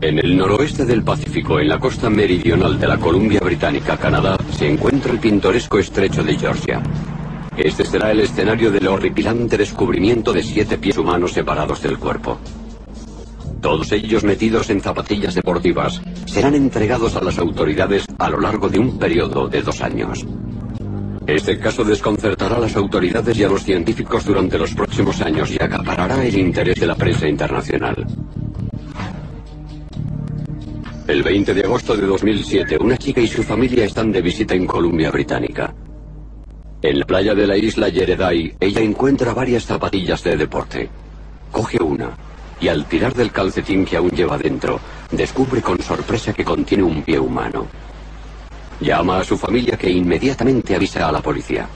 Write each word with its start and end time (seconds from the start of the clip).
En 0.00 0.18
el 0.18 0.36
noroeste 0.36 0.84
del 0.84 1.02
Pacífico, 1.02 1.58
en 1.58 1.68
la 1.68 1.80
costa 1.80 2.08
meridional 2.08 2.78
de 2.78 2.86
la 2.86 2.98
Columbia 2.98 3.40
Británica, 3.40 3.96
Canadá, 3.96 4.38
se 4.52 4.70
encuentra 4.70 5.10
el 5.10 5.18
pintoresco 5.18 5.78
estrecho 5.78 6.22
de 6.22 6.38
Georgia. 6.38 6.80
Este 7.56 7.84
será 7.84 8.12
el 8.12 8.20
escenario 8.20 8.70
del 8.70 8.86
horripilante 8.86 9.56
descubrimiento 9.56 10.32
de 10.32 10.44
siete 10.44 10.78
pies 10.78 10.96
humanos 10.98 11.32
separados 11.32 11.82
del 11.82 11.98
cuerpo. 11.98 12.38
Todos 13.60 13.90
ellos 13.90 14.22
metidos 14.22 14.70
en 14.70 14.80
zapatillas 14.80 15.34
deportivas 15.34 16.00
serán 16.26 16.54
entregados 16.54 17.16
a 17.16 17.24
las 17.24 17.36
autoridades 17.38 18.04
a 18.18 18.30
lo 18.30 18.40
largo 18.40 18.68
de 18.68 18.78
un 18.78 18.98
periodo 18.98 19.48
de 19.48 19.62
dos 19.62 19.80
años. 19.80 20.24
Este 21.26 21.58
caso 21.58 21.82
desconcertará 21.82 22.56
a 22.56 22.60
las 22.60 22.76
autoridades 22.76 23.36
y 23.36 23.44
a 23.44 23.48
los 23.48 23.64
científicos 23.64 24.24
durante 24.24 24.56
los 24.56 24.72
próximos 24.74 25.20
años 25.20 25.50
y 25.50 25.60
acaparará 25.60 26.24
el 26.24 26.38
interés 26.38 26.78
de 26.78 26.86
la 26.86 26.94
prensa 26.94 27.28
internacional. 27.28 28.06
El 31.08 31.22
20 31.22 31.54
de 31.54 31.62
agosto 31.62 31.96
de 31.96 32.06
2007, 32.06 32.76
una 32.78 32.98
chica 32.98 33.22
y 33.22 33.26
su 33.26 33.42
familia 33.42 33.86
están 33.86 34.12
de 34.12 34.20
visita 34.20 34.54
en 34.54 34.66
Columbia 34.66 35.10
Británica. 35.10 35.74
En 36.82 36.98
la 36.98 37.06
playa 37.06 37.34
de 37.34 37.46
la 37.46 37.56
isla 37.56 37.88
Yereday, 37.88 38.56
ella 38.60 38.82
encuentra 38.82 39.32
varias 39.32 39.64
zapatillas 39.64 40.22
de 40.22 40.36
deporte. 40.36 40.90
Coge 41.50 41.82
una 41.82 42.10
y 42.60 42.68
al 42.68 42.84
tirar 42.84 43.14
del 43.14 43.32
calcetín 43.32 43.86
que 43.86 43.96
aún 43.96 44.10
lleva 44.10 44.36
dentro, 44.36 44.80
descubre 45.10 45.62
con 45.62 45.80
sorpresa 45.80 46.34
que 46.34 46.44
contiene 46.44 46.82
un 46.82 47.00
pie 47.02 47.18
humano. 47.18 47.68
Llama 48.78 49.20
a 49.20 49.24
su 49.24 49.38
familia 49.38 49.78
que 49.78 49.88
inmediatamente 49.88 50.76
avisa 50.76 51.08
a 51.08 51.12
la 51.12 51.22
policía. 51.22 51.66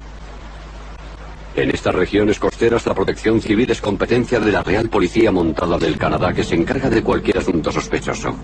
En 1.57 1.71
estas 1.71 1.95
regiones 1.95 2.39
costeras 2.39 2.85
la 2.85 2.95
protección 2.95 3.41
civil 3.41 3.71
es 3.71 3.81
competencia 3.81 4.39
de 4.41 4.53
la 4.53 4.63
Real 4.63 4.91
Policía 4.91 5.33
Montada 5.33 5.79
del 5.79 5.97
Canadá 5.97 6.35
que 6.35 6.45
se 6.45 6.55
encarga 6.55 6.91
de 6.91 7.03
cualquier 7.03 7.39
asunto 7.39 7.73
sospechoso. 7.73 8.37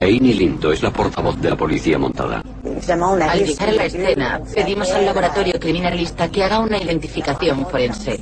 Amy 0.00 0.32
Lindo 0.32 0.72
es 0.72 0.82
la 0.82 0.90
portavoz 0.90 1.38
de 1.40 1.50
la 1.50 1.56
policía 1.56 1.98
montada. 1.98 2.42
Al 2.42 3.44
llegar 3.44 3.68
a 3.68 3.72
la 3.72 3.84
escena, 3.84 4.40
pedimos 4.54 4.90
al 4.92 5.04
laboratorio 5.04 5.60
criminalista 5.60 6.30
que 6.30 6.42
haga 6.42 6.60
una 6.60 6.78
identificación 6.78 7.66
forense. 7.66 8.18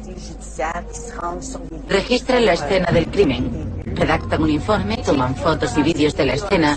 Registran 1.88 2.44
la 2.44 2.54
escena 2.54 2.90
del 2.90 3.06
crimen, 3.06 3.84
redactan 3.94 4.42
un 4.42 4.50
informe, 4.50 4.96
toman 4.98 5.36
fotos 5.36 5.78
y 5.78 5.82
vídeos 5.82 6.16
de 6.16 6.26
la 6.26 6.34
escena 6.34 6.76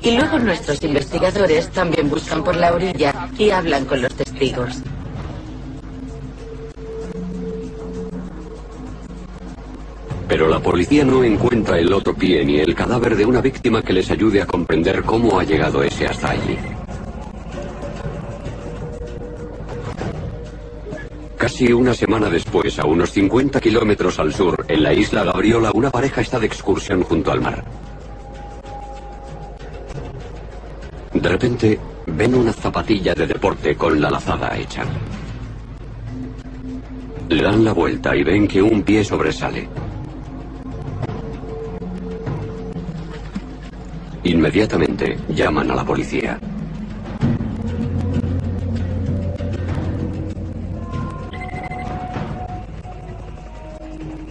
y 0.00 0.10
luego 0.12 0.38
nuestros 0.38 0.82
investigadores 0.84 1.70
también 1.70 2.08
buscan 2.08 2.44
por 2.44 2.54
la 2.54 2.72
orilla 2.72 3.28
y 3.36 3.50
hablan 3.50 3.84
con 3.84 4.00
los 4.02 4.14
testigos. 4.14 4.82
Pero 10.28 10.48
la 10.48 10.60
policía 10.60 11.04
no 11.04 11.22
encuentra 11.22 11.78
el 11.78 11.92
otro 11.92 12.14
pie 12.14 12.44
ni 12.44 12.58
el 12.58 12.74
cadáver 12.74 13.16
de 13.16 13.26
una 13.26 13.40
víctima 13.40 13.82
que 13.82 13.92
les 13.92 14.10
ayude 14.10 14.40
a 14.40 14.46
comprender 14.46 15.02
cómo 15.02 15.38
ha 15.38 15.44
llegado 15.44 15.82
ese 15.82 16.06
hasta 16.06 16.30
allí. 16.30 16.56
Casi 21.36 21.72
una 21.72 21.92
semana 21.92 22.30
después, 22.30 22.78
a 22.78 22.86
unos 22.86 23.10
50 23.10 23.60
kilómetros 23.60 24.18
al 24.18 24.32
sur, 24.32 24.64
en 24.66 24.82
la 24.82 24.94
isla 24.94 25.24
Gabriola, 25.24 25.72
una 25.74 25.90
pareja 25.90 26.22
está 26.22 26.38
de 26.38 26.46
excursión 26.46 27.02
junto 27.02 27.30
al 27.30 27.42
mar. 27.42 27.62
De 31.12 31.28
repente, 31.28 31.78
ven 32.06 32.34
una 32.34 32.52
zapatilla 32.52 33.14
de 33.14 33.26
deporte 33.26 33.76
con 33.76 34.00
la 34.00 34.10
lazada 34.10 34.56
hecha. 34.56 34.84
Le 37.28 37.42
dan 37.42 37.62
la 37.62 37.72
vuelta 37.72 38.16
y 38.16 38.22
ven 38.22 38.48
que 38.48 38.62
un 38.62 38.82
pie 38.82 39.04
sobresale. 39.04 39.68
Inmediatamente 44.24 45.18
llaman 45.28 45.70
a 45.70 45.74
la 45.74 45.84
policía. 45.84 46.40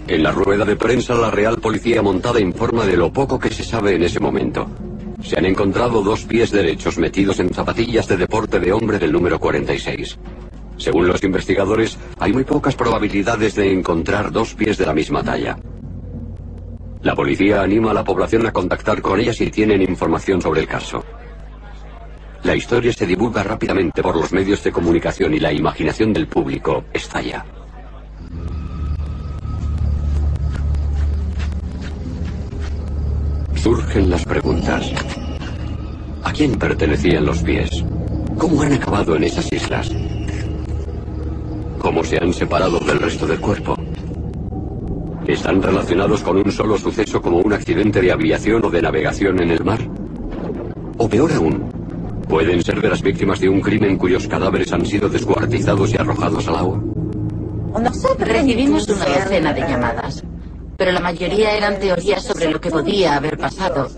En 0.08 0.22
la 0.22 0.32
rueda 0.32 0.66
de 0.66 0.76
prensa, 0.76 1.16
la 1.16 1.32
Real 1.32 1.60
Policía 1.60 2.02
Montada 2.02 2.40
informa 2.40 2.86
de 2.86 2.98
lo 2.98 3.14
poco 3.14 3.40
que 3.40 3.50
se 3.50 3.64
sabe 3.64 3.96
en 3.96 4.04
ese 4.04 4.20
momento. 4.20 4.68
Se 5.24 5.38
han 5.38 5.46
encontrado 5.46 6.02
dos 6.02 6.26
pies 6.26 6.52
derechos 6.52 6.98
metidos 6.98 7.40
en 7.40 7.54
zapatillas 7.54 8.08
de 8.08 8.18
deporte 8.18 8.60
de 8.60 8.74
hombre 8.74 9.00
del 9.00 9.12
número 9.12 9.40
46. 9.40 10.20
Según 10.78 11.08
los 11.08 11.24
investigadores, 11.24 11.98
hay 12.20 12.34
muy 12.34 12.44
pocas 12.44 12.76
probabilidades 12.76 13.56
de 13.56 13.72
encontrar 13.72 14.32
dos 14.32 14.54
pies 14.56 14.78
de 14.78 14.86
la 14.86 14.94
misma 14.94 15.24
talla. 15.24 15.58
La 17.04 17.16
policía 17.16 17.62
anima 17.62 17.92
a 17.92 17.94
la 17.94 18.04
población 18.04 18.48
a 18.48 18.54
contactar 18.54 19.02
con 19.02 19.20
ella 19.20 19.34
si 19.34 19.52
tienen 19.52 19.82
información 19.82 20.42
sobre 20.42 20.62
el 20.62 20.68
caso. 20.68 21.04
La 22.44 22.56
historia 22.56 22.94
se 22.94 23.06
divulga 23.06 23.44
rápidamente 23.44 24.02
por 24.02 24.16
los 24.16 24.32
medios 24.32 24.64
de 24.64 24.72
comunicación 24.72 25.34
y 25.34 25.40
la 25.40 25.52
imaginación 25.52 26.14
del 26.14 26.28
público 26.28 26.86
estalla. 26.94 27.46
Surgen 33.56 34.10
las 34.10 34.24
preguntas. 34.24 34.94
¿A 36.24 36.32
quién 36.32 36.58
pertenecían 36.58 37.26
los 37.26 37.44
pies? 37.44 37.84
¿Cómo 38.38 38.62
han 38.62 38.74
acabado 38.74 39.18
en 39.18 39.26
esas 39.26 39.52
islas? 39.52 39.92
¿Cómo 41.80 42.02
se 42.06 42.18
han 42.18 42.32
separado 42.32 42.80
del 42.80 43.00
resto 43.00 43.28
del 43.28 43.42
cuerpo? 43.42 43.83
¿Están 45.34 45.64
relacionados 45.64 46.22
con 46.22 46.38
un 46.38 46.52
solo 46.52 46.78
suceso 46.78 47.20
como 47.20 47.40
un 47.40 47.54
accidente 47.54 48.00
de 48.00 48.12
aviación 48.12 48.64
o 48.66 48.70
de 48.70 48.84
navegación 48.84 49.42
en 49.42 49.50
el 49.50 49.64
mar? 49.64 49.80
O 51.00 51.10
peor 51.10 51.34
aún, 51.34 51.72
¿pueden 52.30 52.64
ser 52.64 52.80
de 52.80 52.90
las 52.90 53.02
víctimas 53.02 53.40
de 53.40 53.50
un 53.50 53.60
crimen 53.60 53.98
cuyos 53.98 54.28
cadáveres 54.28 54.72
han 54.72 54.86
sido 54.86 55.10
descuartizados 55.10 55.92
y 55.92 55.98
arrojados 55.98 56.48
al 56.48 56.58
agua? 56.58 56.84
Recibimos 58.20 58.88
una 58.88 59.06
docena 59.06 59.54
de 59.54 59.62
llamadas, 59.62 60.24
pero 60.78 60.92
la 60.92 61.00
mayoría 61.00 61.58
eran 61.58 61.80
teorías 61.80 62.24
sobre 62.24 62.52
lo 62.52 62.62
que 62.62 62.70
podía 62.70 63.16
haber 63.16 63.36
pasado. 63.36 63.90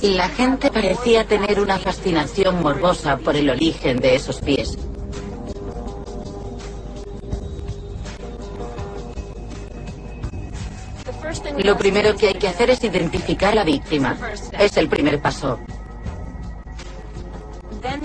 La 0.00 0.30
gente 0.30 0.70
parecía 0.70 1.26
tener 1.26 1.60
una 1.60 1.78
fascinación 1.78 2.62
morbosa 2.62 3.18
por 3.18 3.36
el 3.36 3.50
origen 3.50 3.98
de 3.98 4.14
esos 4.14 4.40
pies. 4.40 4.78
Lo 11.62 11.76
primero 11.76 12.16
que 12.16 12.28
hay 12.28 12.34
que 12.34 12.48
hacer 12.48 12.70
es 12.70 12.84
identificar 12.84 13.52
a 13.52 13.56
la 13.56 13.64
víctima. 13.64 14.16
Es 14.58 14.76
el 14.76 14.88
primer 14.88 15.20
paso. 15.20 15.58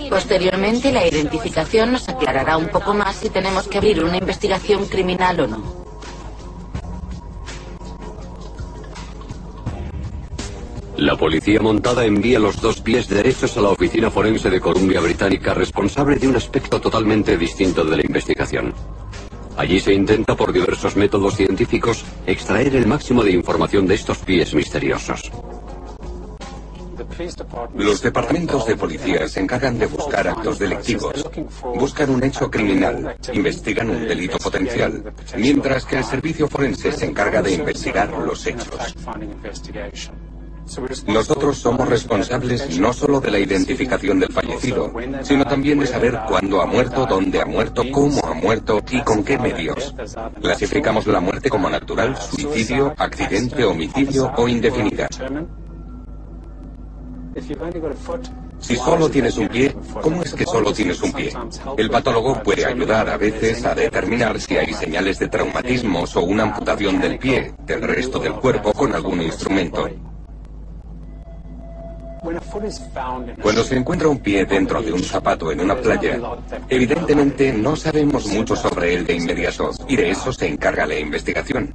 Posteriormente, 0.10 0.92
la 0.92 1.08
identificación 1.08 1.92
nos 1.92 2.08
aclarará 2.08 2.58
un 2.58 2.70
poco 2.70 2.94
más 2.94 3.16
si 3.16 3.30
tenemos 3.30 3.68
que 3.68 3.78
abrir 3.78 4.04
una 4.04 4.18
investigación 4.18 4.86
criminal 4.86 5.40
o 5.42 5.48
no. 5.48 5.82
La 10.98 11.18
policía 11.18 11.60
montada 11.60 12.06
envía 12.06 12.38
los 12.38 12.62
dos 12.62 12.80
pies 12.80 13.08
derechos 13.08 13.58
a 13.58 13.62
la 13.62 13.70
oficina 13.70 14.12
forense 14.12 14.52
de 14.52 14.60
Columbia 14.60 15.00
Británica 15.00 15.54
responsable 15.56 16.18
de 16.18 16.28
un 16.28 16.36
aspecto 16.36 16.80
totalmente 16.80 17.38
distinto 17.38 17.84
de 17.84 17.98
la 17.98 18.06
investigación. 18.06 18.74
Allí 19.58 19.80
se 19.80 19.94
intenta 19.94 20.36
por 20.36 20.52
diversos 20.52 20.96
métodos 20.96 21.36
científicos 21.36 22.04
extraer 22.26 22.76
el 22.76 22.88
máximo 22.88 23.24
de 23.24 23.32
información 23.32 23.86
de 23.86 23.96
estos 23.96 24.18
pies 24.20 24.54
misteriosos. 24.54 25.32
Los 27.76 28.02
departamentos 28.02 28.66
de 28.66 28.76
policía 28.76 29.28
se 29.28 29.42
encargan 29.42 29.78
de 29.78 29.86
buscar 29.86 30.28
actos 30.28 30.60
delictivos, 30.60 31.30
buscan 31.76 32.10
un 32.10 32.24
hecho 32.24 32.50
criminal, 32.50 33.16
investigan 33.34 33.90
un 33.90 34.08
delito 34.08 34.38
potencial, 34.38 35.14
mientras 35.38 35.86
que 35.86 35.98
el 35.98 36.04
servicio 36.04 36.48
forense 36.48 36.92
se 36.92 37.06
encarga 37.06 37.42
de 37.42 37.54
investigar 37.54 38.10
los 38.10 38.46
hechos. 38.48 38.96
Nosotros 41.08 41.58
somos 41.58 41.88
responsables 41.88 42.80
no 42.80 42.94
solo 42.94 43.20
de 43.20 43.32
la 43.32 43.40
identificación 43.40 44.20
del 44.20 44.32
fallecido, 44.32 44.94
sino 45.24 45.46
también 45.46 45.80
de 45.80 45.88
saber 45.88 46.20
cuándo 46.28 46.62
ha 46.62 46.66
muerto, 46.66 47.06
dónde 47.06 47.42
ha 47.42 47.46
muerto, 47.46 47.84
cómo 47.92 48.22
ha 48.26 48.34
muerto 48.34 48.82
y 48.90 49.02
con 49.02 49.24
qué 49.24 49.38
medios. 49.38 49.94
Clasificamos 50.42 51.08
la 51.08 51.20
muerte 51.20 51.50
como 51.50 51.70
natural, 51.70 52.16
suicidio, 52.16 52.94
accidente, 52.98 53.66
homicidio 53.66 54.32
o 54.38 54.48
indefinida. 54.48 55.08
Si 58.60 58.76
solo 58.76 59.10
tienes 59.10 59.38
un 59.38 59.48
pie, 59.48 59.76
¿cómo 60.02 60.22
es 60.22 60.34
que 60.34 60.46
solo 60.46 60.72
tienes 60.72 61.02
un 61.02 61.12
pie? 61.14 61.34
El 61.78 61.90
patólogo 61.90 62.44
puede 62.44 62.66
ayudar 62.66 63.10
a 63.10 63.18
veces 63.18 63.66
a 63.66 63.74
determinar 63.74 64.40
si 64.40 64.58
hay 64.58 64.74
señales 64.74 65.18
de 65.18 65.28
traumatismos 65.28 66.16
o 66.16 66.22
una 66.22 66.44
amputación 66.44 67.02
del 67.02 67.18
pie, 67.18 67.54
del 67.66 67.82
resto 67.82 68.20
del 68.20 68.34
cuerpo 68.34 68.74
con 68.74 68.94
algún 68.94 69.22
instrumento. 69.22 69.90
Cuando 73.42 73.64
se 73.64 73.76
encuentra 73.76 74.08
un 74.08 74.20
pie 74.20 74.46
dentro 74.46 74.80
de 74.82 74.94
un 74.94 75.02
zapato 75.02 75.52
en 75.52 75.60
una 75.60 75.76
playa, 75.76 76.20
evidentemente 76.70 77.52
no 77.52 77.76
sabemos 77.76 78.28
mucho 78.28 78.56
sobre 78.56 78.94
él 78.94 79.08
de 79.08 79.16
inmediato 79.16 79.72
y 79.88 79.96
de 79.96 80.12
eso 80.12 80.32
se 80.32 80.48
encarga 80.48 80.86
la 80.86 81.00
investigación. 81.00 81.74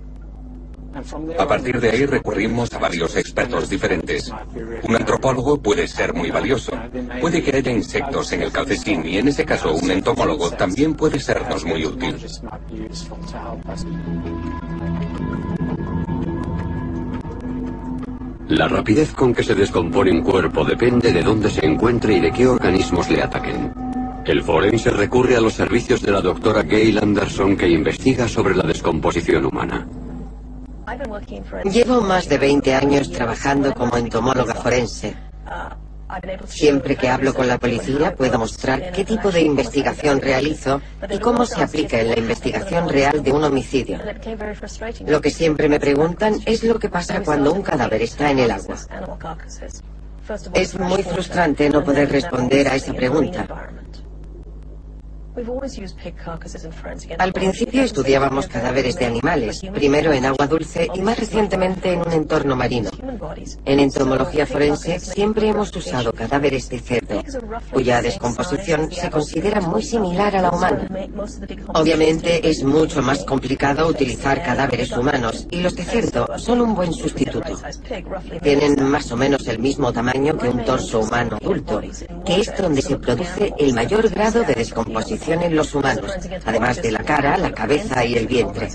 A 1.39 1.47
partir 1.47 1.81
de 1.81 1.91
ahí 1.91 2.07
recurrimos 2.07 2.73
a 2.73 2.79
varios 2.79 3.17
expertos 3.17 3.69
diferentes. 3.69 4.33
Un 4.85 4.95
antropólogo 4.95 5.59
puede 5.59 5.89
ser 5.89 6.15
muy 6.15 6.31
valioso. 6.31 6.73
Puede 7.21 7.43
que 7.43 7.57
haya 7.57 7.73
insectos 7.73 8.33
en 8.33 8.43
el 8.43 8.53
calcetín 8.53 9.05
y 9.05 9.19
en 9.19 9.29
ese 9.29 9.45
caso 9.45 9.75
un 9.75 9.91
entomólogo 9.91 10.51
también 10.53 10.95
puede 10.95 11.19
sernos 11.19 11.65
muy 11.65 11.85
útil. 11.85 12.17
La 18.49 18.69
rapidez 18.69 19.13
con 19.13 19.35
que 19.35 19.43
se 19.43 19.57
descompone 19.57 20.13
un 20.13 20.23
cuerpo 20.23 20.65
depende 20.65 21.13
de 21.13 21.21
dónde 21.21 21.51
se 21.51 21.67
encuentre 21.67 22.15
y 22.15 22.21
de 22.21 22.31
qué 22.31 22.47
organismos 22.47 23.11
le 23.11 23.21
ataquen. 23.21 23.73
El 24.25 24.43
forense 24.43 24.91
recurre 24.91 25.37
a 25.37 25.41
los 25.41 25.55
servicios 25.55 26.01
de 26.01 26.13
la 26.13 26.21
doctora 26.21 26.63
Gail 26.63 26.99
Anderson 26.99 27.57
que 27.57 27.69
investiga 27.69 28.29
sobre 28.29 28.55
la 28.55 28.63
descomposición 28.63 29.47
humana. 29.47 29.87
Llevo 31.65 32.01
más 32.03 32.29
de 32.29 32.39
20 32.39 32.75
años 32.75 33.11
trabajando 33.11 33.75
como 33.75 33.97
entomóloga 33.97 34.55
forense. 34.55 35.17
Siempre 36.47 36.97
que 36.97 37.09
hablo 37.09 37.35
con 37.35 37.49
la 37.49 37.59
policía 37.59 38.15
puedo 38.15 38.39
mostrar 38.39 38.93
qué 38.93 39.05
tipo 39.05 39.31
de 39.33 39.43
investigación 39.43 40.21
realizo 40.21 40.81
y 41.11 41.19
cómo 41.19 41.45
se 41.45 41.63
aplica 41.63 42.01
en 42.01 42.11
la 42.11 42.19
investigación 42.19 42.89
real 42.89 43.23
de 43.23 43.33
un 43.33 43.45
homicidio. 43.45 43.99
Lo 45.07 45.21
que 45.21 45.31
siempre 45.31 45.69
me 45.69 45.81
preguntan 45.81 46.41
es 46.47 46.63
lo 46.63 46.79
que 46.79 46.89
pasa 46.89 47.23
cuando 47.23 47.53
un 47.53 47.63
cadáver 47.63 48.03
está 48.03 48.31
en 48.31 48.39
el 48.39 48.51
agua. 48.51 48.77
Es 50.55 50.79
muy 50.79 51.03
frustrante 51.03 51.71
no 51.71 51.85
poder 51.85 52.11
responder 52.11 52.69
a 52.69 52.77
esa 52.77 52.93
pregunta. 52.93 53.47
Al 57.19 57.33
principio 57.35 57.83
estudiábamos 57.83 58.47
cadáveres 58.47 58.97
de 58.97 59.05
animales, 59.05 59.61
primero 59.75 60.13
en 60.15 60.25
agua 60.25 60.47
dulce 60.47 60.89
y 60.95 61.01
más 61.03 61.19
recientemente 61.19 61.93
en 61.93 62.01
un 62.01 62.13
entorno 62.13 62.57
marino. 62.57 62.89
En 63.67 63.81
entomología 63.81 64.47
forense 64.47 64.99
siempre 64.99 65.49
hemos 65.49 65.77
usado 65.77 66.13
cadáveres 66.13 66.71
de 66.71 66.79
cerdo, 66.79 67.23
cuya 67.71 68.01
descomposición 68.01 68.91
se 68.91 69.11
considera 69.11 69.61
muy 69.61 69.83
similar 69.83 70.37
a 70.37 70.43
la 70.43 70.51
humana. 70.51 70.89
Obviamente 71.75 72.49
es 72.49 72.65
mucho 72.65 73.03
más 73.03 73.23
complicado 73.25 73.89
utilizar 73.89 74.43
cadáveres 74.43 74.91
humanos 74.93 75.47
y 75.51 75.61
los 75.61 75.77
de 75.77 75.85
cerdo 75.85 76.39
son 76.39 76.63
un 76.63 76.75
buen 76.75 76.95
sustituto. 76.95 77.57
Tienen 78.43 78.83
más 78.89 79.13
o 79.13 79.17
menos 79.19 79.47
el 79.49 79.59
mismo 79.59 79.93
tamaño 79.93 80.39
que 80.39 80.49
un 80.49 80.65
torso 80.65 81.01
humano 81.01 81.37
adulto, 81.37 81.83
que 82.25 82.41
es 82.41 82.57
donde 82.57 82.81
se 82.81 82.97
produce 82.97 83.53
el 83.59 83.75
mayor 83.75 84.09
grado 84.09 84.43
de 84.43 84.55
descomposición 84.55 85.26
en 85.33 85.57
los 85.57 85.75
humanos, 85.75 86.13
además 86.45 86.81
de 86.81 86.93
la 86.93 87.03
cara, 87.03 87.37
la 87.37 87.53
cabeza 87.53 88.05
y 88.05 88.15
el 88.15 88.27
vientre. 88.27 88.69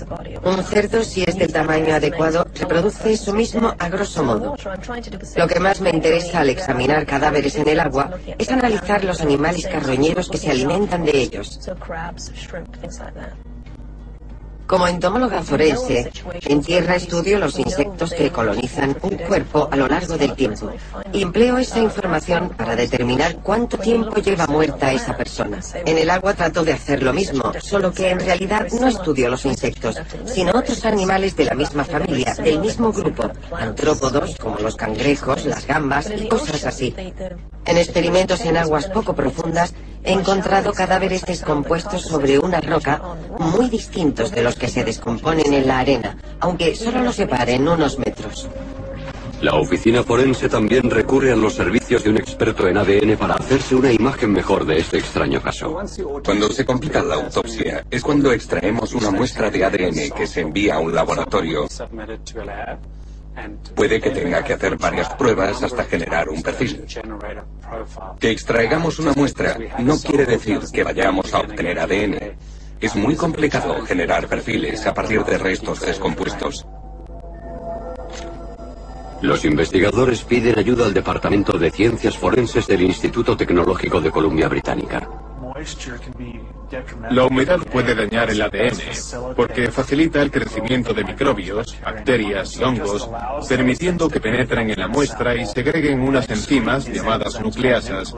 Un 0.44 0.62
cerdo, 0.64 1.02
si 1.02 1.22
es 1.22 1.36
del 1.36 1.52
tamaño 1.52 1.94
adecuado, 1.94 2.46
reproduce 2.54 3.12
eso 3.12 3.32
mismo 3.32 3.74
a 3.78 3.88
grosso 3.88 4.22
modo. 4.22 4.56
Lo 5.36 5.48
que 5.48 5.60
más 5.60 5.80
me 5.80 5.90
interesa 5.90 6.40
al 6.40 6.50
examinar 6.50 7.06
cadáveres 7.06 7.56
en 7.56 7.68
el 7.68 7.80
agua 7.80 8.10
es 8.38 8.50
analizar 8.50 9.04
los 9.04 9.20
animales 9.20 9.66
carroñeros 9.66 10.28
que 10.28 10.38
se 10.38 10.50
alimentan 10.50 11.04
de 11.04 11.12
ellos. 11.12 11.60
Como 14.66 14.88
entomóloga 14.88 15.42
forense, 15.42 16.10
en 16.42 16.62
tierra 16.62 16.96
estudio 16.96 17.38
los 17.38 17.58
insectos 17.58 18.12
que 18.12 18.30
colonizan 18.30 18.96
un 19.02 19.16
cuerpo 19.16 19.68
a 19.70 19.76
lo 19.76 19.86
largo 19.86 20.16
del 20.16 20.34
tiempo 20.34 20.72
empleo 21.32 21.58
esa 21.58 21.78
información 21.78 22.50
para 22.50 22.76
determinar 22.76 23.36
cuánto 23.36 23.78
tiempo 23.78 24.16
lleva 24.16 24.46
muerta 24.46 24.92
esa 24.92 25.16
persona. 25.16 25.60
En 25.86 25.98
el 25.98 26.10
agua 26.10 26.34
trato 26.34 26.64
de 26.64 26.72
hacer 26.72 27.02
lo 27.02 27.12
mismo, 27.12 27.52
solo 27.60 27.92
que 27.92 28.10
en 28.10 28.20
realidad 28.20 28.66
no 28.80 28.88
estudio 28.88 29.28
los 29.28 29.44
insectos, 29.44 29.96
sino 30.26 30.52
otros 30.52 30.84
animales 30.84 31.36
de 31.36 31.44
la 31.44 31.54
misma 31.54 31.84
familia, 31.84 32.34
del 32.34 32.60
mismo 32.60 32.92
grupo, 32.92 33.30
antrópodos 33.56 34.36
como 34.36 34.58
los 34.58 34.76
cangrejos, 34.76 35.44
las 35.44 35.66
gambas 35.66 36.10
y 36.14 36.28
cosas 36.28 36.64
así. 36.64 36.94
En 37.64 37.78
experimentos 37.78 38.40
en 38.42 38.56
aguas 38.56 38.86
poco 38.86 39.14
profundas 39.14 39.74
he 40.04 40.12
encontrado 40.12 40.72
cadáveres 40.72 41.24
descompuestos 41.24 42.02
sobre 42.02 42.38
una 42.38 42.60
roca 42.60 43.00
muy 43.38 43.70
distintos 43.70 44.32
de 44.32 44.42
los 44.42 44.56
que 44.56 44.68
se 44.68 44.84
descomponen 44.84 45.52
en 45.52 45.68
la 45.68 45.78
arena, 45.78 46.16
aunque 46.40 46.74
solo 46.74 47.02
los 47.02 47.16
separen 47.16 47.68
unos 47.68 47.98
metros. 47.98 48.48
La 49.42 49.54
oficina 49.54 50.04
forense 50.04 50.48
también 50.48 50.88
recurre 50.88 51.32
a 51.32 51.36
los 51.36 51.54
servicios 51.54 52.04
de 52.04 52.10
un 52.10 52.16
experto 52.16 52.68
en 52.68 52.78
ADN 52.78 53.16
para 53.16 53.34
hacerse 53.34 53.74
una 53.74 53.90
imagen 53.90 54.30
mejor 54.32 54.64
de 54.64 54.78
este 54.78 54.98
extraño 54.98 55.42
caso. 55.42 55.80
Cuando 56.24 56.48
se 56.50 56.64
complica 56.64 57.02
la 57.02 57.16
autopsia 57.16 57.84
es 57.90 58.02
cuando 58.02 58.30
extraemos 58.30 58.94
una 58.94 59.10
muestra 59.10 59.50
de 59.50 59.64
ADN 59.64 60.10
que 60.16 60.28
se 60.28 60.42
envía 60.42 60.76
a 60.76 60.78
un 60.78 60.94
laboratorio 60.94 61.66
Puede 63.74 64.00
que 64.00 64.10
tenga 64.10 64.44
que 64.44 64.52
hacer 64.52 64.76
varias 64.76 65.08
pruebas 65.14 65.62
hasta 65.62 65.84
generar 65.84 66.28
un 66.28 66.42
perfil. 66.42 66.84
Que 68.20 68.30
extraigamos 68.30 68.98
una 68.98 69.12
muestra 69.14 69.56
no 69.78 69.98
quiere 69.98 70.26
decir 70.26 70.60
que 70.72 70.84
vayamos 70.84 71.32
a 71.32 71.40
obtener 71.40 71.78
ADN. 71.78 72.36
Es 72.80 72.94
muy 72.96 73.14
complicado 73.16 73.80
generar 73.86 74.26
perfiles 74.26 74.86
a 74.86 74.92
partir 74.92 75.24
de 75.24 75.38
restos 75.38 75.80
descompuestos. 75.80 76.66
Los 79.22 79.44
investigadores 79.44 80.24
piden 80.24 80.58
ayuda 80.58 80.84
al 80.84 80.92
Departamento 80.92 81.56
de 81.56 81.70
Ciencias 81.70 82.18
Forenses 82.18 82.66
del 82.66 82.82
Instituto 82.82 83.36
Tecnológico 83.36 84.00
de 84.00 84.10
Columbia 84.10 84.48
Británica. 84.48 85.08
La 87.10 87.24
humedad 87.26 87.58
puede 87.70 87.94
dañar 87.94 88.30
el 88.30 88.40
ADN 88.40 89.34
porque 89.36 89.70
facilita 89.70 90.22
el 90.22 90.30
crecimiento 90.30 90.94
de 90.94 91.04
microbios, 91.04 91.76
bacterias 91.82 92.56
y 92.56 92.62
hongos, 92.62 93.10
permitiendo 93.48 94.08
que 94.08 94.20
penetren 94.20 94.70
en 94.70 94.78
la 94.78 94.88
muestra 94.88 95.34
y 95.34 95.44
segreguen 95.46 96.00
unas 96.00 96.28
enzimas 96.30 96.86
llamadas 96.86 97.40
nucleasas, 97.40 98.14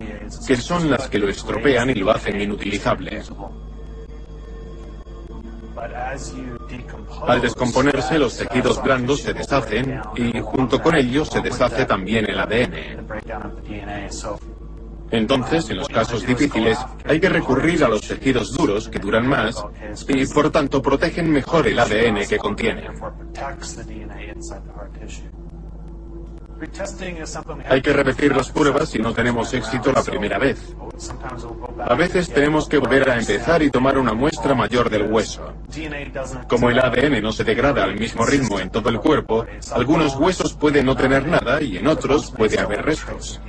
que 0.47 0.57
son 0.57 0.91
las 0.91 1.09
que 1.09 1.19
lo 1.19 1.29
estropean 1.29 1.91
y 1.91 1.95
lo 1.95 2.11
hacen 2.11 2.41
inutilizable. 2.41 3.23
Al 7.27 7.41
descomponerse, 7.41 8.19
los 8.19 8.37
tejidos 8.37 8.83
blandos 8.83 9.21
se 9.21 9.33
deshacen 9.33 10.01
y 10.17 10.41
junto 10.41 10.81
con 10.81 10.95
ellos 10.95 11.29
se 11.29 11.41
deshace 11.41 11.85
también 11.87 12.29
el 12.29 12.39
ADN. 12.39 13.05
Entonces, 15.15 15.71
en 15.71 15.77
los 15.77 15.89
casos 15.89 16.27
difíciles, 16.27 16.77
hay 17.05 17.21
que 17.21 17.29
recurrir 17.29 17.85
a 17.85 17.89
los 17.89 18.01
tejidos 18.01 18.53
duros 18.53 18.89
que 18.89 18.99
duran 18.99 19.29
más 19.29 19.65
y, 20.09 20.27
por 20.27 20.51
tanto, 20.51 20.83
protegen 20.83 21.31
mejor 21.31 21.69
el 21.69 21.79
ADN 21.79 22.27
que 22.29 22.37
contienen. 22.37 22.91
Hay 27.69 27.83
que 27.83 27.93
repetir 27.93 28.35
las 28.35 28.51
pruebas 28.51 28.89
si 28.89 28.99
no 28.99 29.13
tenemos 29.13 29.55
éxito 29.55 29.93
la 29.93 30.03
primera 30.03 30.39
vez. 30.39 30.75
A 31.79 31.95
veces 31.95 32.29
tenemos 32.33 32.69
que 32.69 32.79
volver 32.79 33.09
a 33.09 33.17
empezar 33.17 33.63
y 33.63 33.71
tomar 33.71 33.99
una 33.99 34.15
muestra 34.15 34.55
mayor 34.55 34.91
del 34.91 35.13
hueso. 35.13 35.53
Como 36.49 36.71
el 36.71 36.79
ADN 36.81 37.23
no 37.23 37.31
se 37.31 37.45
degrada 37.45 37.85
al 37.85 37.99
mismo 37.99 38.25
ritmo 38.27 38.59
en 38.59 38.71
todo 38.71 38.89
el 38.89 38.99
cuerpo, 38.99 39.47
algunos 39.73 40.17
huesos 40.17 40.55
pueden 40.55 40.87
no 40.87 40.97
tener 40.97 41.27
nada 41.29 41.63
y 41.63 41.77
en 41.77 41.87
otros 41.87 42.33
puede 42.33 42.59
haber 42.59 42.85
restos. 42.85 43.41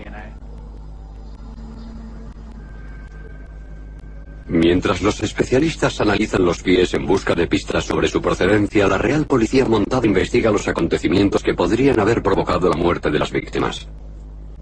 Mientras 4.47 5.01
los 5.01 5.23
especialistas 5.23 5.99
analizan 6.01 6.45
los 6.45 6.61
pies 6.61 6.93
en 6.93 7.07
busca 7.07 7.33
de 7.33 7.47
pistas 7.47 7.83
sobre 7.83 8.07
su 8.07 8.21
procedencia, 8.21 8.87
la 8.87 8.99
Real 8.99 9.25
Policía 9.25 9.65
Montada 9.65 10.05
investiga 10.05 10.51
los 10.51 10.67
acontecimientos 10.67 11.41
que 11.41 11.55
podrían 11.55 11.99
haber 11.99 12.21
provocado 12.21 12.69
la 12.69 12.77
muerte 12.77 13.09
de 13.09 13.17
las 13.17 13.31
víctimas. 13.31 13.87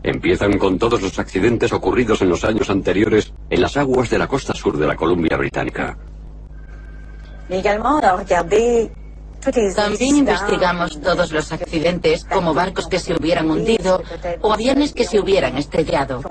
Empiezan 0.01 0.57
con 0.57 0.79
todos 0.79 1.01
los 1.01 1.19
accidentes 1.19 1.73
ocurridos 1.73 2.21
en 2.21 2.29
los 2.29 2.45
años 2.45 2.69
anteriores 2.69 3.33
en 3.49 3.61
las 3.61 3.75
aguas 3.75 4.09
de 4.09 4.19
la 4.19 4.27
costa 4.27 4.53
sur 4.53 4.77
de 4.77 4.87
la 4.87 4.95
Columbia 4.95 5.35
Británica. 5.35 5.97
También 9.75 10.15
investigamos 10.15 11.01
todos 11.01 11.31
los 11.33 11.51
accidentes, 11.51 12.23
como 12.23 12.53
barcos 12.53 12.87
que 12.87 12.99
se 12.99 13.13
hubieran 13.13 13.51
hundido 13.51 14.01
o 14.41 14.53
aviones 14.53 14.93
que 14.93 15.03
se 15.03 15.19
hubieran 15.19 15.57
estrellado. 15.57 16.21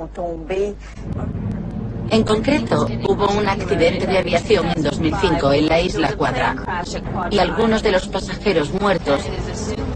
En 2.13 2.25
concreto, 2.25 2.87
hubo 3.09 3.27
un 3.31 3.49
accidente 3.49 4.07
de 4.07 4.19
aviación 4.19 4.67
en 4.77 4.83
2005 4.83 5.53
en 5.55 5.67
la 5.67 5.81
isla 5.81 6.15
Cuadra 6.15 6.85
y 7.31 7.39
algunos 7.39 7.83
de 7.83 7.91
los 7.91 8.07
pasajeros 8.07 8.71
muertos 8.79 9.23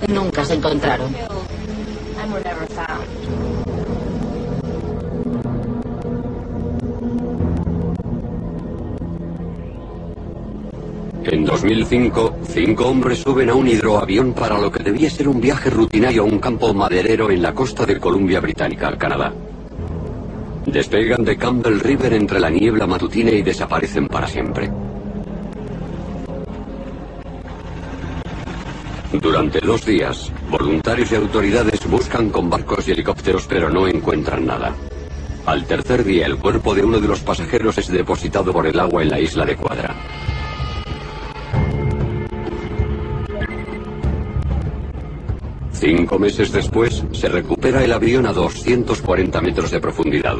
nunca 0.09 0.43
se 0.47 0.55
encontraron. 0.55 1.15
En 11.25 11.45
2005, 11.45 12.37
cinco 12.49 12.87
hombres 12.87 13.19
suben 13.19 13.51
a 13.51 13.55
un 13.55 13.69
hidroavión 13.69 14.33
para 14.33 14.59
lo 14.59 14.73
que 14.73 14.83
debía 14.83 15.11
ser 15.11 15.29
un 15.29 15.39
viaje 15.39 15.69
rutinario 15.69 16.23
a 16.23 16.25
un 16.25 16.39
campo 16.39 16.73
maderero 16.73 17.31
en 17.31 17.43
la 17.43 17.53
costa 17.53 17.85
de 17.85 18.01
Columbia 18.01 18.41
Británica, 18.41 18.97
Canadá. 18.97 19.35
Despegan 20.67 21.25
de 21.25 21.37
Campbell 21.37 21.79
River 21.79 22.13
entre 22.13 22.41
la 22.41 22.51
niebla 22.51 22.87
matutina 22.89 23.31
y 23.31 23.43
desaparecen 23.43 24.09
para 24.09 24.27
siempre. 24.27 24.69
Durante 29.13 29.61
dos 29.61 29.87
días, 29.87 30.33
voluntarios 30.51 31.13
y 31.13 31.15
autoridades 31.15 31.89
buscan 31.89 32.31
con 32.31 32.51
barcos 32.51 32.89
y 32.89 32.91
helicópteros 32.91 33.47
pero 33.47 33.71
no 33.71 33.87
encuentran 33.87 34.45
nada. 34.45 34.75
Al 35.47 35.65
tercer 35.65 36.03
día, 36.03 36.27
el 36.27 36.37
cuerpo 36.37 36.75
de 36.75 36.85
uno 36.85 37.01
de 37.01 37.07
los 37.07 37.21
pasajeros 37.21 37.79
es 37.79 37.87
depositado 37.87 38.53
por 38.53 38.67
el 38.67 38.81
agua 38.81 39.05
en 39.05 39.11
la 39.11 39.21
isla 39.21 39.45
de 39.45 39.57
Cuadra. 39.57 39.95
Cinco 45.87 46.19
meses 46.19 46.51
después, 46.51 47.05
se 47.13 47.29
recupera 47.29 47.85
el 47.85 47.93
avión 47.93 48.27
a 48.27 48.33
240 48.33 49.41
metros 49.41 49.71
de 49.71 49.79
profundidad. 49.79 50.35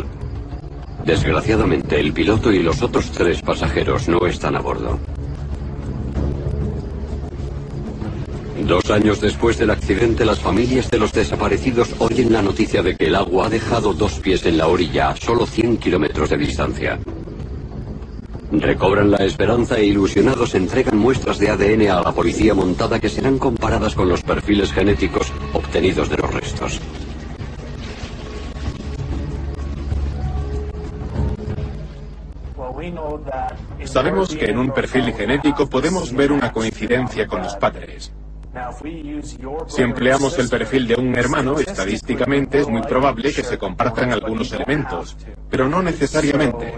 Desgraciadamente, 1.05 2.01
el 2.01 2.13
piloto 2.13 2.51
y 2.51 2.65
los 2.65 2.83
otros 2.83 3.13
tres 3.13 3.43
pasajeros 3.43 4.09
no 4.09 4.27
están 4.27 4.57
a 4.57 4.61
bordo. 4.61 4.99
Dos 8.67 8.91
años 8.91 9.21
después 9.21 9.57
del 9.57 9.71
accidente, 9.71 10.25
las 10.25 10.41
familias 10.41 10.91
de 10.91 10.99
los 10.99 11.13
desaparecidos 11.13 11.95
oyen 12.01 12.33
la 12.33 12.43
noticia 12.43 12.83
de 12.83 12.97
que 12.97 13.07
el 13.07 13.15
agua 13.15 13.47
ha 13.47 13.49
dejado 13.49 13.95
dos 13.95 14.19
pies 14.19 14.45
en 14.47 14.59
la 14.59 14.67
orilla 14.67 15.11
a 15.11 15.17
solo 15.17 15.47
100 15.47 15.77
kilómetros 15.77 16.29
de 16.29 16.39
distancia. 16.39 16.99
Recobran 18.53 19.11
la 19.11 19.19
esperanza 19.19 19.77
e 19.79 19.87
ilusionados 19.87 20.55
entregan 20.55 20.97
muestras 20.97 21.39
de 21.39 21.51
ADN 21.51 21.91
a 21.91 22.01
la 22.01 22.13
policía 22.13 22.55
montada 22.55 23.01
que 23.01 23.09
serán 23.09 23.39
comparadas 23.39 23.95
con 23.95 24.09
los 24.09 24.23
perfiles 24.23 24.73
genéticos 24.73 25.33
obtenidos 25.53 26.09
de 26.09 26.17
los 26.17 26.33
restos. 26.33 26.81
Sabemos 33.85 34.35
que 34.35 34.47
en 34.47 34.59
un 34.59 34.71
perfil 34.71 35.13
genético 35.13 35.69
podemos 35.69 36.13
ver 36.13 36.31
una 36.31 36.53
coincidencia 36.53 37.27
con 37.27 37.43
los 37.43 37.57
padres. 37.57 38.13
Si 39.67 39.83
empleamos 39.83 40.39
el 40.39 40.49
perfil 40.49 40.87
de 40.87 40.95
un 40.95 41.15
hermano, 41.15 41.59
estadísticamente 41.59 42.61
es 42.61 42.69
muy 42.69 42.83
probable 42.83 43.33
que 43.33 43.43
se 43.43 43.59
compartan 43.59 44.13
algunos 44.13 44.53
elementos, 44.53 45.17
pero 45.51 45.69
no 45.69 45.83
necesariamente. 45.83 46.75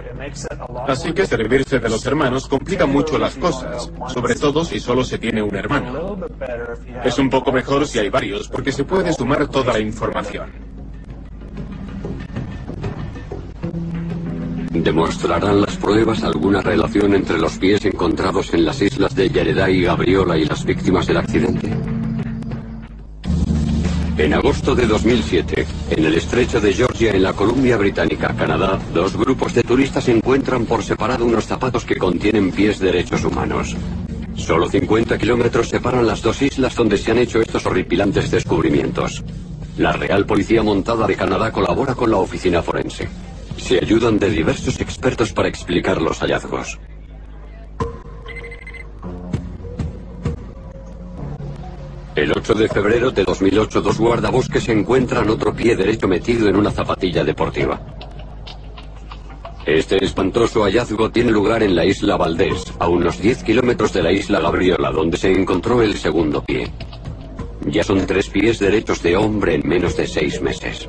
Así 0.86 1.12
que 1.12 1.26
servirse 1.26 1.78
de 1.78 1.88
los 1.88 2.04
hermanos 2.06 2.48
complica 2.48 2.86
mucho 2.86 3.18
las 3.18 3.36
cosas, 3.36 3.90
sobre 4.08 4.34
todo 4.34 4.64
si 4.64 4.80
solo 4.80 5.04
se 5.04 5.18
tiene 5.18 5.42
un 5.42 5.54
hermano. 5.54 6.18
Es 7.04 7.18
un 7.18 7.30
poco 7.30 7.52
mejor 7.52 7.86
si 7.86 7.98
hay 7.98 8.08
varios, 8.08 8.48
porque 8.48 8.72
se 8.72 8.84
puede 8.84 9.12
sumar 9.12 9.46
toda 9.48 9.72
la 9.72 9.80
información. 9.80 10.67
¿Demostrarán 14.70 15.62
las 15.62 15.76
pruebas 15.76 16.22
alguna 16.22 16.60
relación 16.60 17.14
entre 17.14 17.38
los 17.38 17.56
pies 17.56 17.84
encontrados 17.86 18.52
en 18.52 18.66
las 18.66 18.82
islas 18.82 19.14
de 19.14 19.30
Yereday 19.30 19.78
y 19.78 19.82
Gabriola 19.82 20.36
y 20.36 20.44
las 20.44 20.64
víctimas 20.64 21.06
del 21.06 21.16
accidente? 21.16 21.70
En 24.18 24.34
agosto 24.34 24.74
de 24.74 24.86
2007, 24.86 25.66
en 25.90 26.04
el 26.04 26.14
estrecho 26.16 26.60
de 26.60 26.74
Georgia, 26.74 27.12
en 27.12 27.22
la 27.22 27.32
Columbia 27.32 27.76
Británica, 27.76 28.34
Canadá, 28.36 28.78
dos 28.92 29.16
grupos 29.16 29.54
de 29.54 29.62
turistas 29.62 30.08
encuentran 30.08 30.66
por 30.66 30.82
separado 30.82 31.24
unos 31.24 31.46
zapatos 31.46 31.84
que 31.84 31.96
contienen 31.96 32.50
pies 32.50 32.78
derechos 32.78 33.24
humanos. 33.24 33.74
Solo 34.34 34.68
50 34.68 35.16
kilómetros 35.16 35.68
separan 35.68 36.06
las 36.06 36.20
dos 36.20 36.42
islas 36.42 36.74
donde 36.74 36.98
se 36.98 37.10
han 37.10 37.18
hecho 37.18 37.40
estos 37.40 37.64
horripilantes 37.64 38.30
descubrimientos. 38.30 39.24
La 39.78 39.92
Real 39.92 40.26
Policía 40.26 40.62
Montada 40.62 41.06
de 41.06 41.16
Canadá 41.16 41.52
colabora 41.52 41.94
con 41.94 42.10
la 42.10 42.18
oficina 42.18 42.60
forense. 42.62 43.08
Se 43.58 43.78
ayudan 43.78 44.18
de 44.18 44.30
diversos 44.30 44.80
expertos 44.80 45.32
para 45.32 45.48
explicar 45.48 46.00
los 46.00 46.18
hallazgos. 46.20 46.78
El 52.14 52.32
8 52.32 52.54
de 52.54 52.68
febrero 52.68 53.10
de 53.10 53.24
2008, 53.24 53.80
dos 53.80 53.98
guardabosques 53.98 54.68
encuentran 54.70 55.28
otro 55.30 55.54
pie 55.54 55.76
derecho 55.76 56.08
metido 56.08 56.48
en 56.48 56.56
una 56.56 56.70
zapatilla 56.70 57.22
deportiva. 57.22 57.80
Este 59.66 60.02
espantoso 60.02 60.64
hallazgo 60.64 61.10
tiene 61.10 61.30
lugar 61.30 61.62
en 61.62 61.76
la 61.76 61.84
isla 61.84 62.16
Valdés, 62.16 62.72
a 62.78 62.88
unos 62.88 63.20
10 63.20 63.44
kilómetros 63.44 63.92
de 63.92 64.02
la 64.02 64.10
isla 64.10 64.40
Gabriola, 64.40 64.90
donde 64.90 65.18
se 65.18 65.30
encontró 65.30 65.82
el 65.82 65.94
segundo 65.98 66.42
pie. 66.42 66.72
Ya 67.66 67.84
son 67.84 68.06
tres 68.06 68.30
pies 68.30 68.58
derechos 68.58 69.02
de 69.02 69.16
hombre 69.16 69.56
en 69.56 69.68
menos 69.68 69.96
de 69.96 70.06
seis 70.06 70.40
meses. 70.40 70.88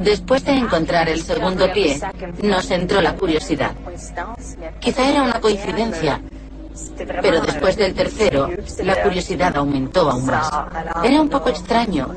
Después 0.00 0.42
de 0.46 0.52
encontrar 0.52 1.10
el 1.10 1.22
segundo 1.22 1.70
pie, 1.74 2.00
nos 2.42 2.70
entró 2.70 3.02
la 3.02 3.14
curiosidad. 3.14 3.72
Quizá 4.80 5.06
era 5.06 5.22
una 5.22 5.38
coincidencia, 5.42 6.22
pero 7.20 7.42
después 7.42 7.76
del 7.76 7.92
tercero, 7.92 8.48
la 8.82 9.02
curiosidad 9.02 9.54
aumentó 9.58 10.10
aún 10.10 10.24
más. 10.24 10.50
Era 11.04 11.20
un 11.20 11.28
poco 11.28 11.50
extraño. 11.50 12.08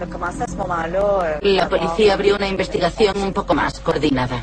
La 1.41 1.67
policía 1.67 2.13
abrió 2.13 2.37
una 2.37 2.47
investigación 2.47 3.21
un 3.21 3.33
poco 3.33 3.53
más 3.53 3.77
coordinada. 3.81 4.41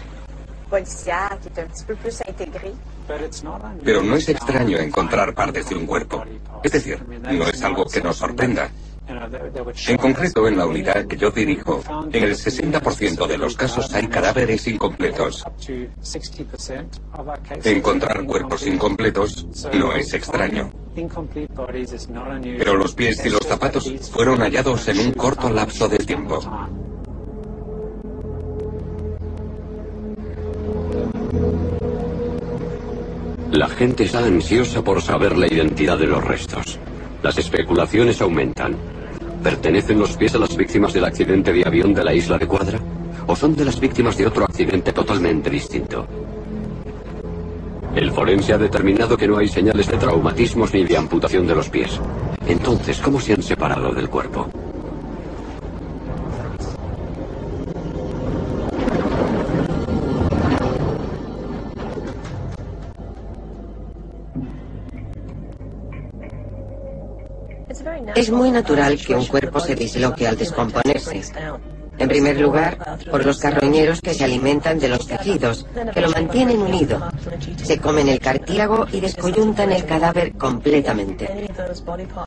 Pero 3.83 4.03
no 4.03 4.17
es 4.17 4.29
extraño 4.29 4.79
encontrar 4.79 5.35
partes 5.35 5.67
de 5.71 5.77
un 5.77 5.87
cuerpo. 5.87 6.25
Es 6.63 6.73
decir, 6.73 7.03
no 7.09 7.45
es 7.49 7.63
algo 7.63 7.87
que 7.87 8.03
nos 8.03 8.17
sorprenda. 8.17 8.69
En 9.89 9.97
concreto, 9.97 10.47
en 10.47 10.57
la 10.57 10.67
unidad 10.67 11.07
que 11.07 11.17
yo 11.17 11.31
dirijo, 11.31 11.83
en 12.13 12.25
el 12.25 12.35
60% 12.35 13.27
de 13.27 13.39
los 13.39 13.57
casos 13.57 13.93
hay 13.95 14.07
cadáveres 14.07 14.67
incompletos. 14.69 15.45
Encontrar 17.65 18.25
cuerpos 18.25 18.67
incompletos 18.67 19.47
no 19.73 19.93
es 19.93 20.15
extraño. 20.15 20.71
Pero 22.59 22.77
los 22.77 22.95
pies 22.95 23.25
y 23.25 23.31
los 23.31 23.47
zapatos 23.47 23.93
fueron 24.13 24.41
hallados 24.41 24.89
en 24.89 24.99
un 25.01 25.13
corto 25.13 25.51
lapso 25.51 25.89
de 25.89 25.99
tiempo. 25.99 26.41
La 33.53 33.69
gente 33.69 34.05
está 34.05 34.21
ansiosa 34.21 34.83
por 34.83 35.03
saber 35.03 35.37
la 35.37 35.49
identidad 35.49 35.99
de 35.99 36.07
los 36.07 36.23
restos. 36.25 36.79
Las 37.23 37.37
especulaciones 37.37 38.21
aumentan. 38.21 38.77
¿Pertenecen 39.43 39.99
los 39.99 40.17
pies 40.17 40.35
a 40.35 40.39
las 40.39 40.55
víctimas 40.55 40.93
del 40.93 41.05
accidente 41.07 41.53
de 41.53 41.67
avión 41.67 41.95
de 41.95 42.05
la 42.05 42.13
isla 42.13 42.37
de 42.37 42.47
Cuadra? 42.47 42.79
¿O 43.27 43.35
son 43.35 43.57
de 43.57 43.65
las 43.65 43.81
víctimas 43.81 44.17
de 44.19 44.27
otro 44.27 44.45
accidente 44.45 44.93
totalmente 44.93 45.49
distinto? 45.49 46.07
El 47.95 48.13
forense 48.13 48.53
ha 48.53 48.59
determinado 48.59 49.17
que 49.17 49.27
no 49.27 49.39
hay 49.39 49.49
señales 49.49 49.87
de 49.89 49.97
traumatismos 49.97 50.75
ni 50.75 50.85
de 50.85 50.97
amputación 50.97 51.47
de 51.47 51.55
los 51.55 51.71
pies. 51.71 51.99
Entonces, 52.47 52.99
¿cómo 53.01 53.19
se 53.19 53.33
han 53.33 53.43
separado 53.43 53.93
del 53.95 54.11
cuerpo? 54.11 54.49
Es 68.15 68.31
muy 68.31 68.51
natural 68.51 68.99
que 68.99 69.15
un 69.15 69.27
cuerpo 69.27 69.61
se 69.61 69.75
disloque 69.75 70.27
al 70.27 70.37
descomponerse. 70.37 71.23
En 72.01 72.09
primer 72.09 72.41
lugar, 72.41 72.99
por 73.11 73.27
los 73.27 73.39
carroñeros 73.39 74.01
que 74.01 74.15
se 74.15 74.25
alimentan 74.25 74.79
de 74.79 74.89
los 74.89 75.07
tejidos, 75.07 75.67
que 75.93 76.01
lo 76.01 76.11
mantienen 76.11 76.61
unido. 76.61 76.99
Se 77.63 77.79
comen 77.79 78.09
el 78.09 78.19
cartílago 78.19 78.87
y 78.91 79.01
descoyuntan 79.01 79.71
el 79.71 79.85
cadáver 79.85 80.33
completamente. 80.33 81.51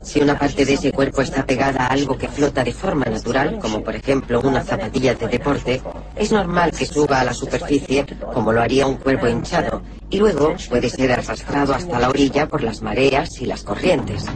Si 0.02 0.20
una 0.20 0.38
parte 0.38 0.64
de 0.64 0.74
ese 0.74 0.92
cuerpo 0.92 1.22
está 1.22 1.44
pegada 1.44 1.86
a 1.86 1.88
algo 1.88 2.16
que 2.16 2.28
flota 2.28 2.62
de 2.62 2.72
forma 2.72 3.06
natural, 3.06 3.58
como 3.58 3.82
por 3.82 3.96
ejemplo 3.96 4.40
una 4.42 4.62
zapatilla 4.62 5.14
de 5.14 5.26
deporte, 5.26 5.82
es 6.14 6.30
normal 6.30 6.70
que 6.70 6.86
suba 6.86 7.20
a 7.20 7.24
la 7.24 7.34
superficie 7.34 8.06
como 8.32 8.52
lo 8.52 8.62
haría 8.62 8.86
un 8.86 8.98
cuerpo 8.98 9.26
hinchado, 9.26 9.82
y 10.08 10.18
luego 10.18 10.54
puede 10.68 10.88
ser 10.88 11.10
arrastrado 11.10 11.74
hasta 11.74 11.98
la 11.98 12.10
orilla 12.10 12.46
por 12.46 12.62
las 12.62 12.80
mareas 12.80 13.40
y 13.40 13.46
las 13.46 13.64
corrientes. 13.64 14.26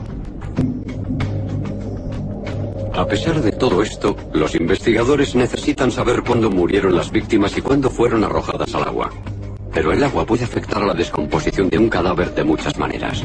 A 2.99 3.07
pesar 3.07 3.40
de 3.40 3.52
todo 3.52 3.81
esto, 3.81 4.17
los 4.33 4.57
investigadores 4.57 5.37
necesitan 5.37 5.93
saber 5.93 6.25
cuándo 6.25 6.50
murieron 6.50 6.97
las 6.97 7.12
víctimas 7.12 7.57
y 7.57 7.62
cuándo 7.62 7.90
fueron 7.90 8.25
arrojadas 8.25 8.75
al 8.75 8.83
agua. 8.83 9.12
Pero 9.73 9.93
el 9.93 10.02
agua 10.02 10.26
puede 10.26 10.43
afectar 10.43 10.83
a 10.83 10.87
la 10.87 10.95
descomposición 10.95 11.71
de 11.71 11.78
un 11.78 11.88
cadáver 11.88 12.35
de 12.35 12.43
muchas 12.43 12.76
maneras. 12.76 13.25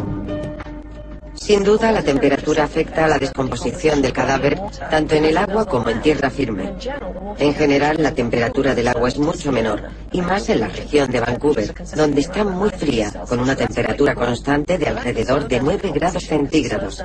Sin 1.34 1.64
duda, 1.64 1.92
la 1.92 2.04
temperatura 2.04 2.66
afecta 2.66 3.06
a 3.06 3.08
la 3.08 3.18
descomposición 3.18 4.00
del 4.04 4.14
cadáver 4.14 4.62
tanto 4.92 5.16
en 5.16 5.26
el 5.26 5.38
agua 5.38 5.66
como 5.66 5.90
en 5.90 6.04
tierra 6.04 6.30
firme. 6.30 6.72
En 7.40 7.56
general, 7.56 7.98
la 8.00 8.14
temperatura 8.14 8.76
del 8.76 8.90
agua 8.90 9.10
es 9.10 9.18
mucho 9.18 9.52
menor, 9.52 9.82
y 10.12 10.22
más 10.22 10.50
en 10.50 10.60
la 10.60 10.68
región 10.68 11.10
de 11.10 11.20
Vancouver, 11.20 11.74
donde 11.96 12.22
está 12.22 12.44
muy 12.44 12.70
fría, 12.70 13.12
con 13.28 13.40
una 13.40 13.56
temperatura 13.56 14.14
constante 14.14 14.78
de 14.78 14.88
alrededor 14.88 15.48
de 15.48 15.60
9 15.60 15.92
grados 15.96 16.24
centígrados. 16.24 17.04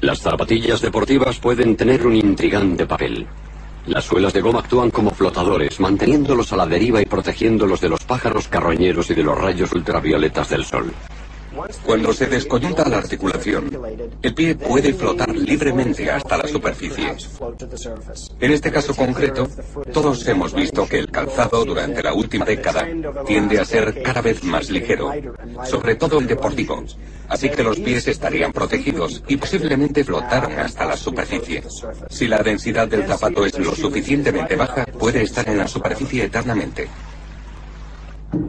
Las 0.00 0.20
zapatillas 0.20 0.80
deportivas 0.80 1.40
pueden 1.40 1.76
tener 1.76 2.06
un 2.06 2.14
intrigante 2.14 2.86
papel. 2.86 3.26
Las 3.86 4.04
suelas 4.04 4.32
de 4.32 4.40
goma 4.40 4.60
actúan 4.60 4.90
como 4.90 5.10
flotadores, 5.10 5.80
manteniéndolos 5.80 6.52
a 6.52 6.56
la 6.56 6.66
deriva 6.66 7.02
y 7.02 7.06
protegiéndolos 7.06 7.80
de 7.80 7.88
los 7.88 8.04
pájaros 8.04 8.46
carroñeros 8.46 9.10
y 9.10 9.14
de 9.14 9.24
los 9.24 9.36
rayos 9.36 9.72
ultravioletas 9.72 10.50
del 10.50 10.64
sol. 10.64 10.92
Cuando 11.84 12.12
se 12.12 12.26
descoyunta 12.26 12.88
la 12.88 12.98
articulación, 12.98 13.70
el 14.22 14.34
pie 14.34 14.54
puede 14.54 14.92
flotar 14.92 15.34
libremente 15.34 16.08
hasta 16.08 16.36
la 16.36 16.46
superficie. 16.46 17.16
En 18.38 18.52
este 18.52 18.70
caso 18.70 18.94
concreto, 18.94 19.48
todos 19.92 20.28
hemos 20.28 20.54
visto 20.54 20.86
que 20.86 21.00
el 21.00 21.10
calzado 21.10 21.64
durante 21.64 22.04
la 22.04 22.14
última 22.14 22.44
década 22.44 22.86
tiende 23.26 23.58
a 23.58 23.64
ser 23.64 24.00
cada 24.02 24.20
vez 24.20 24.44
más 24.44 24.70
ligero, 24.70 25.12
sobre 25.64 25.96
todo 25.96 26.20
el 26.20 26.28
deportivo, 26.28 26.84
así 27.28 27.48
que 27.50 27.62
los 27.62 27.78
pies 27.78 28.08
estarían 28.08 28.52
protegidos 28.52 29.22
y 29.28 29.36
posiblemente 29.36 30.04
flotaran 30.04 30.58
hasta 30.58 30.86
la 30.86 30.96
superficie. 30.96 31.62
Si 32.08 32.26
la 32.26 32.42
densidad 32.42 32.88
del 32.88 33.04
zapato 33.04 33.44
es 33.44 33.58
lo 33.58 33.74
suficientemente 33.74 34.56
baja, 34.56 34.84
puede 34.86 35.22
estar 35.22 35.48
en 35.48 35.58
la 35.58 35.68
superficie 35.68 36.24
eternamente. 36.24 36.88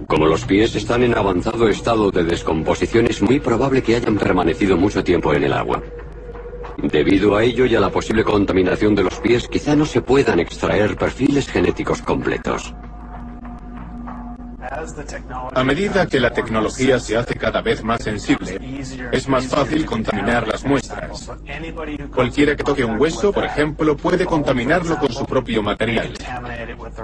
Como 0.08 0.26
los 0.26 0.44
pies 0.46 0.76
están 0.76 1.04
en 1.04 1.18
avanzado 1.18 1.70
estado 1.70 2.12
de 2.12 2.24
descomposición, 2.24 3.08
es 3.08 3.22
muy 3.22 3.40
probable 3.40 3.82
que 3.82 3.96
hayan 3.96 4.18
permanecido 4.18 4.76
mucho 4.76 5.04
tiempo 5.04 5.34
en 5.34 5.44
el 5.44 5.54
agua. 5.54 5.82
Debido 6.82 7.36
a 7.36 7.44
ello 7.44 7.66
y 7.66 7.76
a 7.76 7.80
la 7.80 7.90
posible 7.90 8.24
contaminación 8.24 8.96
de 8.96 9.04
los 9.04 9.20
pies, 9.20 9.48
quizá 9.48 9.76
no 9.76 9.86
se 9.86 10.02
puedan 10.02 10.40
extraer 10.40 10.96
perfiles 10.96 11.50
genéticos 11.50 12.02
completos. 12.02 12.74
A 15.54 15.64
medida 15.64 16.08
que 16.08 16.20
la 16.20 16.32
tecnología 16.32 17.00
se 17.00 17.18
hace 17.18 17.36
cada 17.36 17.62
vez 17.62 17.84
más 17.84 18.02
sensible, 18.02 18.60
es 19.12 19.28
más 19.28 19.48
fácil 19.48 19.86
contaminar 19.86 20.48
las 20.48 20.64
muestras. 20.64 21.32
Cualquiera 22.14 22.56
que 22.56 22.64
toque 22.64 22.86
un 22.86 23.00
hueso, 23.00 23.32
por 23.34 23.46
ejemplo, 23.46 23.98
puede 23.98 24.26
contaminarlo 24.26 24.98
con 24.98 25.12
su 25.12 25.26
propio 25.26 25.62
material. 25.62 26.14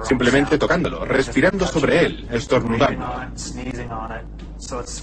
Simplemente 0.03 0.57
tocándolo, 0.57 1.05
respirando 1.05 1.65
sobre 1.65 2.05
él, 2.05 2.27
estornudando. 2.31 3.05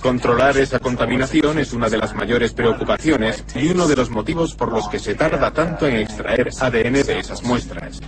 Controlar 0.01 0.57
esa 0.57 0.79
contaminación 0.79 1.59
es 1.59 1.73
una 1.73 1.89
de 1.89 1.99
las 1.99 2.15
mayores 2.15 2.53
preocupaciones 2.55 3.45
y 3.55 3.69
uno 3.69 3.87
de 3.87 3.97
los 3.97 4.11
motivos 4.11 4.55
por 4.55 4.73
los 4.73 4.89
que 4.89 4.99
se 4.99 5.15
tarda 5.15 5.53
tanto 5.53 5.87
en 5.87 5.97
extraer 5.97 6.51
ADN 6.59 7.05
de 7.05 7.19
esas 7.19 7.43
muestras. 7.43 8.01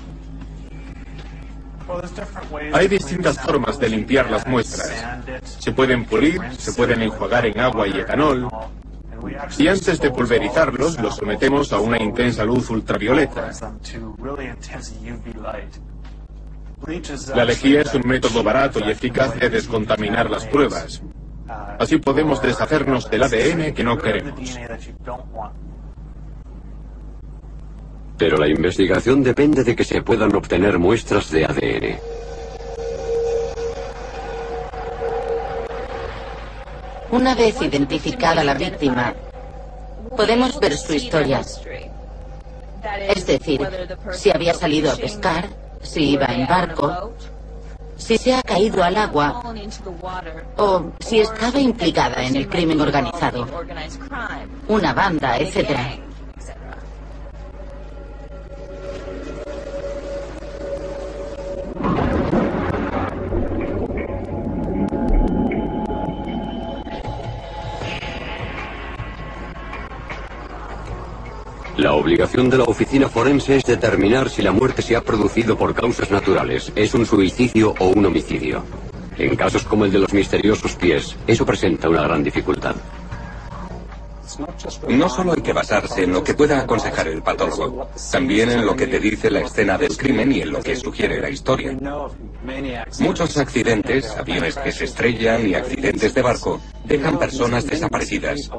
Hay 2.73 2.89
distintas 2.89 3.39
formas 3.39 3.79
de 3.79 3.89
limpiar 3.89 4.31
las 4.31 4.47
muestras. 4.47 4.93
Se 5.59 5.73
pueden 5.73 6.05
pulir, 6.05 6.41
se 6.57 6.73
pueden 6.73 7.03
enjuagar 7.03 7.47
en 7.47 7.61
agua 7.61 7.89
y 7.89 7.99
etanol. 7.99 8.49
Y 9.59 9.69
antes 9.69 10.01
de 10.01 10.11
pulverizarlos, 10.11 11.01
los 11.01 11.17
sometemos 11.17 11.73
a 11.73 11.79
una 11.79 12.03
intensa 12.03 12.45
luz 12.45 12.71
ultravioleta. 12.71 13.51
La 17.35 17.45
lejía 17.45 17.81
es 17.81 17.95
un 17.95 18.07
método 18.07 18.43
barato 18.43 18.81
y 18.81 18.91
eficaz 18.91 19.39
de 19.39 19.49
descontaminar 19.49 20.31
las 20.31 20.47
pruebas. 20.47 21.03
Así 21.79 21.99
podemos 21.99 22.43
deshacernos 22.43 23.11
del 23.11 23.23
ADN 23.23 23.75
que 23.75 23.85
no 23.85 23.99
queremos. 23.99 24.35
Pero 28.25 28.39
la 28.39 28.49
investigación 28.49 29.23
depende 29.23 29.63
de 29.65 29.77
que 29.77 29.85
se 29.85 30.01
puedan 30.01 30.35
obtener 30.35 30.79
muestras 30.79 31.31
de 31.31 31.45
ADN. 31.45 31.99
Una 37.11 37.35
vez 37.35 37.61
identificada 37.61 38.43
la 38.43 38.55
víctima, 38.55 39.13
podemos 40.17 40.59
ver 40.59 40.75
su 40.75 40.95
historia. 40.95 41.43
Es 43.15 43.27
decir, 43.27 43.61
si 44.13 44.31
había 44.31 44.55
salido 44.55 44.91
a 44.91 44.97
pescar, 44.97 45.47
si 45.83 46.13
iba 46.13 46.25
en 46.25 46.47
barco, 46.47 47.13
si 47.99 48.17
se 48.17 48.33
ha 48.33 48.41
caído 48.41 48.83
al 48.83 48.97
agua 48.97 49.43
o 50.57 50.93
si 51.01 51.21
estaba 51.21 51.61
implicada 51.61 52.25
en 52.25 52.37
el 52.37 52.49
crimen 52.49 52.81
organizado, 52.81 53.47
una 54.69 54.95
banda, 54.95 55.37
etc. 55.37 56.01
obligación 72.05 72.51
de 72.51 72.59
la 72.59 72.65
oficina 72.65 73.09
forense 73.09 73.57
es 73.57 73.65
determinar 73.65 74.29
si 74.29 74.43
la 74.43 74.53
muerte 74.53 74.83
se 74.83 74.95
ha 74.95 75.01
producido 75.01 75.57
por 75.57 75.75
causas 75.75 76.11
naturales, 76.11 76.71
es 76.77 76.93
un 76.93 77.07
suicidio 77.07 77.75
o 77.79 77.89
un 77.89 78.05
homicidio. 78.05 78.63
En 79.17 79.35
casos 79.37 79.65
como 79.65 79.87
el 79.87 79.93
de 79.93 80.01
los 80.01 80.13
misteriosos 80.13 80.77
pies, 80.77 81.17
eso 81.27 81.47
presenta 81.47 81.89
una 81.89 82.03
gran 82.03 82.23
dificultad. 82.23 82.77
No 84.89 85.09
solo 85.09 85.33
hay 85.33 85.41
que 85.41 85.55
basarse 85.55 86.05
en 86.05 86.13
lo 86.13 86.23
que 86.23 86.35
pueda 86.35 86.61
aconsejar 86.61 87.09
el 87.09 87.23
patólogo, 87.23 87.89
también 88.13 88.51
en 88.51 88.67
lo 88.67 88.77
que 88.77 88.87
te 88.87 89.01
dice 89.01 89.31
la 89.31 89.41
escena 89.41 89.79
del 89.79 89.97
crimen 89.97 90.31
y 90.31 90.43
en 90.43 90.51
lo 90.51 90.61
que 90.61 90.77
sugiere 90.77 91.23
la 91.23 91.31
historia. 91.31 91.75
Muchos 92.99 93.39
accidentes, 93.39 94.11
aviones 94.11 94.57
que 94.57 94.73
se 94.73 94.85
estrellan 94.85 95.49
y 95.49 95.55
accidentes 95.55 96.13
de 96.13 96.21
barco, 96.21 96.61
dejan 96.85 97.19
personas 97.19 97.67
desaparecidas. 97.67 98.51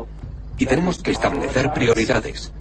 Y 0.58 0.66
tenemos 0.66 1.04
que 1.04 1.12
establecer 1.12 1.74
prioridades. 1.74 2.52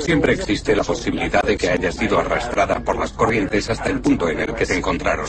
Siempre 0.00 0.32
existe 0.32 0.74
la 0.74 0.82
posibilidad 0.82 1.42
de 1.42 1.56
que 1.56 1.70
haya 1.70 1.92
sido 1.92 2.18
arrastrada 2.18 2.80
por 2.80 2.98
las 2.98 3.12
corrientes 3.12 3.70
hasta 3.70 3.88
el 3.88 4.00
punto 4.00 4.28
en 4.28 4.40
el 4.40 4.54
que 4.54 4.66
se 4.66 4.78
encontraron. 4.78 5.26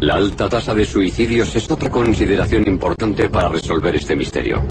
La 0.00 0.16
alta 0.16 0.48
tasa 0.50 0.74
de 0.74 0.84
suicidios 0.84 1.56
es 1.56 1.70
otra 1.70 1.88
consideración 1.88 2.68
importante 2.68 3.30
para 3.30 3.48
resolver 3.48 3.96
este 3.96 4.14
misterio. 4.14 4.62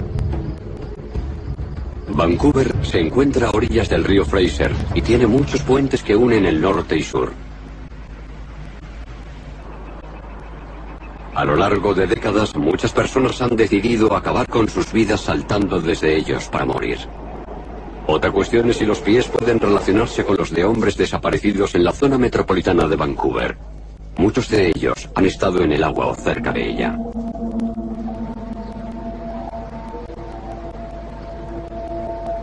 Vancouver 2.10 2.72
se 2.84 3.00
encuentra 3.00 3.48
a 3.48 3.50
orillas 3.50 3.88
del 3.88 4.04
río 4.04 4.24
Fraser 4.24 4.70
y 4.94 5.02
tiene 5.02 5.26
muchos 5.26 5.62
puentes 5.62 6.04
que 6.04 6.14
unen 6.14 6.46
el 6.46 6.60
norte 6.60 6.96
y 6.96 7.02
sur. 7.02 7.32
A 11.34 11.44
lo 11.44 11.56
largo 11.56 11.94
de 11.94 12.06
décadas, 12.06 12.54
muchas 12.54 12.92
personas 12.92 13.42
han 13.42 13.56
decidido 13.56 14.14
acabar 14.14 14.46
con 14.48 14.68
sus 14.68 14.92
vidas 14.92 15.20
saltando 15.20 15.80
desde 15.80 16.16
ellos 16.16 16.48
para 16.48 16.64
morir. 16.64 16.98
Otra 18.06 18.30
cuestión 18.30 18.70
es 18.70 18.76
si 18.76 18.86
los 18.86 19.00
pies 19.00 19.26
pueden 19.26 19.58
relacionarse 19.58 20.24
con 20.24 20.36
los 20.36 20.52
de 20.52 20.64
hombres 20.64 20.96
desaparecidos 20.96 21.74
en 21.74 21.82
la 21.82 21.92
zona 21.92 22.18
metropolitana 22.18 22.86
de 22.86 22.94
Vancouver. 22.94 23.56
Muchos 24.16 24.48
de 24.48 24.68
ellos 24.68 25.08
han 25.16 25.26
estado 25.26 25.62
en 25.62 25.72
el 25.72 25.82
agua 25.82 26.06
o 26.06 26.14
cerca 26.14 26.52
de 26.52 26.70
ella. 26.70 26.96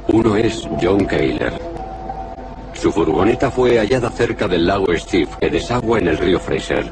Uno 0.10 0.36
es 0.36 0.68
John 0.82 1.06
Kayler. 1.06 1.54
Su 2.74 2.92
furgoneta 2.92 3.50
fue 3.50 3.78
hallada 3.78 4.10
cerca 4.10 4.50
del 4.50 4.68
lago 4.68 4.88
Steve, 4.98 5.30
que 5.40 5.50
desagua 5.50 6.00
en 6.00 6.10
el 6.10 6.18
río 6.18 6.40
Fraser. 6.40 6.92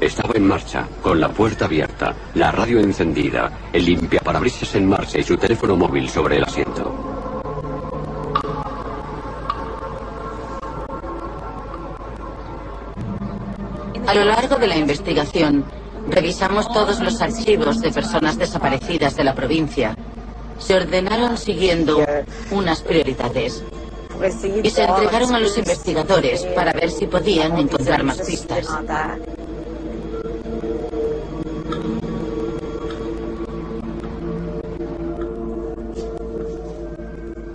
Estaba 0.00 0.32
en 0.34 0.46
marcha, 0.46 0.88
con 1.02 1.20
la 1.20 1.28
puerta 1.28 1.66
abierta, 1.66 2.14
la 2.34 2.50
radio 2.50 2.80
encendida, 2.80 3.52
el 3.70 3.84
limpiaparabrisas 3.84 4.74
en 4.74 4.88
marcha 4.88 5.18
y 5.18 5.22
su 5.22 5.36
teléfono 5.36 5.76
móvil 5.76 6.08
sobre 6.08 6.38
el 6.38 6.44
asiento. 6.44 6.90
A 14.06 14.14
lo 14.14 14.24
largo 14.24 14.56
de 14.56 14.66
la 14.66 14.76
investigación, 14.76 15.64
revisamos 16.08 16.72
todos 16.72 16.98
los 17.00 17.20
archivos 17.20 17.82
de 17.82 17.92
personas 17.92 18.38
desaparecidas 18.38 19.14
de 19.16 19.24
la 19.24 19.34
provincia. 19.34 19.94
Se 20.58 20.76
ordenaron 20.76 21.36
siguiendo 21.36 22.02
unas 22.50 22.80
prioridades 22.80 23.62
y 24.62 24.70
se 24.70 24.84
entregaron 24.84 25.34
a 25.34 25.38
los 25.38 25.56
investigadores 25.58 26.44
para 26.54 26.72
ver 26.72 26.90
si 26.90 27.06
podían 27.06 27.58
encontrar 27.58 28.02
más 28.02 28.20
pistas. 28.22 28.66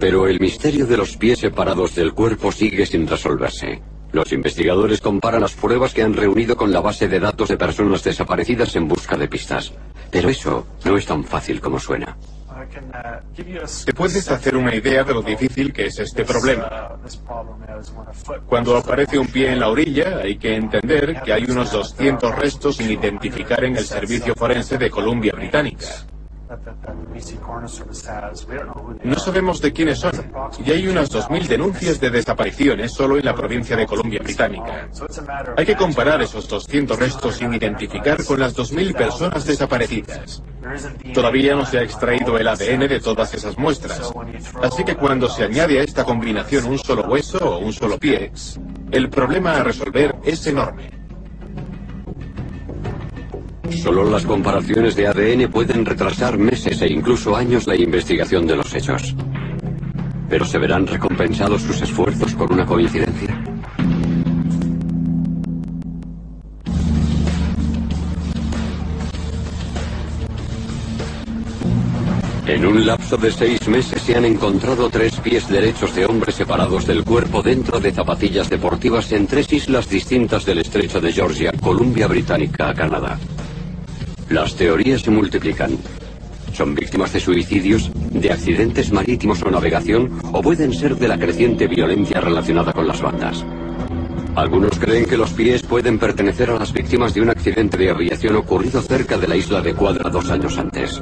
Pero 0.06 0.28
el 0.28 0.40
misterio 0.40 0.86
de 0.86 0.98
los 0.98 1.18
pies 1.18 1.40
separados 1.40 1.96
del 1.96 2.14
cuerpo 2.14 2.52
sigue 2.52 2.86
sin 2.86 3.08
resolverse. 3.08 3.82
Los 4.12 4.32
investigadores 4.34 5.02
comparan 5.02 5.42
las 5.42 5.56
pruebas 5.56 5.96
que 5.96 6.04
han 6.04 6.14
reunido 6.14 6.56
con 6.56 6.72
la 6.72 6.80
base 6.80 7.08
de 7.08 7.20
datos 7.20 7.50
de 7.50 7.58
personas 7.58 8.04
desaparecidas 8.04 8.76
en 8.76 8.88
busca 8.88 9.18
de 9.18 9.28
pistas. 9.28 9.74
Pero 10.12 10.30
eso 10.30 10.68
no 10.84 10.96
es 10.96 11.08
tan 11.08 11.24
fácil 11.24 11.60
como 11.60 11.80
suena. 11.80 12.16
Te 13.84 13.94
puedes 13.96 14.30
hacer 14.30 14.56
una 14.56 14.76
idea 14.76 15.04
de 15.04 15.14
lo 15.16 15.24
difícil 15.24 15.74
que 15.74 15.88
es 15.88 15.98
este 15.98 16.24
problema. 16.24 17.00
Cuando 18.46 18.78
aparece 18.78 19.18
un 19.18 19.26
pie 19.26 19.54
en 19.54 19.60
la 19.60 19.70
orilla, 19.70 20.20
hay 20.20 20.38
que 20.38 20.56
entender 20.56 21.20
que 21.24 21.34
hay 21.34 21.46
unos 21.46 21.72
200 21.72 22.36
restos 22.36 22.78
sin 22.78 22.92
identificar 22.92 23.64
en 23.64 23.76
el 23.76 23.84
Servicio 23.84 24.36
Forense 24.36 24.78
de 24.78 24.92
Columbia 24.92 25.34
Británica. 25.36 26.06
No 29.04 29.16
sabemos 29.16 29.62
de 29.62 29.74
quiénes 29.74 30.00
son, 30.00 30.12
y 30.64 30.72
hay 30.72 30.88
unas 30.88 31.12
2.000 31.12 31.48
denuncias 31.48 32.00
de 32.00 32.10
desapariciones 32.12 32.94
solo 32.94 33.18
en 33.18 33.26
la 33.26 33.34
provincia 33.34 33.76
de 33.76 33.88
Columbia 33.88 34.20
Británica. 34.24 34.88
Hay 35.58 35.66
que 35.66 35.76
comparar 35.76 36.22
esos 36.22 36.48
200 36.48 37.00
restos 37.00 37.36
sin 37.36 37.54
identificar 37.54 38.24
con 38.24 38.40
las 38.40 38.56
2.000 38.56 38.96
personas 38.96 39.46
desaparecidas. 39.46 40.44
Todavía 41.14 41.56
no 41.56 41.66
se 41.66 41.80
ha 41.80 41.84
extraído 41.84 42.38
el 42.38 42.48
ADN 42.48 42.88
de 42.88 43.00
todas 43.00 43.34
esas 43.34 43.58
muestras, 43.58 44.12
así 44.62 44.84
que 44.84 44.96
cuando 44.96 45.30
se 45.30 45.44
añade 45.44 45.80
a 45.80 45.84
esta 45.84 46.04
combinación 46.04 46.66
un 46.66 46.78
solo 46.78 47.04
hueso 47.04 47.38
o 47.40 47.60
un 47.60 47.74
solo 47.74 47.98
pie, 47.98 48.32
el 48.92 49.10
problema 49.10 49.58
a 49.58 49.64
resolver 49.64 50.16
es 50.24 50.46
enorme. 50.48 50.95
Solo 53.72 54.10
las 54.10 54.26
comparaciones 54.26 54.96
de 54.96 55.08
ADN 55.08 55.50
pueden 55.52 55.86
retrasar 55.86 56.38
meses 56.38 56.82
e 56.82 56.88
incluso 56.92 57.36
años 57.36 57.68
la 57.68 57.76
investigación 57.76 58.46
de 58.48 58.56
los 58.56 58.74
hechos. 58.74 59.16
Pero 60.30 60.46
¿se 60.46 60.58
verán 60.58 60.88
recompensados 60.88 61.62
sus 61.62 61.82
esfuerzos 61.82 62.34
por 62.34 62.52
una 62.52 62.66
coincidencia? 62.66 63.44
En 72.48 72.64
un 72.64 72.86
lapso 72.86 73.18
de 73.18 73.32
seis 73.32 73.68
meses 73.68 74.02
se 74.04 74.16
han 74.16 74.24
encontrado 74.24 74.88
tres 74.90 75.20
pies 75.20 75.50
derechos 75.50 75.96
de 75.96 76.06
hombres 76.06 76.36
separados 76.36 76.86
del 76.86 77.04
cuerpo 77.04 77.42
dentro 77.42 77.80
de 77.80 77.92
zapatillas 77.92 78.50
deportivas 78.50 79.12
en 79.12 79.26
tres 79.26 79.52
islas 79.52 79.90
distintas 79.90 80.46
del 80.46 80.60
estrecho 80.60 81.02
de 81.02 81.12
Georgia, 81.12 81.52
Columbia 81.60 82.08
Británica, 82.08 82.74
Canadá. 82.74 83.18
Las 84.30 84.56
teorías 84.56 85.02
se 85.02 85.12
multiplican. 85.12 85.78
Son 86.52 86.74
víctimas 86.74 87.14
de 87.14 87.20
suicidios, 87.20 87.92
de 88.10 88.32
accidentes 88.32 88.92
marítimos 88.92 89.44
o 89.44 89.52
navegación, 89.52 90.20
o 90.32 90.42
pueden 90.42 90.74
ser 90.74 90.96
de 90.96 91.08
la 91.08 91.20
creciente 91.20 91.68
violencia 91.68 92.20
relacionada 92.22 92.74
con 92.74 92.88
las 92.88 93.02
bandas. 93.02 93.46
Algunos 94.36 94.80
creen 94.80 95.06
que 95.06 95.16
los 95.18 95.32
pies 95.32 95.62
pueden 95.62 96.00
pertenecer 96.00 96.50
a 96.50 96.58
las 96.58 96.74
víctimas 96.74 97.14
de 97.14 97.22
un 97.22 97.30
accidente 97.30 97.78
de 97.78 97.92
aviación 97.92 98.36
ocurrido 98.36 98.82
cerca 98.82 99.18
de 99.18 99.28
la 99.28 99.36
isla 99.38 99.62
de 99.62 99.76
Cuadra 99.76 100.10
dos 100.10 100.30
años 100.32 100.58
antes. 100.58 101.02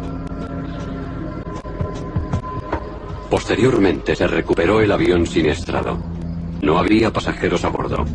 Posteriormente 3.29 4.15
se 4.15 4.27
recuperó 4.27 4.81
el 4.81 4.91
avión 4.91 5.25
siniestrado. 5.25 5.97
No 6.61 6.77
había 6.77 7.11
pasajeros 7.11 7.63
a 7.63 7.69
bordo. 7.69 8.05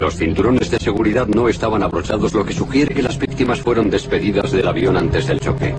Los 0.00 0.16
cinturones 0.16 0.70
de 0.70 0.78
seguridad 0.78 1.26
no 1.26 1.46
estaban 1.50 1.82
abrochados, 1.82 2.32
lo 2.32 2.42
que 2.42 2.54
sugiere 2.54 2.94
que 2.94 3.02
las 3.02 3.18
víctimas 3.18 3.60
fueron 3.60 3.90
despedidas 3.90 4.50
del 4.50 4.66
avión 4.66 4.96
antes 4.96 5.26
del 5.26 5.38
choque. 5.40 5.74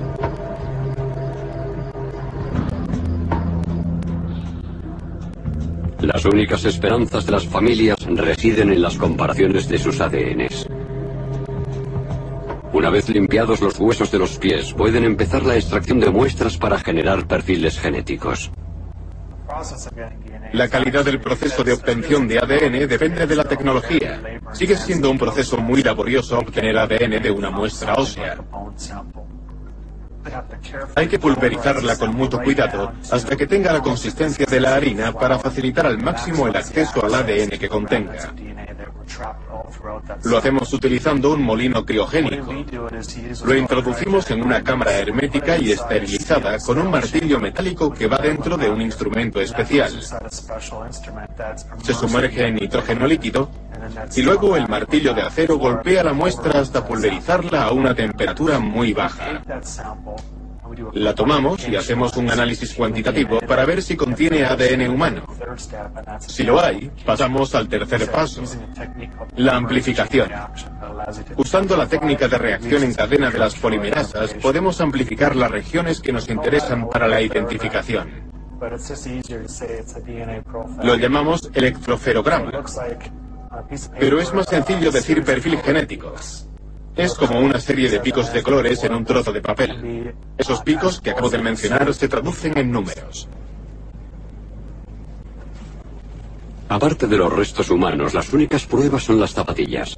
Las 6.02 6.24
únicas 6.26 6.66
esperanzas 6.66 7.26
de 7.26 7.32
las 7.32 7.48
familias 7.48 7.98
residen 8.06 8.72
en 8.72 8.84
las 8.84 8.96
comparaciones 8.96 9.68
de 9.68 9.80
sus 9.80 10.00
ADNs. 10.00 10.68
Una 12.74 12.92
vez 12.92 13.10
limpiados 13.10 13.60
los 13.60 13.80
huesos 13.80 14.12
de 14.12 14.20
los 14.20 14.38
pies, 14.38 14.72
pueden 14.74 15.04
empezar 15.04 15.44
la 15.44 15.56
extracción 15.56 16.00
de 16.00 16.12
muestras 16.12 16.58
para 16.58 16.78
generar 16.78 17.28
perfiles 17.28 17.80
genéticos. 17.80 18.52
La 20.54 20.68
calidad 20.68 21.06
del 21.06 21.20
proceso 21.20 21.64
de 21.64 21.74
obtención 21.74 22.28
de 22.28 22.40
ADN 22.40 22.88
depende 22.88 23.26
de 23.26 23.36
la 23.36 23.44
tecnología. 23.44 24.22
Sigue 24.54 24.76
siendo 24.76 25.10
un 25.10 25.18
proceso 25.18 25.58
muy 25.58 25.82
laborioso 25.84 26.40
obtener 26.40 26.78
ADN 26.78 27.22
de 27.22 27.32
una 27.32 27.50
muestra 27.50 27.94
ósea. 27.96 28.38
Hay 30.96 31.08
que 31.08 31.20
pulverizarla 31.20 31.98
con 31.98 32.16
mucho 32.16 32.40
cuidado 32.40 32.94
hasta 33.12 33.36
que 33.36 33.48
tenga 33.48 33.74
la 33.74 33.82
consistencia 33.82 34.46
de 34.46 34.60
la 34.60 34.76
harina 34.76 35.12
para 35.12 35.40
facilitar 35.40 35.86
al 35.86 35.98
máximo 35.98 36.48
el 36.48 36.56
acceso 36.56 37.04
al 37.04 37.14
ADN 37.14 37.58
que 37.58 37.70
contenga. 37.70 38.34
Lo 40.24 40.38
hacemos 40.38 40.72
utilizando 40.74 41.34
un 41.34 41.42
molino 41.42 41.86
criogénico. 41.86 42.54
Lo 43.46 43.56
introducimos 43.56 44.30
en 44.32 44.44
una 44.44 44.64
cámara 44.64 44.98
hermética 44.98 45.58
y 45.58 45.72
esterilizada 45.72 46.60
con 46.60 46.80
un 46.80 46.90
martillo 46.90 47.40
metálico 47.40 47.92
que 47.92 48.08
va 48.08 48.18
dentro 48.18 48.58
de 48.58 48.70
un 48.70 48.82
instrumento 48.82 49.42
especial. 49.42 49.92
Se 51.84 51.94
sumerge 51.94 52.48
en 52.48 52.56
nitrógeno 52.56 53.08
líquido 53.08 53.50
y 54.16 54.22
luego 54.22 54.56
el 54.56 54.68
martillo 54.68 55.14
de 55.14 55.22
acero 55.22 55.58
golpea 55.58 56.04
la 56.04 56.14
muestra 56.14 56.60
hasta 56.60 56.86
pulverizarla 56.86 57.64
a 57.64 57.72
una 57.72 57.94
temperatura 57.94 58.60
muy 58.60 58.94
baja. 58.94 59.42
La 60.94 61.14
tomamos 61.14 61.68
y 61.68 61.76
hacemos 61.76 62.16
un 62.18 62.30
análisis 62.30 62.74
cuantitativo 62.74 63.40
para 63.42 63.66
ver 63.66 63.82
si 63.82 63.96
contiene 63.98 64.46
ADN 64.46 64.90
humano. 64.90 65.24
Si 66.20 66.44
lo 66.44 66.62
hay, 66.62 66.90
pasamos 67.06 67.54
al 67.56 67.68
tercer 67.68 68.10
paso, 68.10 68.42
la 69.36 69.56
amplificación. 69.58 70.30
Usando 71.36 71.76
la 71.76 71.88
técnica 71.88 72.28
de 72.28 72.38
reacción 72.38 72.84
en 72.84 72.94
cadena 72.94 73.30
de 73.30 73.40
las 73.40 73.56
polimerasas, 73.56 74.34
podemos 74.36 74.80
amplificar 74.80 75.36
las 75.36 75.52
regiones 75.52 76.00
que 76.00 76.14
nos 76.14 76.30
interesan 76.30 76.90
para 76.90 77.08
la 77.08 77.22
identificación. 77.22 78.32
Lo 80.84 80.96
llamamos 80.96 81.50
electroferograma. 81.54 82.52
Pero 84.00 84.20
es 84.20 84.34
más 84.34 84.48
sencillo 84.48 84.92
decir 84.92 85.24
perfil 85.24 85.58
genético. 85.60 86.14
Es 86.96 87.14
como 87.16 87.40
una 87.40 87.60
serie 87.60 87.90
de 87.90 88.00
picos 88.00 88.32
de 88.34 88.44
colores 88.44 88.84
en 88.84 88.94
un 88.94 89.06
trozo 89.06 89.32
de 89.32 89.42
papel. 89.42 90.14
Esos 90.38 90.62
picos 90.62 91.00
que 91.00 91.12
acabo 91.12 91.30
de 91.30 91.38
mencionar 91.38 91.94
se 91.94 92.08
traducen 92.08 92.58
en 92.58 92.72
números. 92.72 93.28
Aparte 96.70 97.08
de 97.08 97.18
los 97.18 97.34
restos 97.34 97.70
humanos, 97.70 98.14
las 98.14 98.32
únicas 98.32 98.66
pruebas 98.66 99.04
son 99.04 99.20
las 99.20 99.34
zapatillas. 99.34 99.98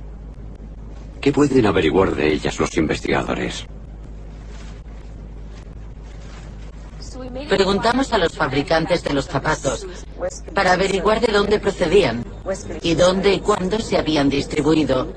¿Qué 1.22 1.32
pueden 1.32 1.66
averiguar 1.66 2.16
de 2.16 2.34
ellas 2.34 2.60
los 2.60 2.76
investigadores? 2.78 3.66
Preguntamos 7.50 8.14
a 8.14 8.18
los 8.18 8.34
fabricantes 8.34 9.04
de 9.04 9.14
los 9.14 9.26
zapatos 9.26 9.88
para 10.54 10.74
averiguar 10.74 11.20
de 11.20 11.34
dónde 11.34 11.60
procedían 11.60 12.24
y 12.82 12.94
dónde 12.94 13.34
y 13.34 13.40
cuándo 13.40 13.80
se 13.80 13.98
habían 13.98 14.30
distribuido, 14.30 15.14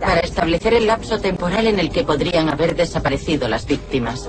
para 0.00 0.20
establecer 0.20 0.74
el 0.74 0.86
lapso 0.86 1.20
temporal 1.20 1.66
en 1.66 1.80
el 1.80 1.90
que 1.90 2.04
podrían 2.04 2.48
haber 2.48 2.76
desaparecido 2.76 3.48
las 3.48 3.66
víctimas. 3.66 4.28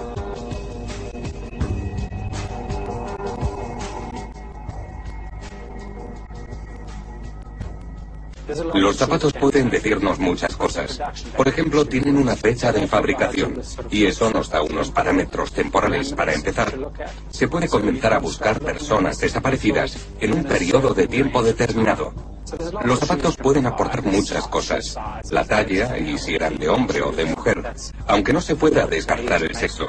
Los 8.73 8.97
zapatos 8.97 9.33
pueden 9.33 9.69
decirnos 9.69 10.19
muchas 10.19 10.55
cosas. 10.55 11.01
Por 11.35 11.47
ejemplo, 11.47 11.85
tienen 11.85 12.17
una 12.17 12.35
fecha 12.35 12.71
de 12.71 12.87
fabricación 12.87 13.61
y 13.89 14.05
eso 14.05 14.29
nos 14.31 14.49
da 14.49 14.61
unos 14.61 14.91
parámetros 14.91 15.51
temporales 15.51 16.13
para 16.13 16.33
empezar. 16.33 16.73
Se 17.29 17.47
puede 17.47 17.67
comenzar 17.67 18.13
a 18.13 18.19
buscar 18.19 18.59
personas 18.59 19.19
desaparecidas 19.19 19.97
en 20.19 20.33
un 20.33 20.43
periodo 20.43 20.93
de 20.93 21.07
tiempo 21.07 21.41
determinado. 21.41 22.13
Los 22.83 22.99
zapatos 22.99 23.35
pueden 23.37 23.65
aportar 23.65 24.03
muchas 24.03 24.47
cosas. 24.47 24.97
La 25.31 25.43
talla 25.43 25.97
y 25.97 26.17
si 26.17 26.35
eran 26.35 26.57
de 26.57 26.69
hombre 26.69 27.01
o 27.01 27.11
de 27.11 27.25
mujer, 27.25 27.73
aunque 28.07 28.33
no 28.33 28.41
se 28.41 28.55
pueda 28.55 28.85
descartar 28.85 29.43
el 29.43 29.55
sexo. 29.55 29.87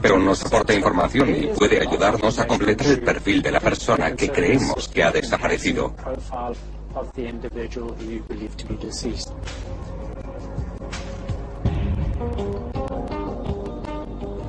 Pero 0.00 0.18
nos 0.18 0.44
aporta 0.44 0.74
información 0.74 1.34
y 1.34 1.46
puede 1.48 1.80
ayudarnos 1.80 2.38
a 2.38 2.46
completar 2.46 2.86
el 2.86 3.02
perfil 3.02 3.42
de 3.42 3.50
la 3.50 3.60
persona 3.60 4.14
que 4.14 4.30
creemos 4.30 4.88
que 4.88 5.02
ha 5.02 5.10
desaparecido. 5.10 5.94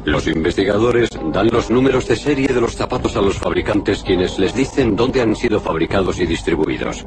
Los 0.05 0.27
investigadores 0.27 1.09
dan 1.31 1.47
los 1.47 1.69
números 1.69 2.07
de 2.07 2.17
serie 2.17 2.47
de 2.47 2.59
los 2.59 2.75
zapatos 2.75 3.15
a 3.15 3.21
los 3.21 3.37
fabricantes 3.37 4.03
quienes 4.03 4.37
les 4.37 4.53
dicen 4.53 4.97
dónde 4.97 5.21
han 5.21 5.35
sido 5.35 5.61
fabricados 5.61 6.19
y 6.19 6.25
distribuidos. 6.25 7.05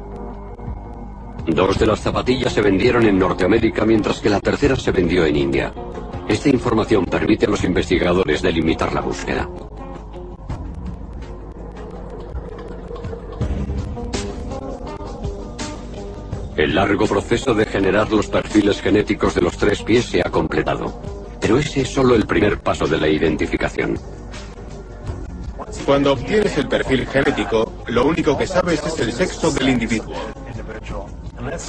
Dos 1.45 1.77
de 1.77 1.85
las 1.85 1.99
zapatillas 1.99 2.53
se 2.53 2.61
vendieron 2.61 3.05
en 3.05 3.19
Norteamérica 3.19 3.85
mientras 3.85 4.19
que 4.19 4.29
la 4.29 4.39
tercera 4.39 4.75
se 4.75 4.91
vendió 4.91 5.25
en 5.25 5.35
India. 5.35 5.73
Esta 6.27 6.49
información 6.49 7.05
permite 7.05 7.45
a 7.45 7.49
los 7.49 7.63
investigadores 7.63 8.41
delimitar 8.41 8.91
la 8.91 9.01
búsqueda. 9.01 9.47
El 16.57 16.73
largo 16.73 17.05
proceso 17.05 17.53
de 17.53 17.67
generar 17.67 18.11
los 18.11 18.25
perfiles 18.25 18.81
genéticos 18.81 19.35
de 19.35 19.41
los 19.41 19.55
tres 19.57 19.83
pies 19.83 20.05
se 20.05 20.21
ha 20.21 20.31
completado. 20.31 20.99
Pero 21.39 21.59
ese 21.59 21.81
es 21.81 21.89
solo 21.89 22.15
el 22.15 22.25
primer 22.25 22.59
paso 22.59 22.87
de 22.87 22.97
la 22.97 23.07
identificación. 23.07 23.99
Cuando 25.85 26.13
obtienes 26.13 26.57
el 26.57 26.67
perfil 26.67 27.05
genético, 27.05 27.71
lo 27.85 28.07
único 28.07 28.35
que 28.35 28.47
sabes 28.47 28.83
es 28.83 28.99
el 28.99 29.13
sexo 29.13 29.51
del 29.51 29.69
individuo. 29.69 30.15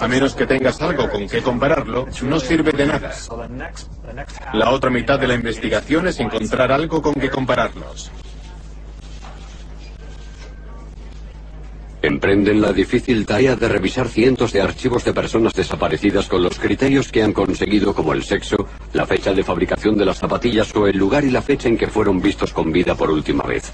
A 0.00 0.08
menos 0.08 0.34
que 0.34 0.46
tengas 0.46 0.80
algo 0.80 1.10
con 1.10 1.28
que 1.28 1.42
compararlo, 1.42 2.06
no 2.22 2.40
sirve 2.40 2.72
de 2.72 2.86
nada. 2.86 3.12
La 4.54 4.70
otra 4.70 4.88
mitad 4.88 5.18
de 5.20 5.28
la 5.28 5.34
investigación 5.34 6.08
es 6.08 6.18
encontrar 6.18 6.72
algo 6.72 7.02
con 7.02 7.12
que 7.12 7.28
compararlos. 7.28 8.10
Emprenden 12.00 12.60
la 12.60 12.72
difícil 12.72 13.26
tarea 13.26 13.56
de 13.56 13.68
revisar 13.68 14.08
cientos 14.08 14.52
de 14.52 14.62
archivos 14.62 15.04
de 15.04 15.12
personas 15.12 15.52
desaparecidas 15.52 16.28
con 16.28 16.44
los 16.44 16.56
criterios 16.56 17.10
que 17.10 17.24
han 17.24 17.32
conseguido 17.32 17.92
como 17.92 18.12
el 18.12 18.22
sexo, 18.22 18.68
la 18.92 19.04
fecha 19.04 19.32
de 19.32 19.42
fabricación 19.42 19.96
de 19.96 20.04
las 20.04 20.18
zapatillas 20.18 20.74
o 20.76 20.86
el 20.86 20.96
lugar 20.96 21.24
y 21.24 21.30
la 21.30 21.42
fecha 21.42 21.68
en 21.68 21.76
que 21.76 21.88
fueron 21.88 22.20
vistos 22.20 22.52
con 22.52 22.70
vida 22.70 22.94
por 22.94 23.10
última 23.10 23.42
vez. 23.42 23.72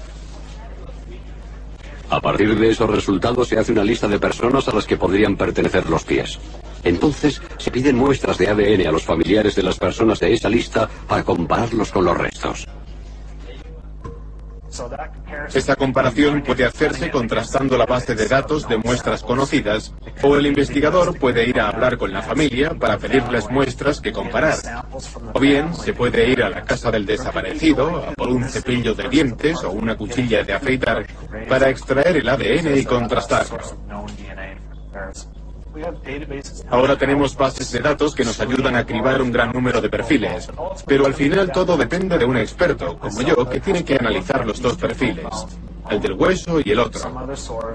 A 2.09 2.19
partir 2.19 2.57
de 2.57 2.69
esos 2.69 2.89
resultados 2.89 3.47
se 3.47 3.59
hace 3.59 3.71
una 3.71 3.83
lista 3.83 4.07
de 4.07 4.19
personas 4.19 4.67
a 4.67 4.73
las 4.73 4.87
que 4.87 4.97
podrían 4.97 5.35
pertenecer 5.35 5.87
los 5.87 6.03
pies. 6.03 6.39
Entonces 6.83 7.41
se 7.57 7.69
piden 7.69 7.95
muestras 7.95 8.39
de 8.39 8.47
ADN 8.47 8.87
a 8.87 8.91
los 8.91 9.03
familiares 9.03 9.55
de 9.55 9.63
las 9.63 9.77
personas 9.77 10.19
de 10.19 10.33
esa 10.33 10.49
lista 10.49 10.89
para 11.07 11.23
compararlos 11.23 11.91
con 11.91 12.05
los 12.05 12.17
restos. 12.17 12.67
Esta 15.53 15.75
comparación 15.75 16.41
puede 16.41 16.65
hacerse 16.65 17.09
contrastando 17.09 17.77
la 17.77 17.85
base 17.85 18.15
de 18.15 18.27
datos 18.27 18.67
de 18.67 18.77
muestras 18.77 19.23
conocidas 19.23 19.93
o 20.21 20.35
el 20.35 20.47
investigador 20.47 21.17
puede 21.17 21.47
ir 21.47 21.59
a 21.59 21.69
hablar 21.69 21.97
con 21.97 22.11
la 22.11 22.21
familia 22.21 22.71
para 22.71 22.97
pedirles 22.97 23.49
muestras 23.49 24.01
que 24.01 24.11
comparar. 24.11 24.55
O 25.33 25.39
bien 25.39 25.73
se 25.73 25.93
puede 25.93 26.29
ir 26.29 26.43
a 26.43 26.49
la 26.49 26.63
casa 26.63 26.91
del 26.91 27.05
desaparecido 27.05 28.05
a 28.05 28.11
por 28.13 28.29
un 28.29 28.43
cepillo 28.43 28.93
de 28.93 29.09
dientes 29.09 29.63
o 29.63 29.71
una 29.71 29.95
cuchilla 29.95 30.43
de 30.43 30.53
afeitar 30.53 31.05
para 31.47 31.69
extraer 31.69 32.17
el 32.17 32.29
ADN 32.29 32.77
y 32.77 32.85
contrastarlo. 32.85 33.59
Ahora 36.69 36.97
tenemos 36.97 37.35
bases 37.35 37.71
de 37.71 37.79
datos 37.79 38.15
que 38.15 38.23
nos 38.23 38.39
ayudan 38.39 38.75
a 38.75 38.85
cribar 38.85 39.21
un 39.21 39.31
gran 39.31 39.51
número 39.51 39.81
de 39.81 39.89
perfiles, 39.89 40.49
pero 40.85 41.05
al 41.05 41.13
final 41.13 41.51
todo 41.51 41.75
depende 41.75 42.17
de 42.17 42.25
un 42.25 42.37
experto, 42.37 42.97
como 42.97 43.21
yo, 43.21 43.49
que 43.49 43.59
tiene 43.59 43.83
que 43.83 43.95
analizar 43.95 44.45
los 44.45 44.61
dos 44.61 44.77
perfiles, 44.77 45.25
el 45.89 46.01
del 46.01 46.13
hueso 46.13 46.59
y 46.63 46.71
el 46.71 46.79
otro, 46.79 47.01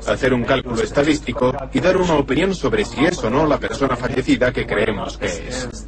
hacer 0.07 0.33
un 0.33 0.45
cálculo 0.45 0.83
estadístico 0.83 1.53
y 1.73 1.81
dar 1.81 1.97
una 1.97 2.15
opinión 2.15 2.55
sobre 2.55 2.85
si 2.85 3.05
es 3.05 3.23
o 3.23 3.31
no 3.31 3.47
la 3.47 3.59
persona 3.59 3.97
fallecida 3.97 4.53
que 4.53 4.67
creemos 4.67 5.19
que 5.19 5.27
es. 5.27 5.87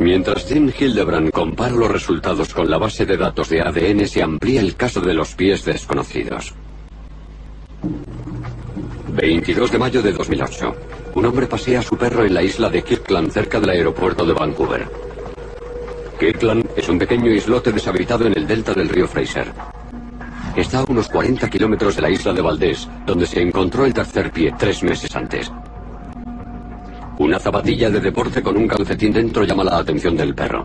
Mientras 0.00 0.46
Jim 0.46 0.72
Hildebrand 0.72 1.30
compara 1.30 1.74
los 1.74 1.90
resultados 1.90 2.54
con 2.54 2.70
la 2.70 2.78
base 2.78 3.04
de 3.04 3.18
datos 3.18 3.50
de 3.50 3.60
ADN, 3.60 4.08
se 4.08 4.22
amplía 4.22 4.62
el 4.62 4.74
caso 4.74 5.02
de 5.02 5.12
los 5.12 5.34
pies 5.34 5.62
desconocidos. 5.62 6.54
22 9.12 9.70
de 9.70 9.78
mayo 9.78 10.00
de 10.00 10.12
2008. 10.12 10.74
Un 11.16 11.26
hombre 11.26 11.46
pasea 11.46 11.80
a 11.80 11.82
su 11.82 11.98
perro 11.98 12.24
en 12.24 12.32
la 12.32 12.42
isla 12.42 12.70
de 12.70 12.82
Kirkland, 12.82 13.30
cerca 13.30 13.60
del 13.60 13.68
aeropuerto 13.68 14.24
de 14.24 14.32
Vancouver. 14.32 14.88
Kirkland 16.18 16.66
es 16.74 16.88
un 16.88 16.98
pequeño 16.98 17.30
islote 17.30 17.70
deshabitado 17.70 18.26
en 18.26 18.38
el 18.38 18.46
delta 18.46 18.72
del 18.72 18.88
río 18.88 19.06
Fraser. 19.06 19.52
Está 20.56 20.78
a 20.78 20.84
unos 20.88 21.08
40 21.08 21.50
kilómetros 21.50 21.96
de 21.96 22.02
la 22.02 22.08
isla 22.08 22.32
de 22.32 22.40
Valdés, 22.40 22.88
donde 23.04 23.26
se 23.26 23.42
encontró 23.42 23.84
el 23.84 23.92
tercer 23.92 24.32
pie 24.32 24.54
tres 24.58 24.82
meses 24.82 25.14
antes. 25.14 25.52
Una 27.20 27.38
zapatilla 27.38 27.90
de 27.90 28.00
deporte 28.00 28.42
con 28.42 28.56
un 28.56 28.66
calcetín 28.66 29.12
dentro 29.12 29.44
llama 29.44 29.62
la 29.62 29.76
atención 29.76 30.16
del 30.16 30.34
perro. 30.34 30.64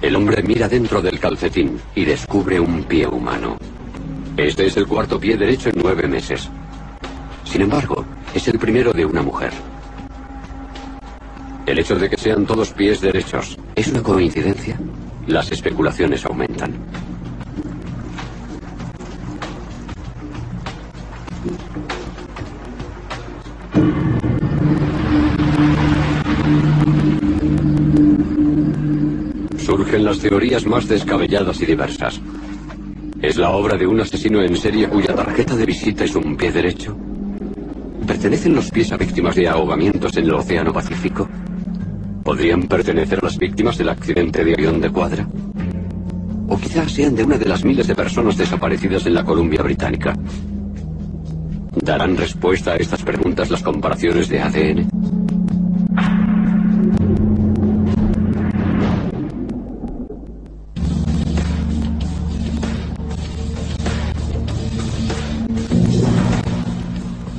El 0.00 0.16
hombre 0.16 0.42
mira 0.42 0.66
dentro 0.66 1.02
del 1.02 1.20
calcetín 1.20 1.78
y 1.94 2.06
descubre 2.06 2.58
un 2.58 2.84
pie 2.84 3.06
humano. 3.06 3.58
Este 4.34 4.64
es 4.64 4.78
el 4.78 4.86
cuarto 4.86 5.20
pie 5.20 5.36
derecho 5.36 5.68
en 5.68 5.74
nueve 5.82 6.08
meses. 6.08 6.48
Sin 7.44 7.60
embargo, 7.60 8.02
es 8.34 8.48
el 8.48 8.58
primero 8.58 8.94
de 8.94 9.04
una 9.04 9.20
mujer. 9.20 9.52
El 11.66 11.80
hecho 11.80 11.96
de 11.96 12.08
que 12.08 12.16
sean 12.16 12.46
todos 12.46 12.72
pies 12.72 13.02
derechos, 13.02 13.58
¿es 13.74 13.88
una 13.88 14.02
coincidencia? 14.02 14.80
Las 15.26 15.52
especulaciones 15.52 16.24
aumentan. 16.24 16.72
Surgen 29.58 30.04
las 30.04 30.18
teorías 30.18 30.66
más 30.66 30.88
descabelladas 30.88 31.60
y 31.62 31.66
diversas. 31.66 32.20
¿Es 33.22 33.36
la 33.36 33.50
obra 33.50 33.76
de 33.76 33.86
un 33.86 34.00
asesino 34.00 34.42
en 34.42 34.56
serie 34.56 34.88
cuya 34.88 35.14
tarjeta 35.14 35.54
de 35.54 35.66
visita 35.66 36.04
es 36.04 36.14
un 36.14 36.36
pie 36.36 36.50
derecho? 36.50 36.96
¿Pertenecen 38.06 38.54
los 38.54 38.70
pies 38.70 38.90
a 38.92 38.96
víctimas 38.96 39.36
de 39.36 39.48
ahogamientos 39.48 40.16
en 40.16 40.24
el 40.24 40.34
Océano 40.34 40.72
Pacífico? 40.72 41.28
¿Podrían 42.24 42.62
pertenecer 42.62 43.18
a 43.20 43.26
las 43.26 43.38
víctimas 43.38 43.78
del 43.78 43.90
accidente 43.90 44.44
de 44.44 44.54
avión 44.54 44.80
de 44.80 44.90
cuadra? 44.90 45.28
¿O 46.48 46.58
quizás 46.58 46.90
sean 46.90 47.14
de 47.14 47.24
una 47.24 47.38
de 47.38 47.46
las 47.46 47.64
miles 47.64 47.86
de 47.86 47.94
personas 47.94 48.36
desaparecidas 48.36 49.06
en 49.06 49.14
la 49.14 49.24
Columbia 49.24 49.62
Británica? 49.62 50.16
¿Darán 51.90 52.16
respuesta 52.16 52.74
a 52.74 52.76
estas 52.76 53.02
preguntas 53.02 53.50
las 53.50 53.64
comparaciones 53.64 54.28
de 54.28 54.38
ADN? 54.40 54.88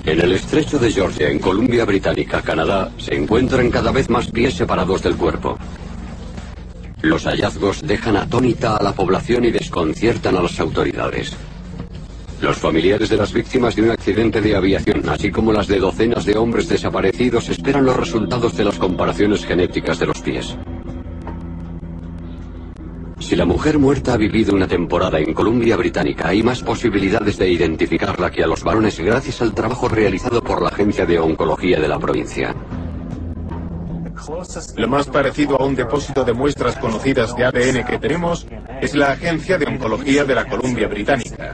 En 0.04 0.20
el 0.20 0.34
estrecho 0.34 0.78
de 0.78 0.92
Georgia, 0.92 1.30
en 1.30 1.40
Columbia 1.40 1.86
Británica, 1.86 2.42
Canadá, 2.42 2.92
se 2.98 3.16
encuentran 3.16 3.72
cada 3.72 3.94
vez 3.94 4.10
más 4.10 4.30
pies 4.30 4.56
separados 4.56 5.02
del 5.02 5.16
cuerpo. 5.16 5.58
Los 7.02 7.24
hallazgos 7.24 7.82
dejan 7.84 8.18
atónita 8.18 8.76
a 8.76 8.84
la 8.84 8.92
población 8.92 9.46
y 9.46 9.52
desconciertan 9.52 10.36
a 10.36 10.42
las 10.42 10.60
autoridades. 10.60 11.38
Los 12.42 12.58
familiares 12.58 13.08
de 13.10 13.18
las 13.18 13.32
víctimas 13.32 13.76
de 13.76 13.84
un 13.84 13.92
accidente 13.92 14.42
de 14.42 14.56
aviación, 14.56 15.08
así 15.08 15.30
como 15.30 15.54
las 15.54 15.68
de 15.68 15.78
docenas 15.78 16.26
de 16.26 16.36
hombres 16.36 16.68
desaparecidos, 16.68 17.50
esperan 17.50 17.86
los 17.86 17.96
resultados 17.96 18.58
de 18.58 18.64
las 18.64 18.80
comparaciones 18.80 19.46
genéticas 19.46 20.00
de 20.00 20.08
los 20.08 20.20
pies. 20.22 20.58
Si 23.20 23.36
la 23.36 23.46
mujer 23.46 23.78
muerta 23.78 24.16
ha 24.16 24.18
vivido 24.18 24.56
una 24.56 24.68
temporada 24.68 25.20
en 25.20 25.36
Columbia 25.36 25.78
Británica, 25.78 26.30
hay 26.30 26.42
más 26.42 26.64
posibilidades 26.64 27.38
de 27.38 27.48
identificarla 27.48 28.32
que 28.32 28.44
a 28.44 28.48
los 28.48 28.64
varones 28.64 29.00
gracias 29.00 29.40
al 29.44 29.54
trabajo 29.54 29.88
realizado 29.88 30.44
por 30.44 30.64
la 30.64 30.70
Agencia 30.70 31.06
de 31.06 31.20
Oncología 31.20 31.80
de 31.80 31.88
la 31.88 32.00
provincia. 32.00 32.56
Lo 34.76 34.88
más 34.88 35.08
parecido 35.08 35.60
a 35.60 35.66
un 35.66 35.76
depósito 35.76 36.24
de 36.24 36.34
muestras 36.34 36.78
conocidas 36.78 37.36
de 37.36 37.46
ADN 37.46 37.86
que 37.86 37.98
tenemos 38.00 38.48
es 38.82 38.96
la 38.96 39.12
Agencia 39.12 39.58
de 39.58 39.68
Oncología 39.68 40.26
de 40.26 40.36
la 40.36 40.46
Columbia 40.46 40.88
Británica. 40.88 41.54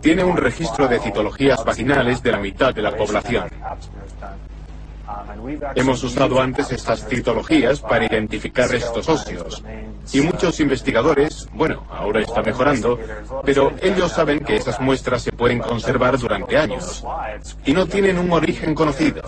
Tiene 0.00 0.24
un 0.24 0.36
registro 0.36 0.88
de 0.88 0.98
citologías 0.98 1.64
vaginales 1.64 2.22
de 2.22 2.32
la 2.32 2.38
mitad 2.38 2.74
de 2.74 2.82
la 2.82 2.96
población. 2.96 3.44
Hemos 5.74 6.02
usado 6.02 6.40
antes 6.40 6.72
estas 6.72 7.06
citologías 7.06 7.80
para 7.80 8.06
identificar 8.06 8.68
restos 8.68 9.08
óseos. 9.08 9.62
Y 10.12 10.20
muchos 10.22 10.58
investigadores, 10.60 11.48
bueno, 11.52 11.84
ahora 11.90 12.20
está 12.20 12.42
mejorando, 12.42 12.98
pero 13.44 13.72
ellos 13.80 14.10
saben 14.10 14.40
que 14.40 14.56
esas 14.56 14.80
muestras 14.80 15.22
se 15.22 15.32
pueden 15.32 15.58
conservar 15.58 16.18
durante 16.18 16.56
años. 16.56 17.04
Y 17.64 17.72
no 17.72 17.86
tienen 17.86 18.18
un 18.18 18.32
origen 18.32 18.74
conocido. 18.74 19.22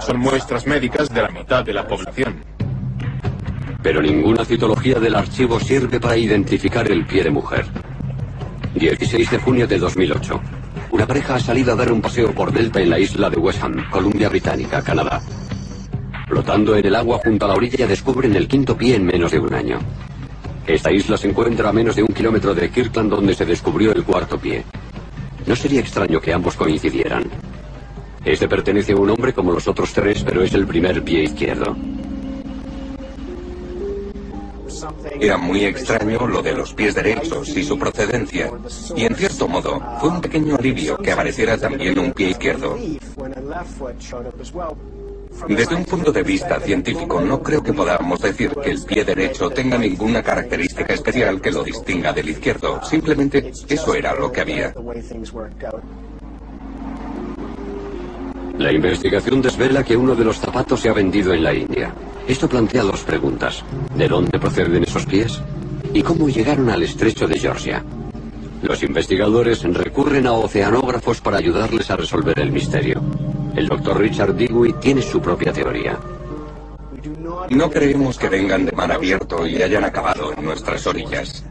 Son 0.00 0.18
muestras 0.18 0.66
médicas 0.66 1.08
de 1.12 1.22
la 1.22 1.28
mitad 1.28 1.64
de 1.64 1.74
la 1.74 1.86
población. 1.86 2.42
Pero 3.82 4.02
ninguna 4.02 4.44
citología 4.44 4.98
del 4.98 5.14
archivo 5.14 5.58
sirve 5.58 5.98
para 5.98 6.16
identificar 6.16 6.90
el 6.90 7.06
pie 7.06 7.24
de 7.24 7.30
mujer. 7.30 7.64
16 8.74 9.30
de 9.30 9.38
junio 9.38 9.66
de 9.66 9.78
2008. 9.78 10.40
Una 10.90 11.06
pareja 11.06 11.36
ha 11.36 11.40
salido 11.40 11.72
a 11.72 11.76
dar 11.76 11.90
un 11.90 12.00
paseo 12.00 12.32
por 12.32 12.52
delta 12.52 12.80
en 12.80 12.90
la 12.90 12.98
isla 12.98 13.30
de 13.30 13.38
West 13.38 13.62
Ham, 13.62 13.88
Columbia 13.90 14.28
Británica, 14.28 14.82
Canadá. 14.82 15.20
Flotando 16.28 16.76
en 16.76 16.86
el 16.86 16.94
agua 16.94 17.20
junto 17.24 17.46
a 17.46 17.48
la 17.48 17.54
orilla 17.54 17.86
descubren 17.86 18.36
el 18.36 18.46
quinto 18.46 18.76
pie 18.76 18.96
en 18.96 19.06
menos 19.06 19.32
de 19.32 19.38
un 19.38 19.52
año. 19.54 19.78
Esta 20.66 20.92
isla 20.92 21.16
se 21.16 21.28
encuentra 21.28 21.70
a 21.70 21.72
menos 21.72 21.96
de 21.96 22.02
un 22.02 22.14
kilómetro 22.14 22.54
de 22.54 22.70
Kirkland 22.70 23.10
donde 23.10 23.34
se 23.34 23.44
descubrió 23.44 23.92
el 23.92 24.04
cuarto 24.04 24.38
pie. 24.38 24.64
No 25.46 25.56
sería 25.56 25.80
extraño 25.80 26.20
que 26.20 26.32
ambos 26.32 26.54
coincidieran. 26.54 27.24
Este 28.24 28.46
pertenece 28.46 28.92
a 28.92 28.96
un 28.96 29.10
hombre 29.10 29.32
como 29.32 29.52
los 29.52 29.66
otros 29.66 29.92
tres, 29.92 30.22
pero 30.22 30.42
es 30.44 30.52
el 30.54 30.66
primer 30.66 31.02
pie 31.02 31.24
izquierdo. 31.24 31.76
Era 35.20 35.36
muy 35.36 35.64
extraño 35.64 36.26
lo 36.26 36.42
de 36.42 36.54
los 36.54 36.72
pies 36.74 36.94
derechos 36.94 37.48
y 37.48 37.64
su 37.64 37.78
procedencia. 37.78 38.50
Y 38.96 39.04
en 39.04 39.14
cierto 39.14 39.48
modo, 39.48 39.80
fue 40.00 40.08
un 40.08 40.20
pequeño 40.20 40.56
alivio 40.56 40.96
que 40.98 41.12
apareciera 41.12 41.56
también 41.58 41.98
un 41.98 42.12
pie 42.12 42.30
izquierdo. 42.30 42.76
Desde 45.48 45.74
un 45.74 45.84
punto 45.84 46.12
de 46.12 46.22
vista 46.22 46.60
científico, 46.60 47.20
no 47.20 47.42
creo 47.42 47.62
que 47.62 47.72
podamos 47.72 48.20
decir 48.20 48.50
que 48.62 48.70
el 48.70 48.82
pie 48.84 49.04
derecho 49.04 49.48
tenga 49.50 49.78
ninguna 49.78 50.22
característica 50.22 50.92
especial 50.92 51.40
que 51.40 51.50
lo 51.50 51.62
distinga 51.62 52.12
del 52.12 52.30
izquierdo. 52.30 52.82
Simplemente 52.82 53.52
eso 53.68 53.94
era 53.94 54.14
lo 54.14 54.30
que 54.30 54.40
había. 54.40 54.74
La 58.58 58.72
investigación 58.72 59.40
desvela 59.40 59.82
que 59.82 59.96
uno 59.96 60.14
de 60.14 60.24
los 60.24 60.38
zapatos 60.38 60.80
se 60.80 60.90
ha 60.90 60.92
vendido 60.92 61.32
en 61.32 61.44
la 61.44 61.54
India. 61.54 61.94
Esto 62.28 62.48
plantea 62.48 62.82
dos 62.82 63.00
preguntas. 63.00 63.64
¿De 63.94 64.08
dónde 64.08 64.38
proceden 64.38 64.82
esos 64.82 65.06
pies? 65.06 65.40
¿Y 65.92 66.02
cómo 66.02 66.28
llegaron 66.28 66.70
al 66.70 66.82
estrecho 66.82 67.26
de 67.26 67.38
Georgia? 67.38 67.84
Los 68.62 68.82
investigadores 68.82 69.62
recurren 69.62 70.26
a 70.26 70.32
oceanógrafos 70.32 71.20
para 71.20 71.38
ayudarles 71.38 71.90
a 71.90 71.96
resolver 71.96 72.38
el 72.38 72.52
misterio. 72.52 73.00
El 73.56 73.68
doctor 73.68 73.98
Richard 73.98 74.34
Dewey 74.34 74.74
tiene 74.74 75.02
su 75.02 75.20
propia 75.20 75.52
teoría. 75.52 75.98
No 77.50 77.70
creemos 77.70 78.18
que 78.18 78.28
vengan 78.28 78.66
de 78.66 78.72
mar 78.72 78.92
abierto 78.92 79.46
y 79.46 79.62
hayan 79.62 79.84
acabado 79.84 80.32
en 80.36 80.44
nuestras 80.44 80.86
orillas. 80.86 81.44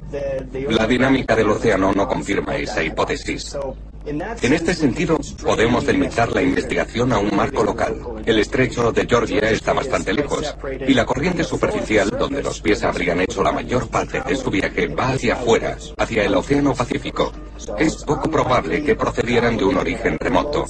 La 0.70 0.88
dinámica 0.88 1.36
del 1.36 1.50
océano 1.50 1.92
no 1.94 2.08
confirma 2.08 2.56
esa 2.56 2.84
hipótesis. 2.84 3.58
En 4.06 4.54
este 4.54 4.74
sentido, 4.74 5.20
podemos 5.44 5.86
delimitar 5.86 6.32
la 6.32 6.42
investigación 6.42 7.12
a 7.12 7.20
un 7.20 7.36
marco 7.36 7.64
local. 7.64 7.96
El 8.26 8.40
estrecho 8.40 8.92
de 8.92 9.06
Georgia 9.06 9.50
está 9.50 9.74
bastante 9.74 10.14
lejos, 10.14 10.56
y 10.88 10.94
la 10.94 11.06
corriente 11.06 11.44
superficial, 11.44 12.10
donde 12.10 12.42
los 12.42 12.62
pies 12.62 12.84
habrían 12.84 13.22
hecho 13.22 13.44
la 13.44 13.52
mayor 13.52 13.88
parte 13.90 14.22
de 14.22 14.36
su 14.36 14.50
viaje, 14.50 14.88
va 14.88 15.10
hacia 15.10 15.34
afuera, 15.34 15.78
hacia 15.98 16.24
el 16.24 16.34
Océano 16.34 16.74
Pacífico. 16.74 17.32
Es 17.78 18.04
poco 18.04 18.32
probable 18.32 18.84
que 18.84 18.96
procedieran 18.96 19.58
de 19.58 19.66
un 19.66 19.78
origen 19.78 20.18
remoto. 20.18 20.66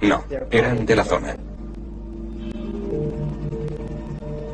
No, 0.00 0.24
eran 0.50 0.84
de 0.84 0.96
la 0.96 1.04
zona. 1.04 1.36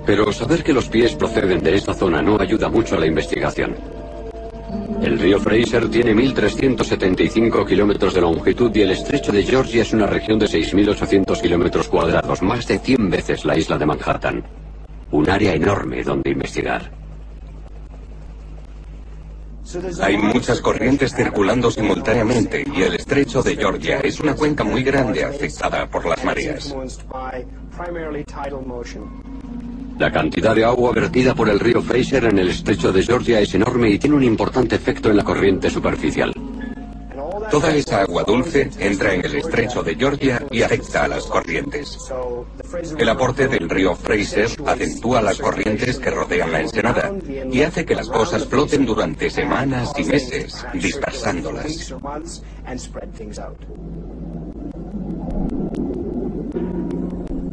Pero 0.07 0.33
saber 0.33 0.63
que 0.63 0.73
los 0.73 0.89
pies 0.89 1.15
proceden 1.15 1.63
de 1.63 1.77
esta 1.77 1.95
zona 1.95 2.21
no 2.21 2.41
ayuda 2.41 2.69
mucho 2.69 2.97
a 2.97 3.01
la 3.01 3.07
investigación. 3.07 4.00
El 5.03 5.19
río 5.19 5.41
Fraser 5.41 5.89
tiene 5.89 6.15
1.375 6.15 7.67
kilómetros 7.67 8.15
de 8.15 8.21
longitud 8.21 8.71
y 8.75 8.83
el 8.83 8.91
estrecho 8.91 9.33
de 9.33 9.43
Georgia 9.43 9.83
es 9.83 9.93
una 9.93 10.07
región 10.07 10.39
de 10.39 10.47
6.800 10.47 11.41
kilómetros 11.41 11.89
cuadrados, 11.89 12.43
más 12.43 12.67
de 12.67 12.79
100 12.79 13.11
veces 13.11 13.45
la 13.45 13.57
isla 13.57 13.79
de 13.79 13.87
Manhattan. 13.87 14.45
Un 15.11 15.29
área 15.29 15.55
enorme 15.55 16.03
donde 16.03 16.31
investigar. 16.31 16.91
Hay 20.03 20.17
muchas 20.17 20.61
corrientes 20.61 21.15
circulando 21.15 21.71
simultáneamente 21.71 22.65
y 22.75 22.83
el 22.83 22.95
estrecho 22.95 23.43
de 23.43 23.57
Georgia 23.57 24.01
es 24.01 24.19
una 24.21 24.35
cuenca 24.35 24.65
muy 24.65 24.83
grande 24.83 25.25
afectada 25.25 25.89
por 25.89 26.07
las 26.07 26.25
mareas. 26.25 26.75
La 30.01 30.11
cantidad 30.11 30.55
de 30.55 30.65
agua 30.65 30.93
vertida 30.93 31.35
por 31.35 31.51
el 31.51 31.61
río 31.61 31.83
Fraser 31.83 32.25
en 32.25 32.39
el 32.39 32.49
estrecho 32.49 32.91
de 32.91 33.03
Georgia 33.03 33.39
es 33.39 33.55
enorme 33.55 33.91
y 33.91 33.99
tiene 33.99 34.17
un 34.17 34.25
importante 34.25 34.77
efecto 34.77 35.11
en 35.11 35.19
la 35.19 35.25
corriente 35.25 35.69
superficial. 35.69 36.33
Toda 37.51 37.75
esa 37.75 38.01
agua 38.01 38.25
dulce 38.25 38.71
entra 38.79 39.13
en 39.13 39.23
el 39.27 39.35
estrecho 39.35 39.83
de 39.83 39.97
Georgia 39.97 40.43
y 40.51 40.63
afecta 40.63 41.05
a 41.05 41.09
las 41.09 41.27
corrientes. 41.27 41.99
El 42.97 43.09
aporte 43.11 43.47
del 43.47 43.69
río 43.69 43.95
Fraser 43.95 44.49
acentúa 44.65 45.21
las 45.21 45.39
corrientes 45.39 45.99
que 45.99 46.11
rodean 46.11 46.51
la 46.51 46.63
ensenada 46.63 47.13
y 47.53 47.61
hace 47.61 47.85
que 47.85 47.95
las 47.95 48.09
cosas 48.09 48.47
floten 48.47 48.87
durante 48.87 49.29
semanas 49.29 49.93
y 49.99 50.05
meses, 50.05 50.65
dispersándolas. 50.73 51.93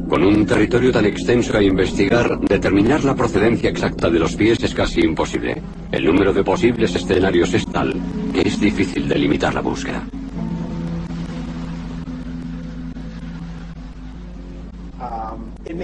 Con 0.10 0.24
un 0.24 0.46
territorio 0.46 0.92
tan 0.92 1.06
extenso 1.06 1.58
a 1.58 1.62
investigar, 1.62 2.40
determinar 2.40 3.04
la 3.04 3.14
procedencia 3.14 3.70
exacta 3.70 4.10
de 4.10 4.20
los 4.20 4.36
pies 4.36 4.64
es 4.64 4.74
casi 4.74 5.02
imposible. 5.02 5.62
El 5.92 6.06
número 6.06 6.32
de 6.32 6.44
posibles 6.44 6.96
escenarios 6.96 7.54
es 7.54 7.66
tal 7.66 7.94
que 8.34 8.48
es 8.48 8.60
difícil 8.60 9.10
delimitar 9.10 9.54
la 9.54 9.62
búsqueda. 9.62 10.04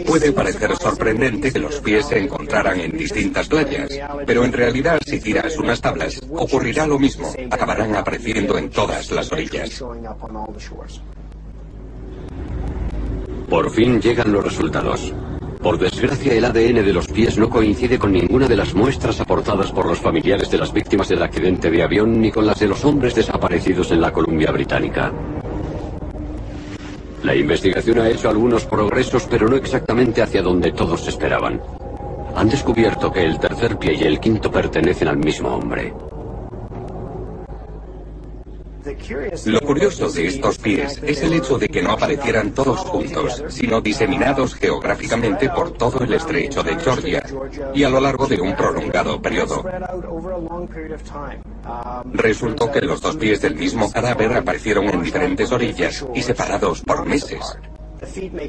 Puede 0.05 0.31
parecer 0.31 0.75
sorprendente 0.77 1.51
que 1.51 1.59
los 1.59 1.79
pies 1.81 2.07
se 2.07 2.17
encontraran 2.17 2.79
en 2.79 2.97
distintas 2.97 3.47
playas, 3.47 3.89
pero 4.25 4.45
en 4.45 4.53
realidad 4.53 4.99
si 5.05 5.19
tiras 5.19 5.57
unas 5.57 5.81
tablas, 5.81 6.21
ocurrirá 6.31 6.87
lo 6.87 6.97
mismo. 6.97 7.31
Acabarán 7.51 7.95
apareciendo 7.95 8.57
en 8.57 8.69
todas 8.69 9.11
las 9.11 9.31
orillas. 9.31 9.83
Por 13.53 13.69
fin 13.69 14.01
llegan 14.01 14.31
los 14.31 14.43
resultados. 14.43 15.13
Por 15.61 15.77
desgracia, 15.77 16.33
el 16.33 16.43
ADN 16.43 16.83
de 16.83 16.91
los 16.91 17.07
pies 17.07 17.37
no 17.37 17.51
coincide 17.51 17.99
con 17.99 18.11
ninguna 18.11 18.47
de 18.47 18.55
las 18.55 18.73
muestras 18.73 19.21
aportadas 19.21 19.71
por 19.71 19.85
los 19.85 19.99
familiares 19.99 20.49
de 20.49 20.57
las 20.57 20.73
víctimas 20.73 21.07
del 21.07 21.21
accidente 21.21 21.69
de 21.69 21.83
avión 21.83 22.19
ni 22.19 22.31
con 22.31 22.47
las 22.47 22.59
de 22.59 22.67
los 22.67 22.83
hombres 22.83 23.13
desaparecidos 23.13 23.91
en 23.91 24.01
la 24.01 24.11
Columbia 24.11 24.51
Británica. 24.51 25.13
La 27.21 27.35
investigación 27.35 27.99
ha 27.99 28.09
hecho 28.09 28.27
algunos 28.27 28.65
progresos, 28.65 29.27
pero 29.29 29.47
no 29.47 29.55
exactamente 29.55 30.23
hacia 30.23 30.41
donde 30.41 30.71
todos 30.71 31.07
esperaban. 31.07 31.61
Han 32.35 32.49
descubierto 32.49 33.11
que 33.11 33.23
el 33.23 33.37
tercer 33.37 33.77
pie 33.77 33.93
y 33.93 34.01
el 34.01 34.19
quinto 34.19 34.49
pertenecen 34.49 35.09
al 35.09 35.17
mismo 35.17 35.49
hombre. 35.49 35.93
Lo 39.45 39.61
curioso 39.61 40.09
de 40.09 40.27
estos 40.27 40.57
pies 40.57 40.99
es 41.03 41.21
el 41.21 41.33
hecho 41.33 41.57
de 41.57 41.67
que 41.67 41.81
no 41.81 41.91
aparecieran 41.91 42.51
todos 42.51 42.79
juntos, 42.79 43.43
sino 43.49 43.81
diseminados 43.81 44.55
geográficamente 44.55 45.49
por 45.49 45.71
todo 45.71 46.03
el 46.03 46.13
estrecho 46.13 46.63
de 46.63 46.75
Georgia 46.77 47.23
y 47.73 47.83
a 47.83 47.89
lo 47.89 47.99
largo 47.99 48.27
de 48.27 48.39
un 48.39 48.55
prolongado 48.55 49.21
periodo. 49.21 49.63
Resultó 52.13 52.71
que 52.71 52.81
los 52.81 53.01
dos 53.01 53.15
pies 53.17 53.41
del 53.41 53.55
mismo 53.55 53.91
cadáver 53.91 54.33
aparecieron 54.33 54.89
en 54.89 55.03
diferentes 55.03 55.51
orillas 55.51 56.05
y 56.13 56.21
separados 56.21 56.81
por 56.81 57.05
meses. 57.05 57.57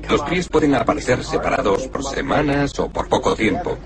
Los 0.09 0.23
pies 0.23 0.49
pueden 0.49 0.75
aparecer 0.75 1.23
separados 1.23 1.87
por 1.89 2.05
semanas 2.05 2.79
o 2.79 2.89
por 2.89 3.09
poco 3.09 3.35
tiempo. 3.35 3.79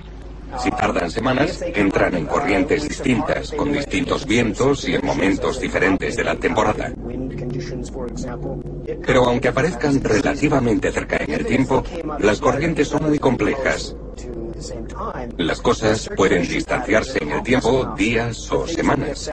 Si 0.56 0.70
tardan 0.70 1.10
semanas, 1.10 1.62
entran 1.62 2.14
en 2.14 2.26
corrientes 2.26 2.88
distintas, 2.88 3.52
con 3.52 3.72
distintos 3.72 4.26
vientos 4.26 4.88
y 4.88 4.94
en 4.94 5.04
momentos 5.04 5.60
diferentes 5.60 6.16
de 6.16 6.24
la 6.24 6.34
temporada. 6.36 6.92
Pero 9.06 9.24
aunque 9.26 9.48
aparezcan 9.48 10.02
relativamente 10.02 10.90
cerca 10.90 11.18
en 11.18 11.32
el 11.32 11.46
tiempo, 11.46 11.84
las 12.18 12.40
corrientes 12.40 12.88
son 12.88 13.04
muy 13.04 13.18
complejas. 13.18 13.94
Las 15.36 15.60
cosas 15.60 16.10
pueden 16.16 16.42
distanciarse 16.42 17.22
en 17.22 17.30
el 17.30 17.42
tiempo 17.42 17.94
días 17.96 18.50
o 18.50 18.66
semanas. 18.66 19.30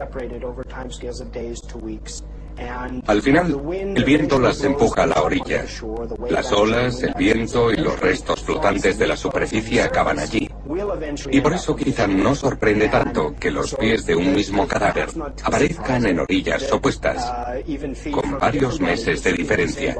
Al 3.08 3.22
final, 3.22 3.62
el 3.96 4.04
viento 4.04 4.40
las 4.40 4.64
empuja 4.64 5.04
a 5.04 5.08
la 5.08 5.22
orilla. 5.22 5.66
Las 6.30 6.52
olas, 6.52 7.04
el 7.04 7.14
viento 7.18 7.72
y 7.72 7.78
los 7.78 8.00
restos 8.00 8.42
flotantes 8.42 8.98
de 8.98 9.08
la 9.08 9.18
superficie 9.18 9.82
acaban 9.82 10.20
allí. 10.20 10.50
Y 11.32 11.42
por 11.42 11.54
eso 11.54 11.76
quizá 11.76 12.08
no 12.08 12.34
sorprende 12.34 12.88
tanto 12.90 13.36
que 13.40 13.52
los 13.52 13.76
pies 13.76 14.06
de 14.06 14.16
un 14.16 14.34
mismo 14.34 14.68
cadáver 14.68 15.10
aparezcan 15.44 16.06
en 16.06 16.20
orillas 16.20 16.72
opuestas, 16.72 17.26
con 18.12 18.40
varios 18.40 18.80
meses 18.80 19.24
de 19.24 19.34
diferencia. 19.34 19.96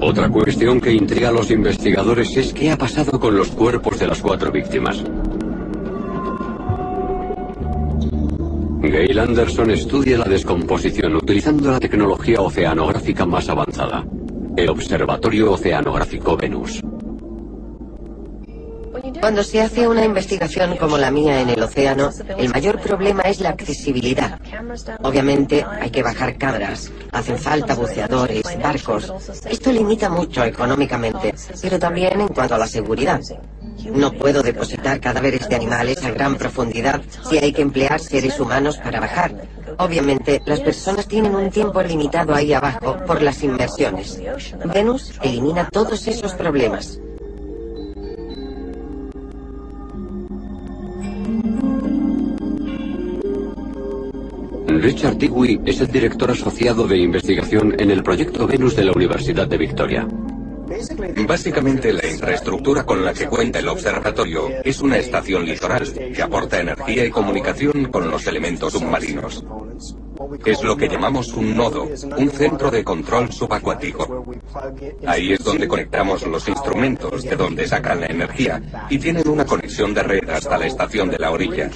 Otra 0.00 0.28
cuestión 0.28 0.80
que 0.80 0.92
intriga 0.92 1.28
a 1.28 1.32
los 1.32 1.50
investigadores 1.50 2.36
es 2.36 2.54
qué 2.54 2.70
ha 2.70 2.76
pasado 2.76 3.18
con 3.18 3.36
los 3.36 3.48
cuerpos 3.50 3.98
de 3.98 4.06
las 4.06 4.22
cuatro 4.22 4.50
víctimas. 4.52 5.04
Gail 8.80 9.18
Anderson 9.18 9.70
estudia 9.72 10.18
la 10.18 10.24
descomposición 10.24 11.16
utilizando 11.16 11.72
la 11.72 11.80
tecnología 11.80 12.40
oceanográfica 12.40 13.26
más 13.26 13.48
avanzada, 13.48 14.06
el 14.56 14.68
Observatorio 14.68 15.52
Oceanográfico 15.52 16.36
Venus. 16.36 16.80
Cuando 19.20 19.42
se 19.42 19.60
hace 19.60 19.88
una 19.88 20.04
investigación 20.04 20.76
como 20.76 20.96
la 20.96 21.10
mía 21.10 21.40
en 21.40 21.50
el 21.50 21.62
océano, 21.62 22.10
el 22.36 22.50
mayor 22.50 22.80
problema 22.80 23.22
es 23.22 23.40
la 23.40 23.50
accesibilidad. 23.50 24.38
Obviamente 25.02 25.64
hay 25.80 25.90
que 25.90 26.02
bajar 26.02 26.38
cámaras, 26.38 26.92
hacen 27.10 27.36
falta 27.36 27.74
buceadores, 27.74 28.44
barcos. 28.62 29.12
Esto 29.50 29.72
limita 29.72 30.08
mucho 30.08 30.44
económicamente, 30.44 31.34
pero 31.60 31.78
también 31.80 32.20
en 32.20 32.28
cuanto 32.28 32.54
a 32.54 32.58
la 32.58 32.66
seguridad. 32.66 33.20
No 33.94 34.12
puedo 34.12 34.42
depositar 34.42 35.00
cadáveres 35.00 35.48
de 35.48 35.56
animales 35.56 36.04
a 36.04 36.10
gran 36.10 36.36
profundidad 36.36 37.00
si 37.28 37.38
hay 37.38 37.52
que 37.52 37.62
emplear 37.62 38.00
seres 38.00 38.38
humanos 38.40 38.78
para 38.78 39.00
bajar. 39.00 39.32
Obviamente, 39.78 40.42
las 40.44 40.60
personas 40.60 41.06
tienen 41.06 41.34
un 41.34 41.50
tiempo 41.50 41.82
limitado 41.82 42.34
ahí 42.34 42.52
abajo 42.52 42.96
por 43.06 43.22
las 43.22 43.42
inmersiones. 43.42 44.20
Venus 44.72 45.12
elimina 45.22 45.68
todos 45.68 46.06
esos 46.08 46.34
problemas. 46.34 47.00
Richard 54.80 55.16
Dewey 55.16 55.60
es 55.64 55.80
el 55.80 55.88
director 55.88 56.30
asociado 56.30 56.86
de 56.86 56.98
investigación 56.98 57.74
en 57.78 57.90
el 57.90 58.02
proyecto 58.02 58.46
Venus 58.46 58.76
de 58.76 58.84
la 58.84 58.92
Universidad 58.92 59.48
de 59.48 59.58
Victoria. 59.58 60.06
Básicamente 61.26 61.92
la 61.92 62.06
infraestructura 62.06 62.84
con 62.84 63.04
la 63.04 63.12
que 63.12 63.26
cuenta 63.26 63.58
el 63.58 63.68
observatorio 63.68 64.48
es 64.64 64.80
una 64.80 64.98
estación 64.98 65.44
litoral 65.44 65.92
que 65.92 66.22
aporta 66.22 66.60
energía 66.60 67.04
y 67.04 67.10
comunicación 67.10 67.86
con 67.86 68.10
los 68.10 68.26
elementos 68.26 68.72
submarinos. 68.72 69.44
Es 70.44 70.62
lo 70.62 70.76
que 70.76 70.88
llamamos 70.88 71.32
un 71.34 71.56
nodo, 71.56 71.84
un 71.84 72.30
centro 72.30 72.70
de 72.70 72.82
control 72.82 73.32
subacuático. 73.32 74.24
Ahí 75.06 75.32
es 75.32 75.44
donde 75.44 75.68
conectamos 75.68 76.26
los 76.26 76.48
instrumentos 76.48 77.22
de 77.22 77.36
donde 77.36 77.68
sacan 77.68 78.00
la 78.00 78.06
energía 78.06 78.60
y 78.90 78.98
tienen 78.98 79.28
una 79.28 79.44
conexión 79.44 79.94
de 79.94 80.02
red 80.02 80.28
hasta 80.28 80.58
la 80.58 80.66
estación 80.66 81.10
de 81.10 81.18
la 81.18 81.30
orilla. 81.30 81.70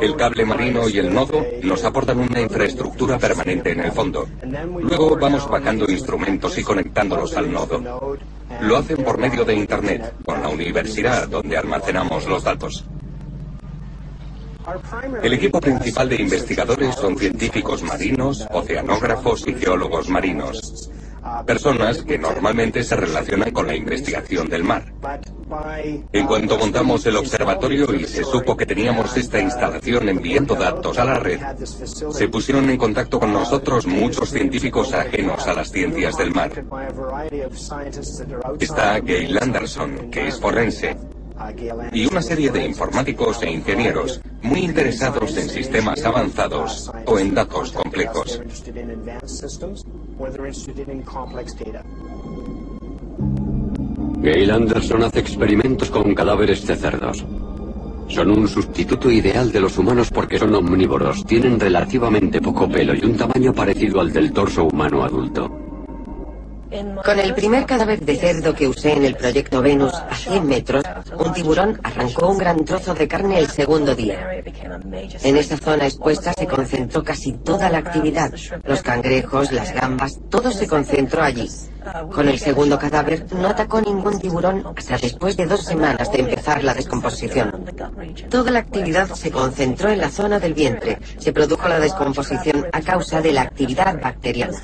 El 0.00 0.16
cable 0.16 0.44
marino 0.44 0.88
y 0.88 0.98
el 0.98 1.12
nodo 1.12 1.44
nos 1.62 1.84
aportan 1.84 2.18
una 2.18 2.40
infraestructura 2.40 3.18
permanente 3.18 3.72
en 3.72 3.80
el 3.80 3.92
fondo. 3.92 4.26
Luego 4.80 5.16
vamos 5.16 5.48
bajando 5.48 5.84
instrumentos 5.88 6.58
y 6.58 6.64
conectándolos 6.64 7.36
al 7.36 7.52
nodo. 7.52 8.16
Lo 8.60 8.76
hacen 8.76 9.02
por 9.02 9.18
medio 9.18 9.44
de 9.44 9.54
Internet, 9.54 10.14
con 10.24 10.42
la 10.42 10.48
universidad 10.48 11.28
donde 11.28 11.56
almacenamos 11.56 12.26
los 12.26 12.44
datos. 12.44 12.84
El 15.22 15.32
equipo 15.32 15.60
principal 15.60 16.08
de 16.08 16.16
investigadores 16.16 16.94
son 16.94 17.16
científicos 17.16 17.82
marinos, 17.82 18.46
oceanógrafos 18.50 19.46
y 19.46 19.54
geólogos 19.54 20.08
marinos. 20.08 20.90
Personas 21.46 22.02
que 22.02 22.18
normalmente 22.18 22.82
se 22.82 22.96
relacionan 22.96 23.52
con 23.52 23.66
la 23.66 23.76
investigación 23.76 24.48
del 24.48 24.64
mar. 24.64 24.92
En 26.12 26.26
cuanto 26.26 26.58
montamos 26.58 27.06
el 27.06 27.16
observatorio 27.16 27.94
y 27.94 28.04
se 28.04 28.24
supo 28.24 28.56
que 28.56 28.66
teníamos 28.66 29.16
esta 29.16 29.38
instalación 29.38 30.08
enviando 30.08 30.54
datos 30.54 30.98
a 30.98 31.04
la 31.04 31.14
red, 31.14 31.40
se 31.64 32.28
pusieron 32.28 32.68
en 32.70 32.76
contacto 32.76 33.20
con 33.20 33.32
nosotros 33.32 33.86
muchos 33.86 34.30
científicos 34.30 34.92
ajenos 34.94 35.46
a 35.46 35.54
las 35.54 35.70
ciencias 35.70 36.16
del 36.16 36.32
mar. 36.32 36.50
Está 38.58 39.00
Gail 39.00 39.38
Anderson, 39.38 40.10
que 40.10 40.28
es 40.28 40.40
forense, 40.40 40.96
y 41.92 42.06
una 42.06 42.22
serie 42.22 42.50
de 42.50 42.64
informáticos 42.64 43.42
e 43.42 43.50
ingenieros 43.50 44.20
muy 44.42 44.60
interesados 44.60 45.36
en 45.36 45.48
sistemas 45.48 46.04
avanzados 46.04 46.90
o 47.06 47.18
en 47.18 47.34
datos 47.34 47.72
complejos. 47.72 48.40
Gail 54.22 54.50
Anderson 54.50 55.02
hace 55.02 55.18
experimentos 55.18 55.90
con 55.90 56.14
cadáveres 56.14 56.66
de 56.66 56.76
cerdos. 56.76 57.24
Son 58.08 58.30
un 58.30 58.46
sustituto 58.46 59.10
ideal 59.10 59.50
de 59.50 59.60
los 59.60 59.78
humanos 59.78 60.10
porque 60.10 60.38
son 60.38 60.54
omnívoros, 60.54 61.24
tienen 61.24 61.58
relativamente 61.58 62.40
poco 62.40 62.68
pelo 62.68 62.94
y 62.94 63.04
un 63.04 63.16
tamaño 63.16 63.52
parecido 63.52 64.00
al 64.00 64.12
del 64.12 64.32
torso 64.32 64.64
humano 64.64 65.02
adulto. 65.02 65.61
Con 67.04 67.18
el 67.18 67.34
primer 67.34 67.66
cadáver 67.66 68.00
de 68.00 68.16
cerdo 68.16 68.54
que 68.54 68.66
usé 68.66 68.92
en 68.92 69.04
el 69.04 69.14
proyecto 69.14 69.60
Venus 69.60 69.92
a 69.92 70.14
100 70.14 70.46
metros, 70.46 70.82
un 71.18 71.32
tiburón 71.32 71.78
arrancó 71.82 72.28
un 72.28 72.38
gran 72.38 72.64
trozo 72.64 72.94
de 72.94 73.06
carne 73.06 73.38
el 73.38 73.48
segundo 73.48 73.94
día. 73.94 74.42
En 75.22 75.36
esa 75.36 75.58
zona 75.58 75.84
expuesta 75.84 76.32
se 76.32 76.46
concentró 76.46 77.04
casi 77.04 77.32
toda 77.32 77.68
la 77.68 77.78
actividad. 77.78 78.32
Los 78.64 78.82
cangrejos, 78.82 79.52
las 79.52 79.74
gambas, 79.74 80.18
todo 80.30 80.50
se 80.50 80.66
concentró 80.66 81.22
allí. 81.22 81.48
Con 82.12 82.28
el 82.28 82.38
segundo 82.38 82.78
cadáver 82.78 83.26
no 83.32 83.48
atacó 83.48 83.80
ningún 83.80 84.18
tiburón 84.18 84.64
hasta 84.76 84.98
después 84.98 85.36
de 85.36 85.46
dos 85.46 85.64
semanas 85.64 86.10
de 86.12 86.20
empezar 86.20 86.62
la 86.62 86.74
descomposición. 86.74 87.64
Toda 88.30 88.50
la 88.50 88.60
actividad 88.60 89.08
se 89.10 89.30
concentró 89.30 89.90
en 89.90 89.98
la 89.98 90.10
zona 90.10 90.38
del 90.38 90.54
vientre. 90.54 90.98
Se 91.18 91.32
produjo 91.32 91.68
la 91.68 91.80
descomposición 91.80 92.66
a 92.72 92.80
causa 92.80 93.20
de 93.20 93.32
la 93.32 93.42
actividad 93.42 94.00
bacteriana. 94.00 94.58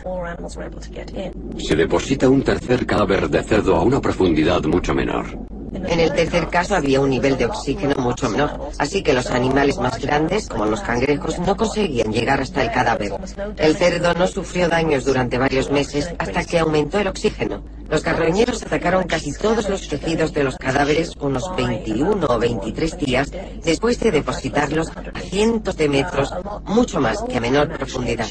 Se 1.59 1.77
deposita 1.99 2.29
un 2.29 2.45
tercer 2.45 2.87
cadáver 2.87 3.29
de 3.29 3.43
cerdo 3.43 3.75
a 3.75 3.83
una 3.83 4.01
profundidad 4.01 4.63
mucho 4.63 4.95
menor. 4.95 5.58
En 5.73 6.01
el 6.01 6.13
tercer 6.13 6.49
caso 6.49 6.75
había 6.75 7.01
un 7.01 7.11
nivel 7.11 7.37
de 7.37 7.47
oxígeno 7.47 7.95
mucho 7.97 8.29
menor, 8.29 8.71
así 8.79 9.03
que 9.03 9.13
los 9.13 9.31
animales 9.31 9.79
más 9.79 9.99
grandes, 10.01 10.49
como 10.49 10.67
los 10.67 10.81
cangrejos, 10.81 11.39
no 11.39 11.57
conseguían 11.57 12.13
llegar 12.13 12.41
hasta 12.41 12.63
el 12.63 12.71
cadáver. 12.71 13.13
El 13.57 13.77
cerdo 13.77 14.15
no 14.15 14.27
sufrió 14.27 14.69
daños 14.69 15.05
durante 15.05 15.39
varios 15.39 15.71
meses 15.71 16.15
hasta 16.19 16.45
que 16.45 16.59
aumentó 16.59 16.99
el 16.99 17.09
oxígeno. 17.09 17.63
Los 17.89 18.03
carroñeros 18.03 18.63
atacaron 18.63 19.05
casi 19.05 19.33
todos 19.33 19.67
los 19.69 19.89
tejidos 19.89 20.35
de 20.35 20.45
los 20.45 20.59
cadáveres 20.59 21.13
unos 21.21 21.45
21 21.57 22.27
o 22.27 22.39
23 22.39 22.99
días 22.99 23.31
después 23.65 23.99
de 24.01 24.11
depositarlos 24.11 24.91
a 24.91 25.21
cientos 25.21 25.77
de 25.79 25.89
metros, 25.89 26.35
mucho 26.65 27.01
más 27.01 27.23
que 27.23 27.39
a 27.39 27.41
menor 27.41 27.71
profundidad. 27.71 28.27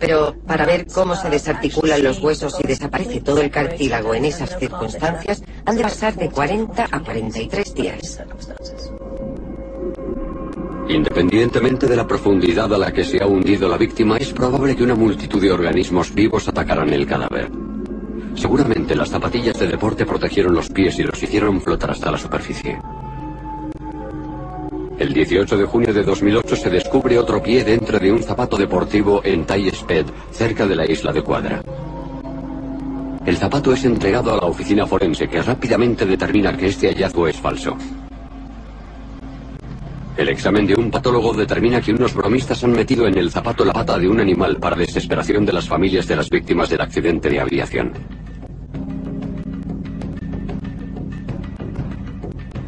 Pero 0.00 0.34
para 0.46 0.66
ver 0.66 0.86
cómo 0.92 1.14
se 1.14 1.30
desarticulan 1.30 2.02
los 2.02 2.18
huesos 2.18 2.58
y 2.58 2.66
desaparece 2.66 3.20
todo 3.20 3.40
el 3.40 3.52
cartílago 3.52 4.14
en 4.14 4.24
esas 4.24 4.58
circunstancias, 4.58 5.42
han 5.64 5.76
de 5.76 5.82
pasar 5.82 6.14
de 6.16 6.28
40 6.28 6.88
a 6.90 7.00
43 7.00 7.74
días. 7.74 8.22
Independientemente 10.88 11.86
de 11.86 11.96
la 11.96 12.06
profundidad 12.06 12.72
a 12.74 12.78
la 12.78 12.92
que 12.92 13.04
se 13.04 13.22
ha 13.22 13.26
hundido 13.26 13.68
la 13.68 13.78
víctima, 13.78 14.16
es 14.16 14.32
probable 14.32 14.76
que 14.76 14.82
una 14.82 14.94
multitud 14.94 15.40
de 15.40 15.52
organismos 15.52 16.14
vivos 16.14 16.48
atacaran 16.48 16.92
el 16.92 17.06
cadáver. 17.06 17.50
Seguramente 18.34 18.96
las 18.96 19.10
zapatillas 19.10 19.58
de 19.58 19.68
deporte 19.68 20.04
protegieron 20.04 20.54
los 20.54 20.68
pies 20.68 20.98
y 20.98 21.04
los 21.04 21.22
hicieron 21.22 21.60
flotar 21.60 21.92
hasta 21.92 22.10
la 22.10 22.18
superficie. 22.18 22.78
El 24.98 25.12
18 25.12 25.56
de 25.56 25.64
junio 25.64 25.92
de 25.92 26.02
2008 26.02 26.56
se 26.56 26.70
descubre 26.70 27.18
otro 27.18 27.42
pie 27.42 27.64
dentro 27.64 27.98
de 27.98 28.12
un 28.12 28.22
zapato 28.22 28.56
deportivo 28.56 29.20
en 29.24 29.46
Sped, 29.72 30.06
cerca 30.30 30.66
de 30.66 30.76
la 30.76 30.90
isla 30.90 31.12
de 31.12 31.22
Cuadra. 31.22 31.62
El 33.24 33.36
zapato 33.36 33.72
es 33.72 33.84
entregado 33.84 34.32
a 34.32 34.36
la 34.36 34.46
oficina 34.46 34.84
forense 34.84 35.28
que 35.28 35.40
rápidamente 35.40 36.04
determina 36.04 36.56
que 36.56 36.66
este 36.66 36.88
hallazgo 36.88 37.28
es 37.28 37.36
falso. 37.36 37.76
El 40.16 40.28
examen 40.28 40.66
de 40.66 40.74
un 40.74 40.90
patólogo 40.90 41.32
determina 41.32 41.80
que 41.80 41.92
unos 41.92 42.14
bromistas 42.14 42.62
han 42.64 42.72
metido 42.72 43.06
en 43.06 43.16
el 43.16 43.30
zapato 43.30 43.64
la 43.64 43.72
pata 43.72 43.96
de 43.96 44.08
un 44.08 44.20
animal 44.20 44.56
para 44.58 44.76
desesperación 44.76 45.46
de 45.46 45.52
las 45.52 45.68
familias 45.68 46.06
de 46.08 46.16
las 46.16 46.28
víctimas 46.28 46.68
del 46.68 46.80
accidente 46.80 47.30
de 47.30 47.40
aviación. 47.40 47.92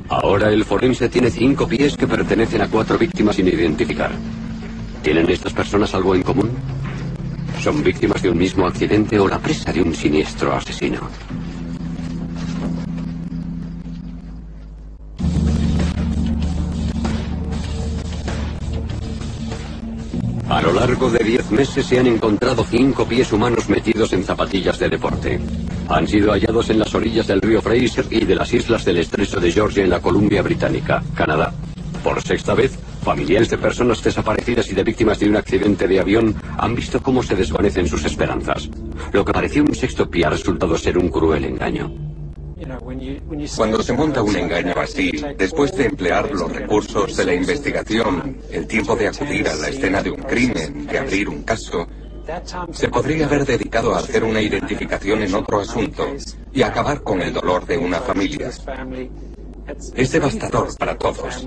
Ahora 0.08 0.50
el 0.50 0.64
forense 0.64 1.08
tiene 1.08 1.30
cinco 1.30 1.66
pies 1.66 1.96
que 1.96 2.06
pertenecen 2.06 2.62
a 2.62 2.68
cuatro 2.68 2.96
víctimas 2.96 3.36
sin 3.36 3.48
identificar. 3.48 4.12
¿Tienen 5.02 5.28
estas 5.28 5.52
personas 5.52 5.92
algo 5.94 6.14
en 6.14 6.22
común? 6.22 6.50
¿Son 7.64 7.82
víctimas 7.82 8.20
de 8.20 8.28
un 8.28 8.36
mismo 8.36 8.66
accidente 8.66 9.18
o 9.18 9.26
la 9.26 9.38
presa 9.38 9.72
de 9.72 9.80
un 9.80 9.94
siniestro 9.94 10.52
asesino? 10.52 11.00
A 20.50 20.60
lo 20.60 20.74
largo 20.74 21.10
de 21.10 21.24
diez 21.24 21.50
meses 21.50 21.86
se 21.86 21.98
han 21.98 22.06
encontrado 22.06 22.66
cinco 22.68 23.08
pies 23.08 23.32
humanos 23.32 23.70
metidos 23.70 24.12
en 24.12 24.24
zapatillas 24.24 24.78
de 24.78 24.90
deporte. 24.90 25.40
Han 25.88 26.06
sido 26.06 26.32
hallados 26.32 26.68
en 26.68 26.80
las 26.80 26.94
orillas 26.94 27.26
del 27.26 27.40
río 27.40 27.62
Fraser 27.62 28.04
y 28.10 28.26
de 28.26 28.34
las 28.34 28.52
islas 28.52 28.84
del 28.84 28.98
estrecho 28.98 29.40
de 29.40 29.50
Georgia 29.50 29.84
en 29.84 29.88
la 29.88 30.02
Columbia 30.02 30.42
Británica, 30.42 31.02
Canadá. 31.14 31.54
Por 32.02 32.20
sexta 32.20 32.52
vez, 32.52 32.78
familiares 33.04 33.50
de 33.50 33.58
personas 33.58 34.02
desaparecidas 34.02 34.68
y 34.70 34.74
de 34.74 34.82
víctimas 34.82 35.20
de 35.20 35.28
un 35.28 35.36
accidente 35.36 35.86
de 35.86 36.00
avión 36.00 36.34
han 36.58 36.74
visto 36.74 37.00
cómo 37.00 37.22
se 37.22 37.36
desvanecen 37.36 37.86
sus 37.86 38.04
esperanzas. 38.04 38.68
Lo 39.12 39.24
que 39.24 39.32
parecía 39.32 39.62
un 39.62 39.74
sexto 39.74 40.10
pie 40.10 40.24
ha 40.24 40.30
resultado 40.30 40.76
ser 40.76 40.98
un 40.98 41.10
cruel 41.10 41.44
engaño. 41.44 41.92
Cuando 43.56 43.82
se 43.82 43.92
monta 43.92 44.22
un 44.22 44.34
engaño 44.34 44.74
así, 44.76 45.12
después 45.36 45.76
de 45.76 45.86
emplear 45.86 46.30
los 46.32 46.50
recursos 46.50 47.16
de 47.16 47.24
la 47.26 47.34
investigación, 47.34 48.38
el 48.50 48.66
tiempo 48.66 48.96
de 48.96 49.08
acudir 49.08 49.46
a 49.48 49.54
la 49.54 49.68
escena 49.68 50.02
de 50.02 50.10
un 50.10 50.22
crimen, 50.22 50.86
de 50.86 50.98
abrir 50.98 51.28
un 51.28 51.42
caso, 51.42 51.86
se 52.72 52.88
podría 52.88 53.26
haber 53.26 53.44
dedicado 53.44 53.94
a 53.94 53.98
hacer 53.98 54.24
una 54.24 54.40
identificación 54.40 55.22
en 55.22 55.34
otro 55.34 55.60
asunto 55.60 56.06
y 56.52 56.62
acabar 56.62 57.02
con 57.02 57.20
el 57.20 57.34
dolor 57.34 57.66
de 57.66 57.76
una 57.76 58.00
familia. 58.00 58.50
Es 59.96 60.12
devastador 60.12 60.76
para 60.76 60.96
todos. 60.96 61.46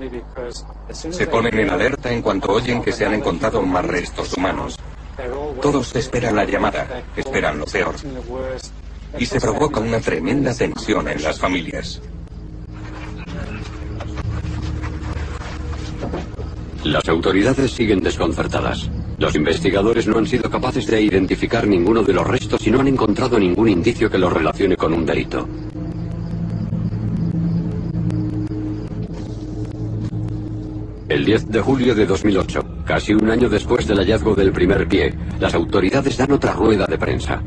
Se 0.90 1.26
ponen 1.26 1.58
en 1.58 1.70
alerta 1.70 2.12
en 2.12 2.22
cuanto 2.22 2.52
oyen 2.52 2.82
que 2.82 2.92
se 2.92 3.06
han 3.06 3.14
encontrado 3.14 3.62
más 3.62 3.84
restos 3.84 4.34
humanos. 4.36 4.76
Todos 5.60 5.94
esperan 5.96 6.36
la 6.36 6.44
llamada, 6.44 7.02
esperan 7.16 7.58
lo 7.58 7.64
peor 7.64 7.94
y 9.18 9.26
se 9.26 9.40
provoca 9.40 9.80
una 9.80 10.00
tremenda 10.00 10.54
tensión 10.54 11.08
en 11.08 11.22
las 11.22 11.38
familias. 11.38 12.00
Las 16.84 17.08
autoridades 17.08 17.72
siguen 17.72 18.00
desconcertadas. 18.00 18.88
Los 19.18 19.34
investigadores 19.34 20.06
no 20.06 20.18
han 20.18 20.26
sido 20.26 20.48
capaces 20.48 20.86
de 20.86 21.02
identificar 21.02 21.66
ninguno 21.66 22.02
de 22.02 22.12
los 22.12 22.26
restos 22.26 22.64
y 22.66 22.70
no 22.70 22.80
han 22.80 22.88
encontrado 22.88 23.38
ningún 23.38 23.68
indicio 23.68 24.08
que 24.08 24.18
los 24.18 24.32
relacione 24.32 24.76
con 24.76 24.92
un 24.92 25.04
delito. 25.04 25.48
El 31.08 31.24
10 31.24 31.48
de 31.48 31.60
julio 31.60 31.94
de 31.94 32.04
2008, 32.04 32.84
casi 32.84 33.14
un 33.14 33.30
año 33.30 33.48
después 33.48 33.86
del 33.86 33.96
hallazgo 33.96 34.34
del 34.34 34.52
primer 34.52 34.86
pie, 34.86 35.14
las 35.40 35.54
autoridades 35.54 36.18
dan 36.18 36.32
otra 36.32 36.52
rueda 36.52 36.84
de 36.84 36.98
prensa. 36.98 37.42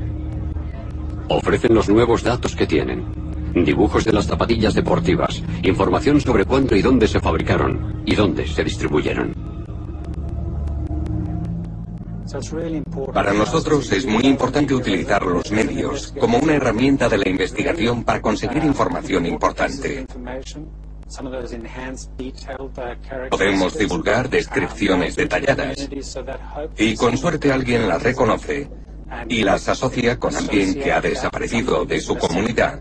Ofrecen 1.29 1.75
los 1.75 1.87
nuevos 1.87 2.23
datos 2.23 2.55
que 2.55 2.65
tienen. 2.65 3.05
Dibujos 3.53 4.03
de 4.03 4.13
las 4.13 4.25
zapatillas 4.25 4.73
deportivas, 4.73 5.43
información 5.61 6.19
sobre 6.19 6.45
cuándo 6.45 6.75
y 6.75 6.81
dónde 6.81 7.07
se 7.07 7.19
fabricaron 7.19 8.01
y 8.03 8.15
dónde 8.15 8.47
se 8.47 8.63
distribuyeron. 8.63 9.35
Para 13.13 13.33
nosotros 13.33 13.91
es 13.91 14.07
muy 14.07 14.23
importante 14.23 14.73
utilizar 14.73 15.21
los 15.23 15.51
medios 15.51 16.15
como 16.19 16.39
una 16.39 16.55
herramienta 16.55 17.07
de 17.07 17.19
la 17.19 17.29
investigación 17.29 18.03
para 18.03 18.21
conseguir 18.21 18.63
información 18.63 19.27
importante. 19.27 20.07
Podemos 23.29 23.77
divulgar 23.77 24.29
descripciones 24.29 25.15
detalladas 25.15 25.89
y 26.77 26.95
con 26.95 27.17
suerte 27.17 27.51
alguien 27.51 27.87
las 27.87 28.01
reconoce 28.01 28.69
y 29.27 29.43
las 29.43 29.67
asocia 29.67 30.17
con 30.17 30.35
alguien 30.35 30.73
que 30.75 30.91
ha 30.91 31.01
desaparecido 31.01 31.85
de 31.85 31.99
su 31.99 32.17
comunidad 32.17 32.79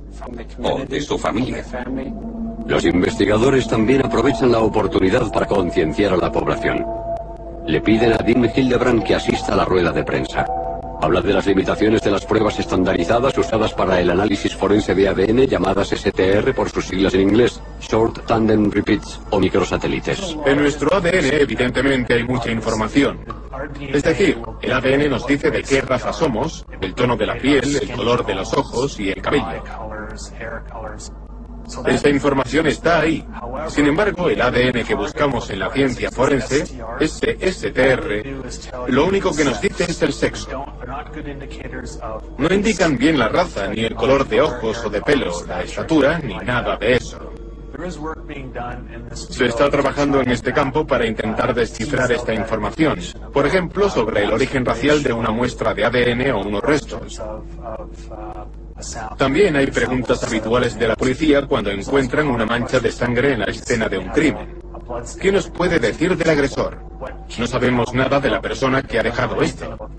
o 0.62 0.84
de 0.84 1.00
su 1.00 1.18
familia. 1.18 1.64
Los 2.66 2.84
investigadores 2.84 3.66
también 3.66 4.04
aprovechan 4.04 4.52
la 4.52 4.60
oportunidad 4.60 5.30
para 5.32 5.46
concienciar 5.46 6.12
a 6.12 6.16
la 6.16 6.30
población. 6.30 6.86
Le 7.66 7.80
piden 7.80 8.12
a 8.12 8.18
Dean 8.18 8.48
Hildebrand 8.54 9.02
que 9.02 9.16
asista 9.16 9.54
a 9.54 9.56
la 9.56 9.64
rueda 9.64 9.90
de 9.92 10.04
prensa. 10.04 10.46
Habla 11.02 11.22
de 11.22 11.32
las 11.32 11.46
limitaciones 11.46 12.02
de 12.02 12.10
las 12.10 12.26
pruebas 12.26 12.58
estandarizadas 12.58 13.36
usadas 13.38 13.72
para 13.72 14.00
el 14.00 14.10
análisis 14.10 14.54
forense 14.54 14.94
de 14.94 15.08
ADN 15.08 15.46
llamadas 15.46 15.88
STR 15.88 16.54
por 16.54 16.68
sus 16.68 16.86
siglas 16.86 17.14
en 17.14 17.22
inglés, 17.22 17.62
Short 17.80 18.26
Tandem 18.26 18.70
Repeats 18.70 19.18
o 19.30 19.40
microsatélites. 19.40 20.36
En 20.44 20.58
nuestro 20.58 20.94
ADN 20.94 21.32
evidentemente 21.32 22.14
hay 22.14 22.24
mucha 22.24 22.50
información. 22.50 23.18
Es 23.80 24.02
decir, 24.02 24.38
el 24.60 24.72
ADN 24.72 25.08
nos 25.08 25.26
dice 25.26 25.50
de 25.50 25.62
qué 25.62 25.80
raza 25.80 26.12
somos, 26.12 26.66
el 26.80 26.94
tono 26.94 27.16
de 27.16 27.26
la 27.26 27.36
piel, 27.36 27.76
el 27.80 27.92
color 27.92 28.26
de 28.26 28.34
los 28.34 28.52
ojos 28.52 29.00
y 29.00 29.08
el 29.08 29.22
cabello. 29.22 29.62
Esta 31.86 32.08
información 32.08 32.66
está 32.66 33.00
ahí. 33.00 33.26
Sin 33.68 33.86
embargo, 33.86 34.28
el 34.28 34.40
ADN 34.40 34.84
que 34.84 34.94
buscamos 34.94 35.50
en 35.50 35.60
la 35.60 35.70
ciencia 35.70 36.10
forense, 36.10 36.64
ese 36.98 37.52
STR, 37.52 38.88
lo 38.88 39.06
único 39.06 39.34
que 39.34 39.44
nos 39.44 39.60
dice 39.60 39.84
es 39.84 40.02
el 40.02 40.12
sexo. 40.12 40.48
No 42.38 42.54
indican 42.54 42.96
bien 42.96 43.18
la 43.18 43.28
raza, 43.28 43.68
ni 43.68 43.84
el 43.84 43.94
color 43.94 44.26
de 44.28 44.40
ojos 44.40 44.84
o 44.84 44.90
de 44.90 45.00
pelos, 45.02 45.46
la 45.46 45.62
estatura, 45.62 46.18
ni 46.18 46.36
nada 46.36 46.76
de 46.76 46.94
eso. 46.94 47.30
Se 49.14 49.46
está 49.46 49.70
trabajando 49.70 50.20
en 50.20 50.30
este 50.30 50.52
campo 50.52 50.86
para 50.86 51.06
intentar 51.06 51.54
descifrar 51.54 52.10
esta 52.12 52.34
información, 52.34 52.98
por 53.32 53.46
ejemplo, 53.46 53.88
sobre 53.88 54.24
el 54.24 54.32
origen 54.32 54.66
racial 54.66 55.02
de 55.02 55.12
una 55.12 55.30
muestra 55.30 55.72
de 55.72 55.84
ADN 55.84 56.30
o 56.32 56.40
unos 56.40 56.62
restos. 56.62 57.22
También 59.16 59.56
hay 59.56 59.66
preguntas 59.66 60.22
habituales 60.24 60.78
de 60.78 60.88
la 60.88 60.96
policía 60.96 61.46
cuando 61.46 61.70
encuentran 61.70 62.28
una 62.28 62.46
mancha 62.46 62.80
de 62.80 62.90
sangre 62.92 63.32
en 63.32 63.40
la 63.40 63.46
escena 63.46 63.88
de 63.88 63.98
un 63.98 64.08
crimen. 64.08 64.58
¿Qué 65.20 65.30
nos 65.30 65.48
puede 65.48 65.78
decir 65.78 66.16
del 66.16 66.30
agresor? 66.30 66.78
No 67.38 67.46
sabemos 67.46 67.94
nada 67.94 68.20
de 68.20 68.30
la 68.30 68.40
persona 68.40 68.82
que 68.82 68.98
ha 68.98 69.02
dejado 69.02 69.40
esto. 69.40 69.90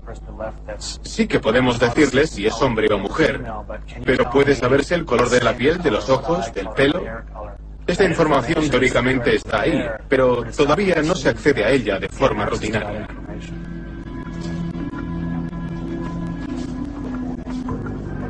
Sí 0.78 1.26
que 1.26 1.40
podemos 1.40 1.78
decirle 1.78 2.26
si 2.26 2.46
es 2.46 2.54
hombre 2.60 2.92
o 2.92 2.98
mujer, 2.98 3.42
pero 4.04 4.30
puede 4.30 4.54
saberse 4.54 4.94
el 4.94 5.04
color 5.04 5.30
de 5.30 5.40
la 5.40 5.56
piel, 5.56 5.82
de 5.82 5.90
los 5.90 6.08
ojos, 6.10 6.52
del 6.52 6.68
pelo. 6.70 7.02
Esta 7.86 8.04
información 8.04 8.70
teóricamente 8.70 9.34
está 9.34 9.62
ahí, 9.62 9.84
pero 10.08 10.44
todavía 10.56 11.02
no 11.02 11.14
se 11.14 11.30
accede 11.30 11.64
a 11.64 11.70
ella 11.70 11.98
de 11.98 12.08
forma 12.08 12.46
rutinaria. 12.46 13.08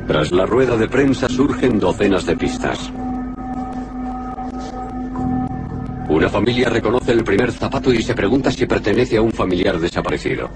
Tras 0.07 0.33
la 0.33 0.45
rueda 0.45 0.75
de 0.75 0.89
prensa 0.89 1.29
surgen 1.29 1.79
docenas 1.79 2.25
de 2.25 2.35
pistas. 2.35 2.91
Una 6.09 6.29
familia 6.29 6.69
reconoce 6.69 7.13
el 7.13 7.23
primer 7.23 7.51
zapato 7.51 7.93
y 7.93 8.03
se 8.03 8.13
pregunta 8.13 8.51
si 8.51 8.65
pertenece 8.65 9.17
a 9.17 9.21
un 9.21 9.31
familiar 9.31 9.79
desaparecido. 9.79 10.49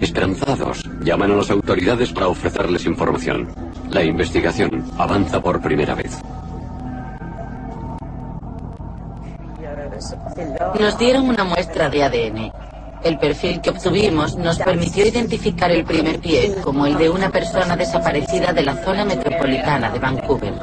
Esperanzados, 0.00 0.82
llaman 1.02 1.30
a 1.32 1.36
las 1.36 1.50
autoridades 1.50 2.12
para 2.12 2.28
ofrecerles 2.28 2.84
información. 2.84 3.48
La 3.90 4.02
investigación 4.02 4.84
avanza 4.98 5.40
por 5.40 5.60
primera 5.60 5.94
vez. 5.94 6.18
Nos 10.78 10.98
dieron 10.98 11.28
una 11.28 11.44
muestra 11.44 11.88
de 11.88 12.02
ADN. 12.02 12.67
El 13.02 13.18
perfil 13.18 13.60
que 13.60 13.70
obtuvimos 13.70 14.36
nos 14.36 14.58
permitió 14.58 15.06
identificar 15.06 15.70
el 15.70 15.84
primer 15.84 16.18
pie 16.18 16.54
como 16.62 16.86
el 16.86 16.98
de 16.98 17.08
una 17.08 17.30
persona 17.30 17.76
desaparecida 17.76 18.52
de 18.52 18.62
la 18.62 18.76
zona 18.84 19.04
metropolitana 19.04 19.90
de 19.90 19.98
Vancouver. 19.98 20.54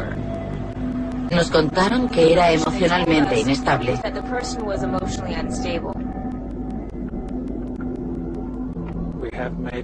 Nos 1.32 1.50
contaron 1.50 2.10
que 2.10 2.34
era 2.34 2.52
emocionalmente 2.52 3.40
inestable. 3.40 4.00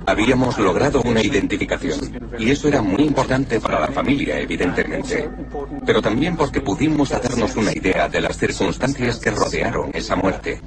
Habíamos 0.06 0.58
logrado 0.60 1.02
una 1.02 1.22
identificación 1.22 1.99
y 2.38 2.52
eso 2.52 2.68
era 2.68 2.82
muy 2.82 3.04
importante 3.04 3.60
para 3.60 3.80
la 3.80 3.88
familia, 3.88 4.39
evidentemente, 4.39 5.30
pero 5.86 6.02
también 6.02 6.38
porque 6.38 6.62
pudimos 6.62 7.12
hacernos 7.12 7.56
una 7.56 7.72
idea 7.72 8.08
de 8.08 8.22
las 8.22 8.38
circunstancias 8.38 9.20
que 9.20 9.32
rodearon 9.32 9.91
esa 9.93 10.16
muerte. 10.16 10.62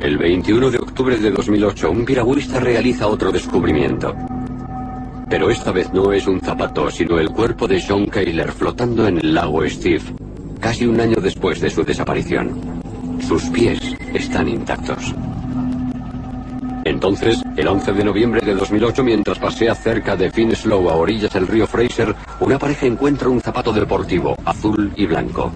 El 0.00 0.18
21 0.18 0.70
de 0.70 0.78
octubre 0.78 1.16
de 1.16 1.30
2008, 1.30 1.90
un 1.90 2.04
piragüista 2.04 2.58
realiza 2.58 3.06
otro 3.06 3.30
descubrimiento. 3.30 4.14
Pero 5.28 5.50
esta 5.50 5.72
vez 5.72 5.92
no 5.92 6.12
es 6.12 6.26
un 6.26 6.40
zapato, 6.40 6.90
sino 6.90 7.18
el 7.18 7.30
cuerpo 7.30 7.68
de 7.68 7.80
John 7.86 8.06
Kayler 8.06 8.50
flotando 8.50 9.06
en 9.06 9.18
el 9.18 9.34
lago 9.34 9.68
Steve, 9.68 10.02
casi 10.58 10.86
un 10.86 11.00
año 11.00 11.20
después 11.20 11.60
de 11.60 11.70
su 11.70 11.84
desaparición. 11.84 12.80
Sus 13.26 13.44
pies 13.50 13.80
están 14.14 14.48
intactos. 14.48 15.14
Entonces, 16.84 17.42
el 17.56 17.68
11 17.68 17.92
de 17.92 18.04
noviembre 18.04 18.40
de 18.40 18.54
2008, 18.54 19.04
mientras 19.04 19.38
pasea 19.38 19.74
cerca 19.74 20.16
de 20.16 20.30
Finslow 20.30 20.88
a 20.88 20.96
orillas 20.96 21.32
del 21.32 21.46
río 21.46 21.66
Fraser, 21.66 22.14
una 22.40 22.58
pareja 22.58 22.86
encuentra 22.86 23.28
un 23.28 23.40
zapato 23.40 23.72
deportivo, 23.72 24.36
azul 24.44 24.92
y 24.96 25.06
blanco. 25.06 25.52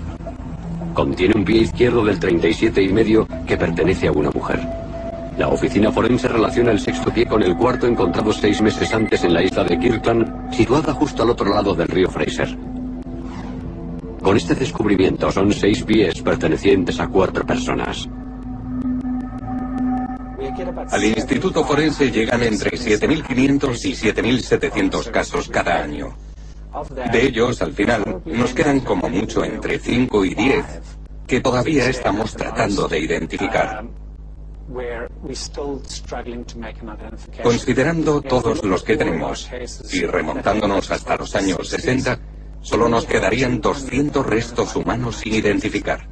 Contiene 0.95 1.35
un 1.37 1.45
pie 1.45 1.63
izquierdo 1.63 2.05
del 2.05 2.19
37 2.19 2.83
y 2.83 2.93
medio 2.93 3.27
que 3.47 3.57
pertenece 3.57 4.09
a 4.09 4.13
una 4.13 4.31
mujer. 4.31 4.61
La 5.39 5.49
oficina 5.49 5.91
forense 5.91 6.29
relaciona 6.29 6.73
el 6.73 6.81
sexto 6.81 7.11
pie 7.13 7.27
con 7.27 7.43
el 7.43 7.57
cuarto 7.57 7.87
encontrado 7.87 8.33
seis 8.33 8.61
meses 8.61 8.93
antes 8.93 9.25
en 9.25 9.33
la 9.33 9.43
isla 9.43 9.65
de 9.65 9.79
Kirkland, 9.79 10.53
situada 10.53 10.93
justo 10.93 11.23
al 11.23 11.31
otro 11.31 11.53
lado 11.53 11.75
del 11.75 11.89
río 11.89 12.11
Fraser. 12.11 12.57
Con 14.23 14.37
este 14.37 14.55
descubrimiento 14.55 15.33
son 15.33 15.53
seis 15.53 15.83
pies 15.83 16.21
pertenecientes 16.21 17.01
a 17.01 17.09
cuatro 17.09 17.45
personas. 17.47 18.09
Al 20.91 21.05
Instituto 21.05 21.65
Forense 21.65 22.11
llegan 22.11 22.43
entre 22.43 22.73
7.500 22.73 23.85
y 23.87 23.93
7.700 23.95 25.11
casos 25.11 25.49
cada 25.49 25.83
año. 25.83 26.15
De 27.13 27.27
ellos, 27.27 27.61
al 27.61 27.73
final, 27.73 28.23
nos 28.25 28.55
quedan 28.55 28.81
como 28.81 29.09
mucho 29.09 29.45
entre 29.45 29.79
5 29.79 30.25
y 30.25 30.35
10 30.35 30.65
que 31.27 31.41
todavía 31.41 31.89
estamos 31.89 32.35
tratando 32.35 32.89
de 32.89 32.99
identificar. 32.99 33.85
Considerando 37.43 38.21
todos 38.23 38.65
los 38.65 38.83
que 38.83 38.97
tenemos 38.97 39.51
y 39.93 40.07
remontándonos 40.07 40.91
hasta 40.91 41.17
los 41.17 41.35
años 41.35 41.69
60, 41.69 42.19
solo 42.61 42.89
nos 42.89 43.05
quedarían 43.05 43.61
200 43.61 44.27
restos 44.27 44.77
humanos 44.77 45.17
sin 45.17 45.35
identificar. 45.35 46.09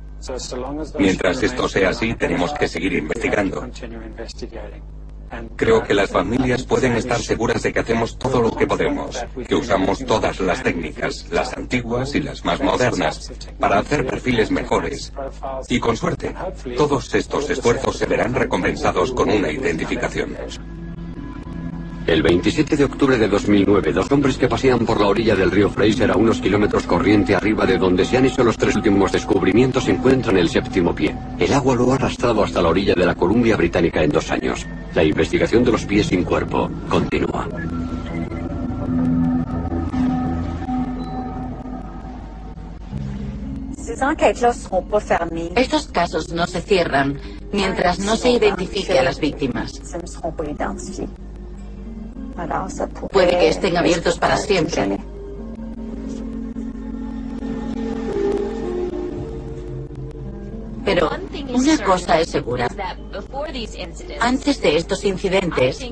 Mientras 0.98 1.42
esto 1.42 1.68
sea 1.68 1.90
así, 1.90 2.14
tenemos 2.14 2.52
que 2.52 2.68
seguir 2.68 2.92
investigando. 2.92 3.66
Creo 5.56 5.82
que 5.82 5.94
las 5.94 6.10
familias 6.10 6.64
pueden 6.64 6.94
estar 6.94 7.20
seguras 7.20 7.62
de 7.62 7.72
que 7.72 7.80
hacemos 7.80 8.18
todo 8.18 8.40
lo 8.40 8.50
que 8.56 8.66
podemos, 8.66 9.24
que 9.46 9.54
usamos 9.54 10.04
todas 10.04 10.40
las 10.40 10.62
técnicas, 10.62 11.26
las 11.30 11.56
antiguas 11.56 12.14
y 12.14 12.20
las 12.20 12.44
más 12.44 12.60
modernas, 12.60 13.32
para 13.58 13.78
hacer 13.78 14.06
perfiles 14.06 14.50
mejores. 14.50 15.12
Y 15.68 15.78
con 15.78 15.96
suerte, 15.96 16.34
todos 16.76 17.14
estos 17.14 17.48
esfuerzos 17.50 17.96
se 17.96 18.06
verán 18.06 18.34
recompensados 18.34 19.12
con 19.12 19.30
una 19.30 19.50
identificación. 19.50 20.36
El 22.06 22.22
27 22.22 22.76
de 22.76 22.84
octubre 22.84 23.18
de 23.18 23.28
2009, 23.28 23.92
dos 23.92 24.10
hombres 24.10 24.36
que 24.36 24.48
pasean 24.48 24.84
por 24.84 25.00
la 25.00 25.06
orilla 25.06 25.36
del 25.36 25.50
río 25.50 25.70
Fraser 25.70 26.10
a 26.10 26.16
unos 26.16 26.40
kilómetros 26.40 26.84
corriente 26.84 27.36
arriba 27.36 27.66
de 27.66 27.78
donde 27.78 28.04
se 28.04 28.16
han 28.16 28.24
hecho 28.24 28.42
los 28.42 28.56
tres 28.56 28.74
últimos 28.74 29.12
descubrimientos 29.12 29.86
encuentran 29.86 30.36
el 30.38 30.48
séptimo 30.48 30.92
pie. 30.92 31.14
El 31.38 31.52
agua 31.52 31.76
lo 31.76 31.92
ha 31.92 31.96
arrastrado 31.96 32.42
hasta 32.42 32.62
la 32.62 32.70
orilla 32.70 32.94
de 32.94 33.06
la 33.06 33.14
Columbia 33.14 33.56
Británica 33.56 34.02
en 34.02 34.10
dos 34.10 34.30
años. 34.30 34.66
La 34.95 35.05
investigación 35.05 35.64
de 35.64 35.72
los 35.72 35.84
pies 35.84 36.07
sin 36.07 36.24
cuerpo 36.24 36.70
continúa. 36.88 37.49
Estos 45.57 45.86
casos 45.88 46.32
no 46.32 46.47
se 46.47 46.61
cierran 46.62 47.20
mientras 47.53 47.99
no 47.99 48.16
se 48.16 48.30
identifique 48.30 48.99
a 48.99 49.03
las 49.03 49.20
víctimas. 49.20 49.80
Puede 53.12 53.38
que 53.38 53.49
estén 53.49 53.76
abiertos 53.76 54.18
para 54.18 54.36
siempre. 54.36 54.99
Pero 60.95 61.11
una 61.55 61.78
cosa 61.84 62.20
es 62.20 62.30
segura. 62.30 62.68
Antes 64.20 64.61
de 64.61 64.76
estos 64.76 65.05
incidentes, 65.05 65.86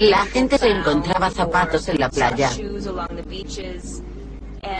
la 0.00 0.26
gente 0.26 0.58
se 0.58 0.68
encontraba 0.68 1.30
zapatos 1.30 1.88
en 1.88 2.00
la 2.00 2.08
playa 2.10 2.50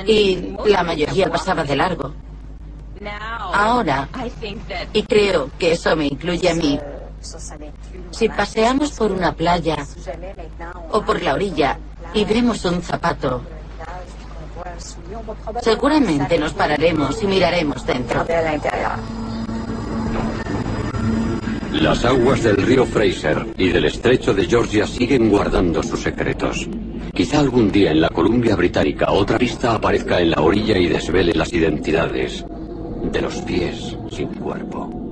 y 0.07 0.57
la 0.67 0.83
mayoría 0.83 1.31
pasaba 1.31 1.63
de 1.63 1.77
largo. 1.77 2.13
Ahora, 3.53 4.09
y 4.93 5.03
creo 5.05 5.51
que 5.59 5.73
eso 5.73 5.95
me 5.95 6.07
incluye 6.07 6.51
a 6.51 6.55
mí, 6.55 6.81
si 8.11 8.29
paseamos 8.29 8.93
por 8.93 9.13
una 9.13 9.33
playa 9.33 9.87
o 10.91 11.03
por 11.03 11.23
la 11.23 11.35
orilla 11.35 11.79
y 12.13 12.25
vemos 12.25 12.65
un 12.65 12.83
zapato, 12.83 13.43
seguramente 15.63 16.39
nos 16.39 16.53
pararemos 16.53 17.23
y 17.23 17.27
miraremos 17.27 17.87
dentro. 17.87 18.25
Las 21.73 22.05
aguas 22.05 22.43
del 22.43 22.57
río 22.57 22.87
Fraser 22.87 23.47
y 23.59 23.69
del 23.69 23.87
estrecho 23.87 24.33
de 24.33 24.47
Georgia 24.47 24.87
siguen 24.87 25.29
guardando 25.29 25.83
sus 25.83 26.01
secretos. 26.01 26.69
Quizá 27.13 27.41
algún 27.41 27.71
día 27.71 27.91
en 27.91 28.01
la 28.01 28.09
Columbia 28.09 28.57
Británica 28.57 29.11
otra 29.11 29.39
vista 29.39 29.75
aparezca 29.75 30.21
en 30.21 30.31
la 30.31 30.41
orilla 30.41 30.79
y 30.79 30.87
desvele 30.87 31.33
las 31.35 31.53
identidades 31.53 32.45
de 33.13 33.21
los 33.21 33.35
pies 33.43 33.97
sin 34.11 34.29
cuerpo. 34.29 35.04